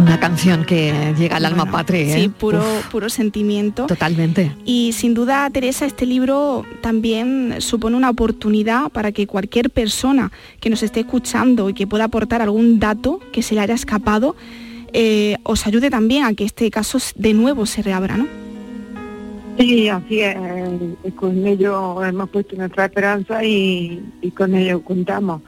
Una 0.00 0.18
canción 0.18 0.64
que 0.64 1.14
llega 1.18 1.36
al 1.36 1.44
alma 1.44 1.70
patria. 1.70 2.14
Sí, 2.14 2.22
¿eh? 2.22 2.30
puro, 2.30 2.64
puro 2.90 3.10
sentimiento. 3.10 3.86
Totalmente. 3.86 4.56
Y 4.64 4.94
sin 4.94 5.12
duda, 5.12 5.48
Teresa, 5.50 5.84
este 5.84 6.06
libro 6.06 6.64
también 6.80 7.56
supone 7.58 7.98
una 7.98 8.08
oportunidad 8.08 8.90
para 8.90 9.12
que 9.12 9.26
cualquier 9.26 9.68
persona 9.68 10.32
que 10.58 10.70
nos 10.70 10.82
esté 10.82 11.00
escuchando 11.00 11.68
y 11.68 11.74
que 11.74 11.86
pueda 11.86 12.04
aportar 12.04 12.40
algún 12.40 12.80
dato 12.80 13.20
que 13.30 13.42
se 13.42 13.54
le 13.54 13.60
haya 13.60 13.74
escapado, 13.74 14.36
eh, 14.94 15.36
os 15.42 15.66
ayude 15.66 15.90
también 15.90 16.24
a 16.24 16.32
que 16.32 16.44
este 16.44 16.70
caso 16.70 16.98
de 17.14 17.34
nuevo 17.34 17.66
se 17.66 17.82
reabra, 17.82 18.16
¿no? 18.16 18.26
Sí, 19.58 19.90
así 19.90 20.20
es. 20.20 20.36
Con 21.14 21.46
ello 21.46 22.02
hemos 22.02 22.30
puesto 22.30 22.56
nuestra 22.56 22.86
esperanza 22.86 23.44
y, 23.44 24.02
y 24.22 24.30
con 24.30 24.54
ello 24.54 24.80
contamos 24.82 25.42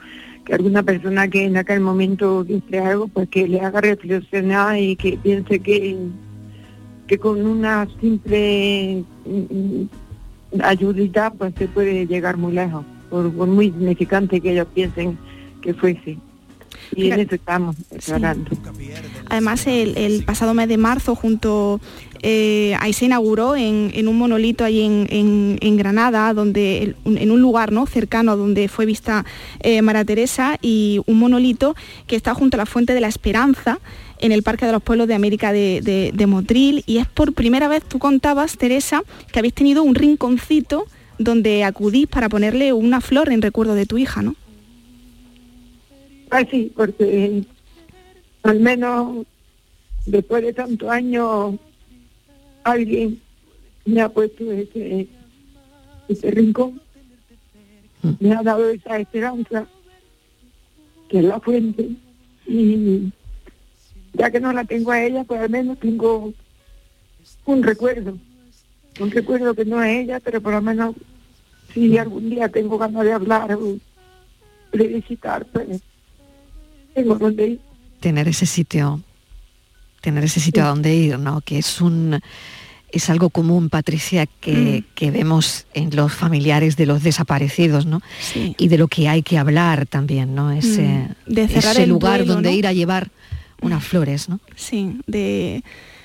que 0.45 0.53
alguna 0.53 0.83
persona 0.83 1.27
que 1.27 1.45
en 1.45 1.57
aquel 1.57 1.79
momento 1.79 2.43
dice 2.43 2.79
algo, 2.79 3.07
pues 3.07 3.29
que 3.29 3.47
le 3.47 3.61
haga 3.61 3.81
reflexionar 3.81 4.77
y 4.77 4.95
que 4.95 5.17
piense 5.17 5.59
que, 5.59 5.97
que 7.07 7.17
con 7.17 7.45
una 7.45 7.87
simple 8.01 9.03
mm, 9.25 9.83
ayudita 10.61 11.31
pues 11.31 11.53
se 11.57 11.67
puede 11.67 12.05
llegar 12.05 12.37
muy 12.37 12.53
lejos, 12.53 12.85
por, 13.09 13.23
muy 13.31 13.67
significante 13.67 14.41
que 14.41 14.51
ellos 14.51 14.67
piensen 14.73 15.17
que 15.61 15.73
fuese. 15.73 16.17
Y 16.95 17.11
en 17.11 17.19
eso 17.21 17.35
estamos 17.35 17.75
declarando. 17.89 18.51
Además, 19.29 19.67
el, 19.67 19.97
el, 19.97 20.23
pasado 20.23 20.53
mes 20.53 20.67
de 20.67 20.77
marzo, 20.77 21.15
junto 21.15 21.79
eh, 22.25 22.73
ahí 22.79 22.93
se 22.93 23.05
inauguró 23.05 23.57
en, 23.57 24.07
un 24.07 24.17
monolito 24.17 24.63
ahí 24.63 24.81
en, 24.81 25.77
Granada, 25.77 26.33
donde, 26.33 26.95
en 27.03 27.31
un 27.31 27.41
lugar 27.41 27.73
¿no? 27.73 27.85
cercano 27.85 28.31
a 28.31 28.35
donde 28.37 28.69
fue 28.69 28.85
vista 28.85 29.25
eh, 29.59 29.81
María 29.81 30.05
Teresa, 30.05 30.57
y 30.61 31.01
un 31.05 31.19
monolito 31.19 31.75
que 32.07 32.15
está 32.15 32.33
junto 32.33 32.55
a 32.55 32.59
la 32.59 32.65
Fuente 32.65 32.93
de 32.93 33.01
la 33.01 33.09
Esperanza, 33.09 33.79
en 34.19 34.31
el 34.31 34.41
Parque 34.41 34.65
de 34.65 34.71
los 34.71 34.81
Pueblos 34.81 35.09
de 35.09 35.15
América 35.15 35.51
de, 35.51 36.25
Motril, 36.25 36.83
y 36.87 36.99
es 36.99 37.07
por 37.07 37.33
primera 37.33 37.67
vez, 37.67 37.83
tú 37.83 37.99
contabas, 37.99 38.57
Teresa, 38.57 39.03
que 39.33 39.39
habéis 39.39 39.53
tenido 39.53 39.83
un 39.83 39.93
rinconcito 39.93 40.85
donde 41.19 41.65
acudís 41.65 42.07
para 42.07 42.29
ponerle 42.29 42.71
una 42.71 43.01
flor 43.01 43.33
en 43.33 43.41
recuerdo 43.41 43.75
de 43.75 43.85
tu 43.85 43.97
hija, 43.97 44.21
¿no? 44.21 44.35
Ah, 46.35 46.43
sí, 46.49 46.73
porque 46.75 47.43
al 48.41 48.59
menos 48.59 49.27
después 50.07 50.41
de 50.43 50.51
tantos 50.51 50.89
años 50.89 51.59
alguien 52.63 53.21
me 53.85 54.01
ha 54.01 54.09
puesto 54.09 54.51
ese, 54.51 55.07
ese 56.07 56.31
rincón, 56.31 56.81
me 58.19 58.33
ha 58.33 58.41
dado 58.41 58.67
esa 58.67 58.97
esperanza, 58.97 59.67
que 61.07 61.19
es 61.19 61.23
la 61.23 61.39
fuente, 61.39 61.91
y 62.47 63.11
ya 64.13 64.31
que 64.31 64.39
no 64.39 64.51
la 64.53 64.63
tengo 64.63 64.89
a 64.89 65.03
ella, 65.03 65.23
pues 65.25 65.39
al 65.39 65.51
menos 65.51 65.79
tengo 65.79 66.33
un 67.45 67.61
recuerdo, 67.61 68.17
un 68.99 69.11
recuerdo 69.11 69.53
que 69.53 69.65
no 69.65 69.83
es 69.83 69.99
ella, 69.99 70.19
pero 70.19 70.41
por 70.41 70.53
lo 70.53 70.63
menos 70.63 70.95
si 71.75 71.95
algún 71.99 72.27
día 72.31 72.49
tengo 72.49 72.79
ganas 72.79 73.03
de 73.05 73.13
hablar 73.13 73.53
o 73.53 73.77
de 74.75 74.87
visitar, 74.87 75.45
pues. 75.45 75.79
Tener 77.99 78.27
ese 78.27 78.45
sitio 78.45 79.01
tener 80.03 80.25
ese 80.25 80.41
sitio 80.41 80.65
a 80.65 80.67
donde 80.67 80.93
ir, 80.93 81.17
¿no? 81.17 81.39
Que 81.39 81.57
es 81.57 81.79
un 81.79 82.19
es 82.91 83.09
algo 83.09 83.31
común, 83.31 83.69
Patricia, 83.69 84.27
que, 84.27 84.83
mm. 85.01 85.11
vemos 85.11 85.65
en 85.73 85.95
los 85.95 86.13
familiares 86.13 86.75
de 86.75 86.85
los 86.85 87.01
desaparecidos, 87.01 87.87
¿no? 87.87 88.01
Y 88.35 88.67
de 88.67 88.77
lo 88.77 88.87
que 88.87 89.09
hay 89.09 89.23
que 89.23 89.39
hablar 89.39 89.87
también, 89.87 90.35
¿no? 90.35 90.51
Ese, 90.51 91.07
mm. 91.25 91.37
ese 91.37 91.87
lugar 91.87 92.25
donde 92.25 92.53
ir 92.53 92.67
a 92.67 92.73
llevar 92.73 93.09
unas 93.61 93.83
flores, 93.83 94.29
¿no? 94.29 94.39
Sí, 94.55 94.99
de 95.07 95.63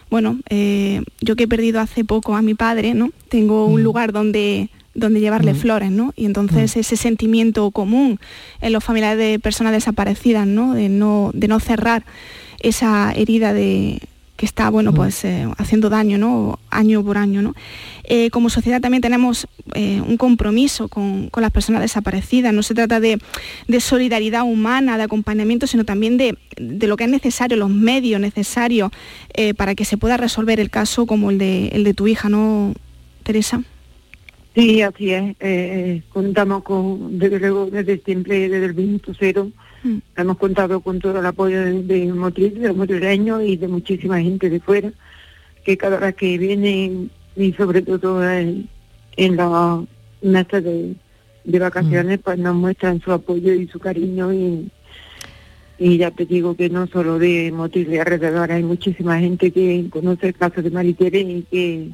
bueno, 0.08 0.38
eh, 0.48 1.02
yo 1.20 1.36
que 1.36 1.44
he 1.44 1.48
perdido 1.48 1.80
hace 1.80 2.04
poco 2.04 2.36
a 2.36 2.40
mi 2.40 2.54
padre, 2.54 2.94
¿no? 2.94 3.10
Tengo 3.28 3.66
un 3.66 3.82
mm. 3.82 3.84
lugar 3.84 4.12
donde 4.12 4.70
donde 4.98 5.20
llevarle 5.20 5.54
flores, 5.54 5.90
¿no? 5.90 6.12
Y 6.16 6.26
entonces 6.26 6.76
ese 6.76 6.96
sentimiento 6.96 7.70
común 7.70 8.18
en 8.60 8.72
los 8.72 8.84
familiares 8.84 9.18
de 9.18 9.38
personas 9.38 9.72
desaparecidas, 9.72 10.46
¿no? 10.46 10.74
De 10.74 10.88
no, 10.88 11.30
de 11.34 11.48
no 11.48 11.60
cerrar 11.60 12.04
esa 12.60 13.12
herida 13.12 13.52
de 13.52 14.00
que 14.38 14.46
está 14.46 14.70
bueno 14.70 14.94
pues 14.94 15.24
eh, 15.24 15.48
haciendo 15.58 15.90
daño 15.90 16.16
¿no? 16.16 16.60
año 16.70 17.02
por 17.02 17.18
año 17.18 17.42
¿no? 17.42 17.54
Eh, 18.04 18.30
como 18.30 18.50
sociedad 18.50 18.80
también 18.80 19.00
tenemos 19.02 19.48
eh, 19.74 20.00
un 20.00 20.16
compromiso 20.16 20.86
con, 20.86 21.28
las 21.36 21.50
personas 21.50 21.82
desaparecidas 21.82 22.54
no 22.54 22.62
se 22.62 22.72
trata 22.72 23.00
de, 23.00 23.18
solidaridad 23.80 24.44
humana 24.44 24.96
de 24.96 25.02
acompañamiento 25.02 25.66
sino 25.66 25.84
también 25.84 26.16
de, 26.18 26.38
lo 26.56 26.96
que 26.96 27.04
es 27.04 27.10
necesario 27.10 27.56
los 27.56 27.68
medios 27.68 28.20
necesarios 28.20 28.92
para 29.56 29.74
que 29.74 29.84
se 29.84 29.96
pueda 29.96 30.16
resolver 30.16 30.60
el 30.60 30.70
caso 30.70 31.04
como 31.04 31.30
el 31.30 31.38
de 31.38 31.68
el 31.68 31.82
de 31.82 31.94
tu 31.94 32.06
hija 32.06 32.28
no 32.28 32.74
Teresa 33.24 33.62
sí 34.58 34.82
así 34.82 35.12
es 35.12 36.04
contamos 36.08 36.62
con 36.64 37.18
desde 37.18 37.38
luego 37.38 37.66
desde 37.66 37.98
siempre 37.98 38.48
desde 38.48 38.66
el 38.66 38.74
minuto 38.74 39.12
cero 39.18 39.50
Mm. 39.82 39.98
Hemos 40.16 40.38
contado 40.38 40.80
con 40.80 40.98
todo 40.98 41.20
el 41.20 41.26
apoyo 41.26 41.62
de, 41.62 41.82
de 41.82 42.12
Motril, 42.12 42.60
de 42.60 42.68
los 42.68 42.76
motrileños 42.76 43.42
y 43.42 43.56
de 43.56 43.68
muchísima 43.68 44.20
gente 44.20 44.50
de 44.50 44.60
fuera, 44.60 44.92
que 45.64 45.76
cada 45.76 45.98
vez 45.98 46.14
que 46.16 46.38
vienen, 46.38 47.10
y 47.36 47.52
sobre 47.52 47.82
todo 47.82 48.28
en, 48.28 48.68
la 49.16 49.82
mesa 50.22 50.60
de, 50.60 50.96
vacaciones, 51.44 52.18
mm. 52.18 52.22
pues 52.22 52.38
nos 52.38 52.54
muestran 52.56 53.00
su 53.00 53.12
apoyo 53.12 53.52
y 53.54 53.68
su 53.68 53.78
cariño 53.78 54.32
y, 54.32 54.70
y 55.78 55.98
ya 55.98 56.10
te 56.10 56.26
digo 56.26 56.56
que 56.56 56.68
no 56.68 56.86
solo 56.88 57.18
de 57.18 57.52
Motril 57.52 57.88
de 57.88 58.00
alrededor, 58.00 58.50
hay 58.50 58.64
muchísima 58.64 59.18
gente 59.20 59.52
que 59.52 59.86
conoce 59.90 60.28
el 60.28 60.34
caso 60.34 60.60
de 60.60 60.70
Maritere 60.70 61.20
y 61.20 61.42
que 61.42 61.90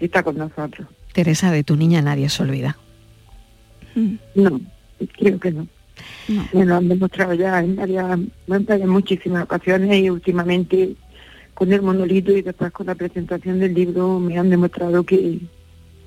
está 0.00 0.22
con 0.22 0.38
nosotros. 0.38 0.88
Teresa, 1.12 1.50
de 1.50 1.64
tu 1.64 1.76
niña 1.76 2.02
nadie 2.02 2.28
se 2.28 2.42
olvida. 2.42 2.76
No, 4.34 4.60
creo 5.18 5.38
que 5.40 5.52
no. 5.52 5.66
Me 6.52 6.64
lo 6.64 6.76
han 6.76 6.88
demostrado 6.88 7.34
ya 7.34 7.58
en 7.60 7.76
varias, 7.76 8.18
en 8.48 8.88
muchísimas 8.88 9.44
ocasiones 9.44 9.98
y 9.98 10.10
últimamente 10.10 10.94
con 11.54 11.72
el 11.72 11.82
monolito 11.82 12.30
y 12.32 12.42
después 12.42 12.70
con 12.70 12.86
la 12.86 12.94
presentación 12.94 13.58
del 13.58 13.74
libro 13.74 14.20
me 14.20 14.38
han 14.38 14.48
demostrado 14.48 15.02
que, 15.02 15.40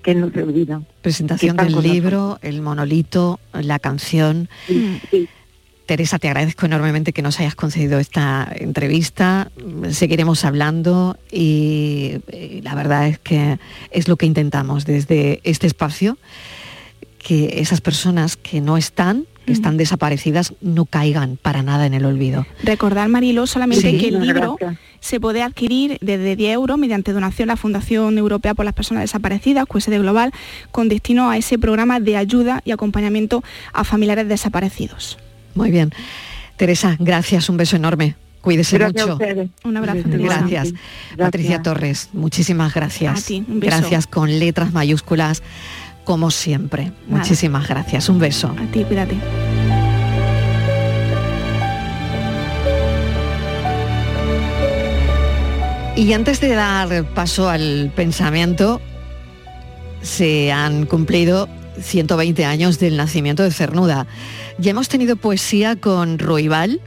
que 0.01 0.15
no 0.15 0.31
se 0.31 0.43
olvidan. 0.43 0.85
Presentación 1.01 1.57
del 1.57 1.81
libro, 1.81 2.39
el 2.41 2.61
monolito, 2.61 3.39
la 3.53 3.79
canción. 3.79 4.47
Teresa, 5.91 6.19
te 6.19 6.29
agradezco 6.29 6.65
enormemente 6.65 7.11
que 7.11 7.21
nos 7.21 7.37
hayas 7.41 7.53
concedido 7.53 7.99
esta 7.99 8.49
entrevista. 8.55 9.51
Seguiremos 9.89 10.45
hablando 10.45 11.17
y, 11.29 12.13
la 12.63 12.75
verdad 12.75 13.09
es 13.09 13.19
que 13.19 13.59
es 13.89 14.07
lo 14.07 14.15
que 14.15 14.25
intentamos 14.25 14.85
desde 14.85 15.41
este 15.43 15.67
espacio, 15.67 16.17
que 17.17 17.59
esas 17.59 17.81
personas 17.81 18.37
que 18.37 18.61
no 18.61 18.77
están, 18.77 19.25
que 19.45 19.51
están 19.51 19.75
desaparecidas, 19.75 20.53
no 20.61 20.85
caigan 20.85 21.35
para 21.35 21.61
nada 21.61 21.85
en 21.85 21.93
el 21.93 22.05
olvido. 22.05 22.45
Recordar, 22.63 23.09
Marilo, 23.09 23.45
solamente 23.45 23.97
que 23.97 24.07
el 24.07 24.21
libro 24.21 24.55
se 25.01 25.19
puede 25.19 25.43
adquirir 25.43 25.97
desde 25.99 26.37
10 26.37 26.53
euros 26.53 26.77
mediante 26.77 27.11
donación 27.11 27.49
a 27.49 27.53
la 27.53 27.57
Fundación 27.57 28.17
Europea 28.17 28.53
por 28.53 28.63
las 28.63 28.73
Personas 28.73 29.03
Desaparecidas, 29.03 29.65
QSD 29.65 29.99
Global, 29.99 30.31
con 30.71 30.87
destino 30.87 31.29
a 31.29 31.35
ese 31.35 31.59
programa 31.59 31.99
de 31.99 32.15
ayuda 32.15 32.61
y 32.63 32.71
acompañamiento 32.71 33.43
a 33.73 33.83
familiares 33.83 34.29
desaparecidos. 34.29 35.17
Muy 35.55 35.71
bien. 35.71 35.91
Teresa, 36.57 36.95
gracias, 36.99 37.49
un 37.49 37.57
beso 37.57 37.75
enorme. 37.75 38.15
Cuídese 38.41 38.79
mucho. 38.79 39.19
Un 39.63 39.77
abrazo. 39.77 40.01
Gracias. 40.05 40.47
gracias. 40.47 40.73
Patricia 41.17 41.61
Torres, 41.61 42.09
muchísimas 42.13 42.73
gracias. 42.73 43.31
Gracias 43.47 44.07
con 44.07 44.39
letras 44.39 44.73
mayúsculas, 44.73 45.43
como 46.03 46.31
siempre. 46.31 46.91
Muchísimas 47.07 47.67
gracias. 47.67 48.09
Un 48.09 48.19
beso. 48.19 48.55
A 48.57 48.71
ti, 48.71 48.83
cuídate. 48.83 49.15
Y 55.95 56.13
antes 56.13 56.41
de 56.41 56.55
dar 56.55 57.05
paso 57.13 57.47
al 57.49 57.91
pensamiento, 57.95 58.81
se 60.01 60.51
han 60.51 60.87
cumplido 60.87 61.47
120 61.79 62.45
años 62.45 62.79
del 62.79 62.97
nacimiento 62.97 63.43
de 63.43 63.51
Cernuda. 63.51 64.07
Ya 64.57 64.71
hemos 64.71 64.89
tenido 64.89 65.15
poesía 65.15 65.75
con 65.75 66.19
Roibal, 66.19 66.81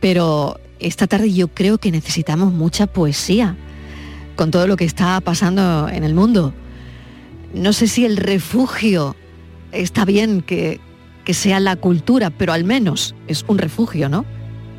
pero 0.00 0.60
esta 0.78 1.06
tarde 1.06 1.32
yo 1.32 1.48
creo 1.48 1.78
que 1.78 1.90
necesitamos 1.90 2.52
mucha 2.52 2.86
poesía 2.86 3.56
con 4.36 4.50
todo 4.50 4.66
lo 4.66 4.76
que 4.76 4.84
está 4.84 5.20
pasando 5.20 5.88
en 5.88 6.04
el 6.04 6.14
mundo. 6.14 6.52
No 7.54 7.72
sé 7.72 7.88
si 7.88 8.04
el 8.04 8.16
refugio 8.16 9.16
está 9.72 10.04
bien 10.04 10.42
que, 10.42 10.80
que 11.24 11.34
sea 11.34 11.58
la 11.60 11.76
cultura, 11.76 12.30
pero 12.30 12.52
al 12.52 12.64
menos 12.64 13.14
es 13.26 13.44
un 13.48 13.58
refugio, 13.58 14.08
¿no? 14.08 14.24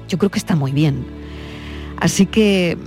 Yo 0.07 0.17
creo 0.17 0.29
que 0.29 0.39
está 0.39 0.55
muy 0.55 0.71
bien. 0.71 1.05
Así 1.99 2.25
que 2.25 2.77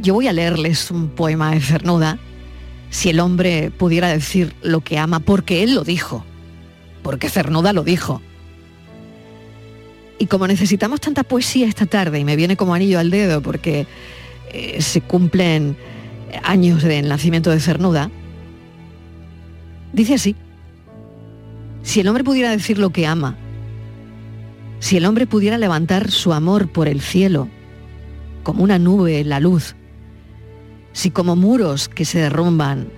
yo 0.00 0.14
voy 0.14 0.28
a 0.28 0.32
leerles 0.32 0.90
un 0.90 1.08
poema 1.08 1.50
de 1.50 1.60
Cernuda 1.60 2.18
si 2.90 3.10
el 3.10 3.20
hombre 3.20 3.70
pudiera 3.70 4.08
decir 4.08 4.54
lo 4.62 4.80
que 4.80 4.98
ama, 4.98 5.20
porque 5.20 5.62
él 5.62 5.74
lo 5.74 5.84
dijo, 5.84 6.24
porque 7.02 7.28
Cernuda 7.28 7.72
lo 7.72 7.84
dijo. 7.84 8.22
Y 10.18 10.26
como 10.26 10.46
necesitamos 10.46 11.00
tanta 11.00 11.22
poesía 11.22 11.66
esta 11.66 11.86
tarde, 11.86 12.18
y 12.18 12.24
me 12.24 12.36
viene 12.36 12.56
como 12.56 12.74
anillo 12.74 12.98
al 12.98 13.10
dedo 13.10 13.42
porque 13.42 13.86
eh, 14.52 14.80
se 14.80 15.00
cumplen 15.00 15.76
años 16.42 16.82
del 16.82 17.08
nacimiento 17.08 17.50
de 17.50 17.60
Cernuda, 17.60 18.10
dice 19.92 20.14
así, 20.14 20.36
si 21.82 22.00
el 22.00 22.08
hombre 22.08 22.24
pudiera 22.24 22.50
decir 22.50 22.78
lo 22.78 22.90
que 22.90 23.06
ama, 23.06 23.36
si 24.78 24.96
el 24.96 25.04
hombre 25.06 25.26
pudiera 25.26 25.58
levantar 25.58 26.10
su 26.10 26.32
amor 26.32 26.70
por 26.70 26.88
el 26.88 27.00
cielo, 27.00 27.48
como 28.42 28.62
una 28.62 28.78
nube 28.78 29.20
en 29.20 29.28
la 29.28 29.40
luz, 29.40 29.74
si 30.96 31.10
como 31.10 31.36
muros 31.36 31.90
que 31.90 32.06
se 32.06 32.20
derrumban 32.20 32.88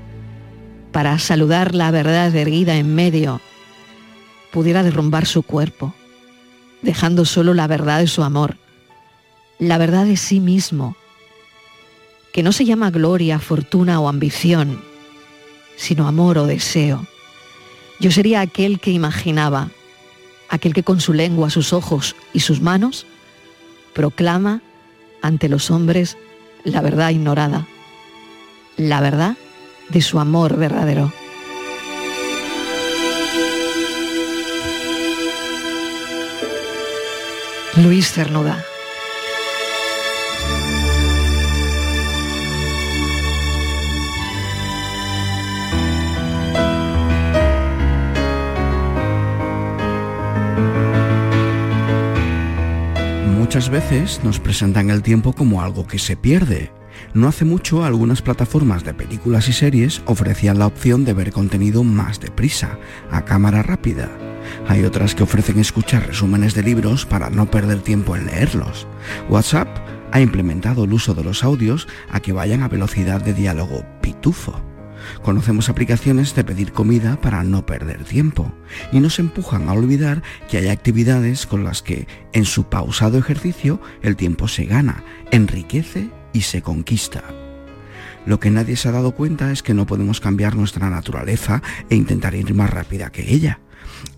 para 0.92 1.18
saludar 1.18 1.74
la 1.74 1.90
verdad 1.90 2.32
erguida 2.36 2.76
en 2.76 2.94
medio, 2.94 3.40
pudiera 4.53 4.84
derrumbar 4.84 5.26
su 5.26 5.42
cuerpo, 5.42 5.92
dejando 6.80 7.24
solo 7.24 7.55
la 7.55 7.66
verdad 7.66 7.99
de 7.99 8.07
su 8.07 8.22
amor, 8.22 8.57
la 9.59 9.78
verdad 9.78 10.07
de 10.07 10.16
sí 10.16 10.38
mismo, 10.38 10.96
que 12.32 12.44
no 12.44 12.53
se 12.53 12.64
llama 12.64 12.92
gloria, 12.92 13.40
fortuna 13.40 13.99
o 13.99 14.09
ambición, 14.09 14.80
sino 15.76 16.07
amor 16.07 16.38
o 16.38 16.46
deseo. 16.46 17.05
Yo 17.99 18.12
sería 18.12 18.42
aquel 18.42 18.78
que 18.78 18.92
imaginaba, 18.92 19.70
aquel 20.49 20.72
que 20.72 20.84
con 20.84 21.01
su 21.01 21.14
lengua, 21.14 21.51
sus 21.51 21.72
ojos 21.72 22.14
y 22.32 22.40
sus 22.40 22.61
manos 22.61 23.07
proclama 23.92 24.62
ante 25.20 25.49
los 25.49 25.72
hombres 25.72 26.16
la 26.62 26.80
verdad 26.80 27.11
ignorada 27.11 27.66
la 28.78 29.00
verdad 29.00 29.36
de 29.90 30.00
su 30.00 30.18
amor 30.18 30.56
verdadero. 30.56 31.12
Luis 37.76 38.10
Cernuda. 38.10 38.64
Muchas 53.38 53.70
veces 53.70 54.20
nos 54.24 54.40
presentan 54.40 54.90
el 54.90 55.02
tiempo 55.02 55.32
como 55.32 55.62
algo 55.62 55.86
que 55.86 55.98
se 55.98 56.16
pierde, 56.16 56.70
no 57.14 57.28
hace 57.28 57.44
mucho 57.44 57.84
algunas 57.84 58.22
plataformas 58.22 58.84
de 58.84 58.94
películas 58.94 59.49
y 59.49 59.53
series 59.53 60.03
ofrecían 60.07 60.59
la 60.59 60.66
opción 60.66 61.05
de 61.05 61.14
ver 61.14 61.32
contenido 61.32 61.84
más 61.84 62.20
deprisa, 62.20 62.78
a 63.11 63.24
cámara 63.24 63.62
rápida. 63.62 64.09
Hay 64.66 64.84
otras 64.84 65.14
que 65.14 65.22
ofrecen 65.22 65.59
escuchar 65.59 66.07
resúmenes 66.07 66.55
de 66.55 66.62
libros 66.62 67.07
para 67.07 67.30
no 67.30 67.51
perder 67.51 67.80
tiempo 67.80 68.16
en 68.16 68.26
leerlos. 68.26 68.86
WhatsApp 69.28 69.68
ha 70.12 70.20
implementado 70.20 70.84
el 70.84 70.92
uso 70.92 71.14
de 71.14 71.24
los 71.24 71.44
audios 71.44 71.86
a 72.11 72.20
que 72.20 72.32
vayan 72.32 72.62
a 72.62 72.68
velocidad 72.68 73.22
de 73.22 73.34
diálogo 73.34 73.84
pitufo. 74.01 74.61
Conocemos 75.22 75.68
aplicaciones 75.68 76.34
de 76.34 76.44
pedir 76.44 76.72
comida 76.72 77.20
para 77.20 77.44
no 77.44 77.64
perder 77.64 78.05
tiempo 78.05 78.53
y 78.92 79.01
nos 79.01 79.18
empujan 79.18 79.68
a 79.68 79.72
olvidar 79.72 80.22
que 80.51 80.59
hay 80.59 80.68
actividades 80.68 81.46
con 81.46 81.64
las 81.64 81.82
que 81.82 82.07
en 82.32 82.44
su 82.44 82.64
pausado 82.64 83.18
ejercicio 83.18 83.80
el 84.03 84.16
tiempo 84.16 84.49
se 84.49 84.64
gana, 84.64 85.05
enriquece 85.30 86.11
y 86.32 86.42
se 86.42 86.62
conquista. 86.62 87.24
Lo 88.26 88.40
que 88.40 88.50
nadie 88.50 88.76
se 88.76 88.88
ha 88.88 88.92
dado 88.92 89.12
cuenta 89.12 89.52
es 89.52 89.62
que 89.62 89.74
no 89.74 89.86
podemos 89.86 90.20
cambiar 90.20 90.54
nuestra 90.56 90.90
naturaleza 90.90 91.62
e 91.88 91.96
intentar 91.96 92.34
ir 92.34 92.54
más 92.54 92.70
rápida 92.70 93.10
que 93.10 93.32
ella. 93.32 93.60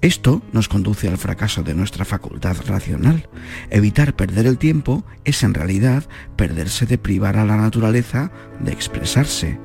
Esto 0.01 0.43
nos 0.53 0.69
conduce 0.69 1.09
al 1.09 1.19
fracaso 1.19 1.63
de 1.63 1.75
nuestra 1.75 2.05
facultad 2.05 2.57
racional. 2.67 3.29
Evitar 3.71 4.15
perder 4.15 4.47
el 4.47 4.59
tiempo 4.59 5.05
es 5.25 5.43
en 5.43 5.55
realidad 5.55 6.05
perderse 6.37 6.87
de 6.87 6.99
privar 6.99 7.37
a 7.37 7.45
la 7.45 7.57
naturaleza 7.57 8.31
de 8.61 8.73
expresarse. 8.73 9.59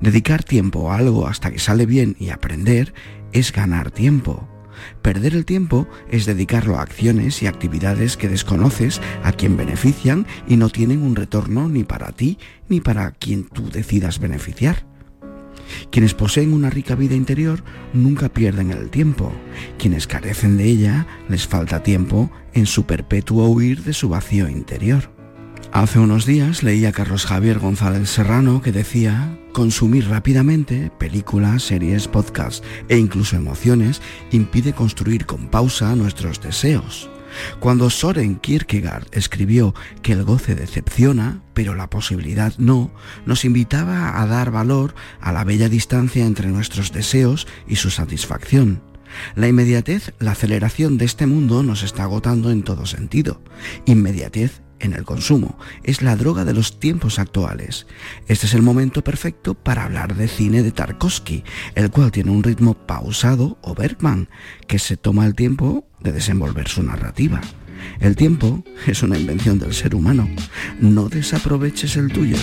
Dedicar 0.00 0.44
tiempo 0.44 0.90
a 0.90 0.96
algo 0.96 1.26
hasta 1.26 1.50
que 1.50 1.58
sale 1.58 1.86
bien 1.86 2.16
y 2.18 2.30
aprender 2.30 2.94
es 3.32 3.52
ganar 3.52 3.90
tiempo. 3.90 4.49
Perder 5.02 5.34
el 5.34 5.44
tiempo 5.44 5.88
es 6.10 6.26
dedicarlo 6.26 6.78
a 6.78 6.82
acciones 6.82 7.42
y 7.42 7.46
actividades 7.46 8.16
que 8.16 8.28
desconoces, 8.28 9.00
a 9.22 9.32
quien 9.32 9.56
benefician 9.56 10.26
y 10.46 10.56
no 10.56 10.68
tienen 10.68 11.02
un 11.02 11.16
retorno 11.16 11.68
ni 11.68 11.84
para 11.84 12.12
ti 12.12 12.38
ni 12.68 12.80
para 12.80 13.10
quien 13.12 13.44
tú 13.44 13.70
decidas 13.70 14.18
beneficiar. 14.18 14.86
Quienes 15.90 16.14
poseen 16.14 16.52
una 16.52 16.70
rica 16.70 16.94
vida 16.94 17.14
interior 17.14 17.62
nunca 17.92 18.28
pierden 18.28 18.70
el 18.70 18.90
tiempo. 18.90 19.32
Quienes 19.78 20.06
carecen 20.06 20.56
de 20.56 20.64
ella 20.64 21.06
les 21.28 21.46
falta 21.46 21.82
tiempo 21.82 22.30
en 22.52 22.66
su 22.66 22.84
perpetuo 22.84 23.48
huir 23.48 23.84
de 23.84 23.92
su 23.92 24.08
vacío 24.08 24.48
interior. 24.48 25.19
Hace 25.72 26.00
unos 26.00 26.26
días 26.26 26.64
leí 26.64 26.84
a 26.84 26.90
Carlos 26.90 27.26
Javier 27.26 27.60
González 27.60 28.10
Serrano 28.10 28.60
que 28.60 28.72
decía, 28.72 29.38
consumir 29.52 30.08
rápidamente 30.08 30.90
películas, 30.98 31.62
series, 31.62 32.08
podcasts 32.08 32.66
e 32.88 32.98
incluso 32.98 33.36
emociones 33.36 34.02
impide 34.32 34.72
construir 34.72 35.26
con 35.26 35.46
pausa 35.46 35.94
nuestros 35.94 36.40
deseos. 36.40 37.08
Cuando 37.60 37.88
Soren 37.88 38.40
Kierkegaard 38.40 39.06
escribió 39.12 39.72
que 40.02 40.12
el 40.12 40.24
goce 40.24 40.56
decepciona, 40.56 41.40
pero 41.54 41.76
la 41.76 41.88
posibilidad 41.88 42.52
no, 42.58 42.90
nos 43.24 43.44
invitaba 43.44 44.20
a 44.20 44.26
dar 44.26 44.50
valor 44.50 44.96
a 45.20 45.32
la 45.32 45.44
bella 45.44 45.68
distancia 45.68 46.26
entre 46.26 46.48
nuestros 46.48 46.90
deseos 46.90 47.46
y 47.68 47.76
su 47.76 47.90
satisfacción. 47.90 48.82
La 49.36 49.46
inmediatez, 49.46 50.14
la 50.18 50.32
aceleración 50.32 50.98
de 50.98 51.04
este 51.04 51.26
mundo 51.26 51.62
nos 51.62 51.84
está 51.84 52.02
agotando 52.02 52.50
en 52.50 52.64
todo 52.64 52.86
sentido. 52.86 53.40
Inmediatez 53.86 54.62
en 54.80 54.94
el 54.94 55.04
consumo. 55.04 55.58
Es 55.82 56.02
la 56.02 56.16
droga 56.16 56.44
de 56.44 56.54
los 56.54 56.80
tiempos 56.80 57.18
actuales. 57.18 57.86
Este 58.26 58.46
es 58.46 58.54
el 58.54 58.62
momento 58.62 59.02
perfecto 59.02 59.54
para 59.54 59.84
hablar 59.84 60.16
de 60.16 60.28
cine 60.28 60.62
de 60.62 60.72
Tarkovsky, 60.72 61.44
el 61.74 61.90
cual 61.90 62.10
tiene 62.10 62.30
un 62.30 62.42
ritmo 62.42 62.74
pausado 62.74 63.58
o 63.62 63.74
Bergman, 63.74 64.28
que 64.66 64.78
se 64.78 64.96
toma 64.96 65.26
el 65.26 65.34
tiempo 65.34 65.84
de 66.00 66.12
desenvolver 66.12 66.68
su 66.68 66.82
narrativa. 66.82 67.40
El 68.00 68.16
tiempo 68.16 68.64
es 68.86 69.02
una 69.02 69.18
invención 69.18 69.58
del 69.58 69.74
ser 69.74 69.94
humano. 69.94 70.28
No 70.80 71.08
desaproveches 71.08 71.96
el 71.96 72.12
tuyo. 72.12 72.36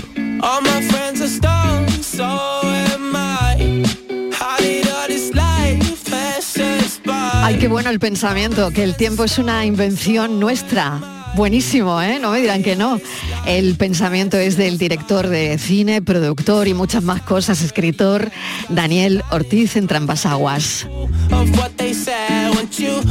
Ay, 7.43 7.59
qué 7.59 7.67
bueno 7.67 7.89
el 7.89 7.99
pensamiento, 7.99 8.71
que 8.71 8.83
el 8.83 8.95
tiempo 8.95 9.23
es 9.23 9.37
una 9.37 9.65
invención 9.65 10.39
nuestra. 10.39 11.16
Buenísimo, 11.37 12.01
¿eh? 12.01 12.17
No 12.19 12.31
me 12.31 12.41
dirán 12.41 12.63
que 12.63 12.75
no. 12.75 12.99
El 13.45 13.75
pensamiento 13.75 14.37
es 14.37 14.57
del 14.57 14.79
director 14.79 15.27
de 15.27 15.59
cine, 15.59 16.01
productor 16.01 16.67
y 16.67 16.73
muchas 16.73 17.03
más 17.03 17.21
cosas, 17.21 17.61
escritor 17.61 18.31
Daniel 18.69 19.23
Ortiz 19.29 19.75
en 19.75 19.85
Trampas 19.85 20.25
Aguas. 20.25 20.87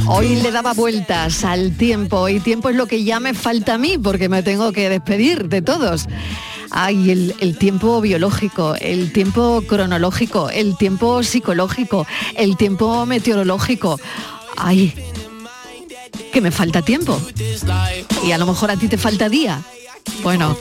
Hoy 0.09 0.35
le 0.35 0.51
daba 0.51 0.73
vueltas 0.73 1.45
al 1.45 1.77
tiempo 1.77 2.27
y 2.27 2.41
tiempo 2.41 2.67
es 2.67 2.75
lo 2.75 2.85
que 2.85 3.05
ya 3.05 3.21
me 3.21 3.33
falta 3.33 3.75
a 3.75 3.77
mí 3.77 3.97
porque 3.97 4.27
me 4.27 4.43
tengo 4.43 4.73
que 4.73 4.89
despedir 4.89 5.47
de 5.47 5.61
todos. 5.61 6.07
Hay 6.69 7.11
el, 7.11 7.33
el, 7.39 7.57
tiempo 7.57 8.01
biológico, 8.01 8.75
el 8.81 9.13
tiempo 9.13 9.63
cronológico, 9.65 10.49
el 10.49 10.75
tiempo 10.75 11.23
psicológico, 11.23 12.05
el 12.35 12.57
tiempo 12.57 13.05
meteorológico. 13.05 13.97
Ay, 14.57 14.93
que 16.31 16.41
me 16.41 16.51
falta 16.51 16.81
tiempo. 16.81 17.19
Y 18.25 18.31
a 18.31 18.37
lo 18.37 18.45
mejor 18.45 18.71
a 18.71 18.77
ti 18.77 18.87
te 18.87 18.97
falta 18.97 19.29
día. 19.29 19.61
Bueno, 20.23 20.57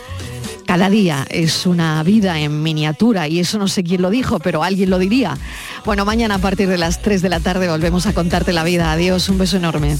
cada 0.67 0.91
día 0.91 1.27
es 1.31 1.67
una 1.67 2.03
vida 2.03 2.41
en 2.41 2.63
miniatura 2.63 3.29
y 3.29 3.39
eso 3.39 3.59
no 3.59 3.69
sé 3.69 3.85
quién 3.85 4.03
lo 4.03 4.11
dijo, 4.11 4.41
pero 4.41 4.65
alguien 4.65 4.91
lo 4.91 4.99
diría. 4.99 5.39
Bueno, 5.85 6.05
mañana 6.05 6.37
a 6.37 6.39
partir 6.39 6.69
de 6.69 6.79
las 6.79 7.03
3 7.03 7.23
de 7.23 7.29
la 7.29 7.41
tarde 7.41 7.69
volvemos 7.69 8.07
a 8.07 8.13
contarte 8.13 8.53
la 8.53 8.65
vida. 8.65 8.91
Adiós, 8.91 9.29
un 9.29 9.39
beso 9.39 9.57
enorme. 9.57 9.97